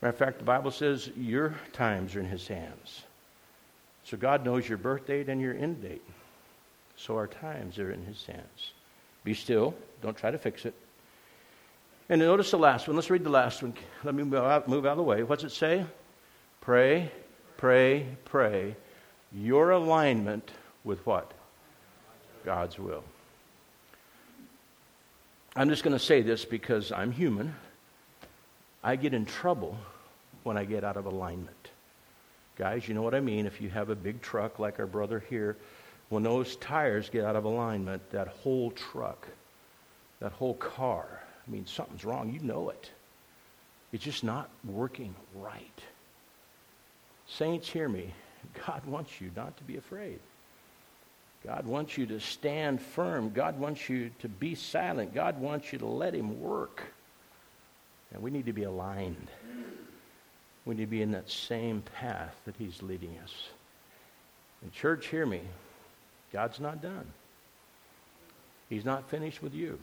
Matter 0.00 0.10
of 0.10 0.18
fact, 0.18 0.38
the 0.38 0.44
Bible 0.44 0.70
says 0.70 1.10
your 1.16 1.54
times 1.72 2.16
are 2.16 2.20
in 2.20 2.26
His 2.26 2.48
hands. 2.48 3.02
So 4.04 4.16
God 4.16 4.44
knows 4.44 4.68
your 4.68 4.78
birth 4.78 5.06
date 5.06 5.28
and 5.28 5.40
your 5.40 5.54
end 5.54 5.82
date. 5.82 6.04
So 6.96 7.16
our 7.16 7.26
times 7.26 7.78
are 7.78 7.90
in 7.90 8.04
His 8.04 8.24
hands. 8.24 8.72
Be 9.24 9.34
still. 9.34 9.74
Don't 10.00 10.16
try 10.16 10.30
to 10.30 10.38
fix 10.38 10.64
it. 10.64 10.74
And 12.08 12.20
notice 12.20 12.52
the 12.52 12.58
last 12.58 12.86
one. 12.86 12.96
Let's 12.96 13.10
read 13.10 13.24
the 13.24 13.30
last 13.30 13.62
one. 13.62 13.74
Let 14.04 14.14
me 14.14 14.22
move 14.22 14.34
out, 14.40 14.68
move 14.68 14.86
out 14.86 14.92
of 14.92 14.98
the 14.98 15.02
way. 15.02 15.24
What's 15.24 15.44
it 15.44 15.50
say? 15.50 15.84
Pray 16.60 17.10
pray, 17.56 18.06
pray 18.24 18.76
your 19.32 19.70
alignment 19.70 20.50
with 20.84 21.04
what? 21.06 21.32
God's 22.44 22.78
will. 22.78 23.04
I'm 25.54 25.68
just 25.68 25.82
going 25.82 25.96
to 25.96 26.04
say 26.04 26.22
this 26.22 26.44
because 26.44 26.92
I'm 26.92 27.12
human. 27.12 27.54
I 28.84 28.96
get 28.96 29.14
in 29.14 29.24
trouble 29.24 29.76
when 30.42 30.56
I 30.56 30.64
get 30.64 30.84
out 30.84 30.96
of 30.96 31.06
alignment. 31.06 31.70
Guys, 32.56 32.86
you 32.86 32.94
know 32.94 33.02
what 33.02 33.14
I 33.14 33.20
mean? 33.20 33.46
If 33.46 33.60
you 33.60 33.68
have 33.70 33.90
a 33.90 33.94
big 33.94 34.22
truck 34.22 34.58
like 34.58 34.78
our 34.78 34.86
brother 34.86 35.22
here, 35.28 35.56
when 36.08 36.22
those 36.22 36.56
tires 36.56 37.10
get 37.10 37.24
out 37.24 37.36
of 37.36 37.44
alignment, 37.44 38.10
that 38.12 38.28
whole 38.28 38.70
truck, 38.70 39.26
that 40.20 40.32
whole 40.32 40.54
car, 40.54 41.06
I 41.46 41.50
mean, 41.50 41.66
something's 41.66 42.04
wrong. 42.04 42.32
You 42.32 42.40
know 42.40 42.70
it. 42.70 42.90
It's 43.92 44.04
just 44.04 44.24
not 44.24 44.48
working 44.64 45.14
right. 45.34 45.80
Saints, 47.28 47.68
hear 47.68 47.88
me. 47.88 48.12
God 48.66 48.84
wants 48.86 49.20
you 49.20 49.30
not 49.34 49.56
to 49.56 49.64
be 49.64 49.76
afraid. 49.76 50.20
God 51.44 51.66
wants 51.66 51.96
you 51.96 52.06
to 52.06 52.20
stand 52.20 52.80
firm. 52.80 53.30
God 53.30 53.58
wants 53.58 53.88
you 53.88 54.10
to 54.20 54.28
be 54.28 54.54
silent. 54.54 55.14
God 55.14 55.40
wants 55.40 55.72
you 55.72 55.78
to 55.78 55.86
let 55.86 56.14
Him 56.14 56.40
work. 56.40 56.82
And 58.12 58.22
we 58.22 58.30
need 58.30 58.46
to 58.46 58.52
be 58.52 58.64
aligned. 58.64 59.28
We 60.64 60.74
need 60.74 60.84
to 60.84 60.90
be 60.90 61.02
in 61.02 61.12
that 61.12 61.30
same 61.30 61.82
path 61.82 62.34
that 62.46 62.56
He's 62.56 62.82
leading 62.82 63.16
us. 63.22 63.32
And, 64.62 64.72
church, 64.72 65.06
hear 65.06 65.26
me. 65.26 65.42
God's 66.32 66.58
not 66.58 66.82
done. 66.82 67.06
He's 68.68 68.84
not 68.84 69.08
finished 69.08 69.42
with 69.42 69.54
you. 69.54 69.78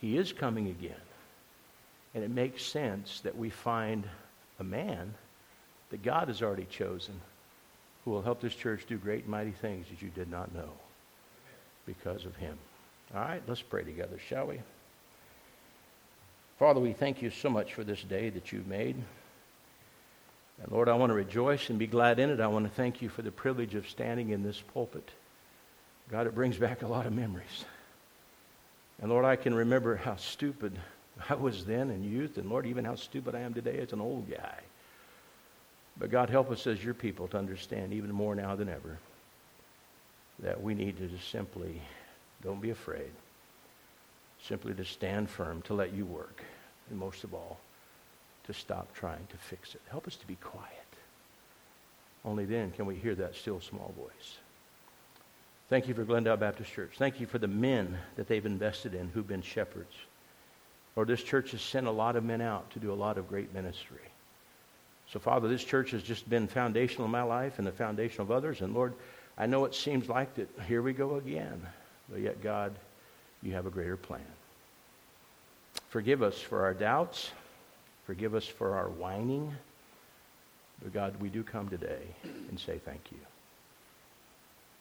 He 0.00 0.16
is 0.16 0.32
coming 0.32 0.68
again. 0.68 0.94
And 2.14 2.24
it 2.24 2.30
makes 2.30 2.64
sense 2.64 3.20
that 3.20 3.36
we 3.36 3.50
find 3.50 4.04
a 4.58 4.64
man 4.64 5.14
that 5.92 6.02
God 6.02 6.28
has 6.28 6.42
already 6.42 6.64
chosen 6.64 7.20
who 8.04 8.10
will 8.10 8.22
help 8.22 8.40
this 8.40 8.54
church 8.54 8.84
do 8.88 8.98
great 8.98 9.28
mighty 9.28 9.52
things 9.52 9.86
that 9.90 10.02
you 10.02 10.08
did 10.08 10.28
not 10.28 10.52
know 10.52 10.70
because 11.86 12.24
of 12.24 12.34
him. 12.36 12.58
All 13.14 13.20
right, 13.20 13.42
let's 13.46 13.62
pray 13.62 13.84
together, 13.84 14.18
shall 14.28 14.46
we? 14.46 14.58
Father, 16.58 16.80
we 16.80 16.94
thank 16.94 17.22
you 17.22 17.30
so 17.30 17.50
much 17.50 17.74
for 17.74 17.84
this 17.84 18.02
day 18.02 18.30
that 18.30 18.52
you've 18.52 18.66
made. 18.66 18.96
And 20.62 20.72
Lord, 20.72 20.88
I 20.88 20.94
want 20.94 21.10
to 21.10 21.14
rejoice 21.14 21.70
and 21.70 21.78
be 21.78 21.86
glad 21.86 22.18
in 22.18 22.30
it. 22.30 22.40
I 22.40 22.46
want 22.46 22.64
to 22.64 22.74
thank 22.74 23.02
you 23.02 23.08
for 23.08 23.22
the 23.22 23.30
privilege 23.30 23.74
of 23.74 23.88
standing 23.88 24.30
in 24.30 24.42
this 24.42 24.62
pulpit. 24.72 25.10
God, 26.10 26.26
it 26.26 26.34
brings 26.34 26.56
back 26.56 26.82
a 26.82 26.88
lot 26.88 27.06
of 27.06 27.12
memories. 27.12 27.64
And 29.00 29.10
Lord, 29.10 29.24
I 29.24 29.36
can 29.36 29.54
remember 29.54 29.96
how 29.96 30.16
stupid 30.16 30.78
I 31.28 31.34
was 31.34 31.64
then 31.64 31.90
in 31.90 32.02
youth, 32.02 32.38
and 32.38 32.48
Lord, 32.48 32.66
even 32.66 32.84
how 32.84 32.94
stupid 32.94 33.34
I 33.34 33.40
am 33.40 33.52
today 33.52 33.78
as 33.78 33.92
an 33.92 34.00
old 34.00 34.30
guy. 34.30 34.60
But 35.98 36.10
God, 36.10 36.30
help 36.30 36.50
us 36.50 36.66
as 36.66 36.82
your 36.82 36.94
people 36.94 37.28
to 37.28 37.38
understand 37.38 37.92
even 37.92 38.12
more 38.12 38.34
now 38.34 38.56
than 38.56 38.68
ever 38.68 38.98
that 40.40 40.62
we 40.62 40.74
need 40.74 40.98
to 40.98 41.06
just 41.06 41.30
simply, 41.30 41.80
don't 42.42 42.60
be 42.60 42.70
afraid, 42.70 43.10
simply 44.42 44.74
to 44.74 44.84
stand 44.84 45.30
firm, 45.30 45.62
to 45.62 45.74
let 45.74 45.92
you 45.92 46.04
work, 46.04 46.42
and 46.90 46.98
most 46.98 47.22
of 47.22 47.34
all, 47.34 47.60
to 48.46 48.52
stop 48.52 48.92
trying 48.94 49.24
to 49.28 49.36
fix 49.36 49.74
it. 49.74 49.80
Help 49.88 50.06
us 50.08 50.16
to 50.16 50.26
be 50.26 50.34
quiet. 50.36 50.68
Only 52.24 52.44
then 52.44 52.72
can 52.72 52.86
we 52.86 52.96
hear 52.96 53.14
that 53.14 53.36
still 53.36 53.60
small 53.60 53.94
voice. 53.96 54.38
Thank 55.68 55.88
you 55.88 55.94
for 55.94 56.04
Glendale 56.04 56.36
Baptist 56.36 56.72
Church. 56.72 56.92
Thank 56.98 57.20
you 57.20 57.26
for 57.26 57.38
the 57.38 57.48
men 57.48 57.96
that 58.16 58.28
they've 58.28 58.44
invested 58.44 58.94
in 58.94 59.08
who've 59.08 59.26
been 59.26 59.42
shepherds. 59.42 59.94
Lord, 60.96 61.08
this 61.08 61.22
church 61.22 61.52
has 61.52 61.62
sent 61.62 61.86
a 61.86 61.90
lot 61.90 62.16
of 62.16 62.24
men 62.24 62.40
out 62.40 62.70
to 62.72 62.78
do 62.78 62.92
a 62.92 62.94
lot 62.94 63.16
of 63.16 63.28
great 63.28 63.54
ministry. 63.54 64.11
So, 65.12 65.18
Father, 65.18 65.46
this 65.46 65.62
church 65.62 65.90
has 65.90 66.02
just 66.02 66.28
been 66.30 66.48
foundational 66.48 67.04
in 67.04 67.10
my 67.10 67.22
life 67.22 67.58
and 67.58 67.66
the 67.66 67.72
foundation 67.72 68.22
of 68.22 68.30
others. 68.30 68.62
And 68.62 68.72
Lord, 68.72 68.94
I 69.36 69.44
know 69.44 69.66
it 69.66 69.74
seems 69.74 70.08
like 70.08 70.34
that 70.36 70.48
here 70.66 70.80
we 70.80 70.94
go 70.94 71.16
again. 71.16 71.60
But 72.08 72.20
yet, 72.20 72.42
God, 72.42 72.74
you 73.42 73.52
have 73.52 73.66
a 73.66 73.70
greater 73.70 73.96
plan. 73.96 74.24
Forgive 75.90 76.22
us 76.22 76.40
for 76.40 76.62
our 76.62 76.72
doubts. 76.72 77.30
Forgive 78.06 78.34
us 78.34 78.46
for 78.46 78.74
our 78.74 78.88
whining. 78.88 79.52
But 80.82 80.94
God, 80.94 81.20
we 81.20 81.28
do 81.28 81.42
come 81.42 81.68
today 81.68 82.02
and 82.48 82.58
say 82.58 82.80
thank 82.82 83.12
you. 83.12 83.18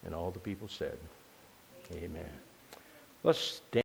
And 0.05 0.15
all 0.15 0.31
the 0.31 0.39
people 0.39 0.69
said, 0.69 0.97
Amen. 1.93 2.29
Let's 3.23 3.61
stand. 3.67 3.80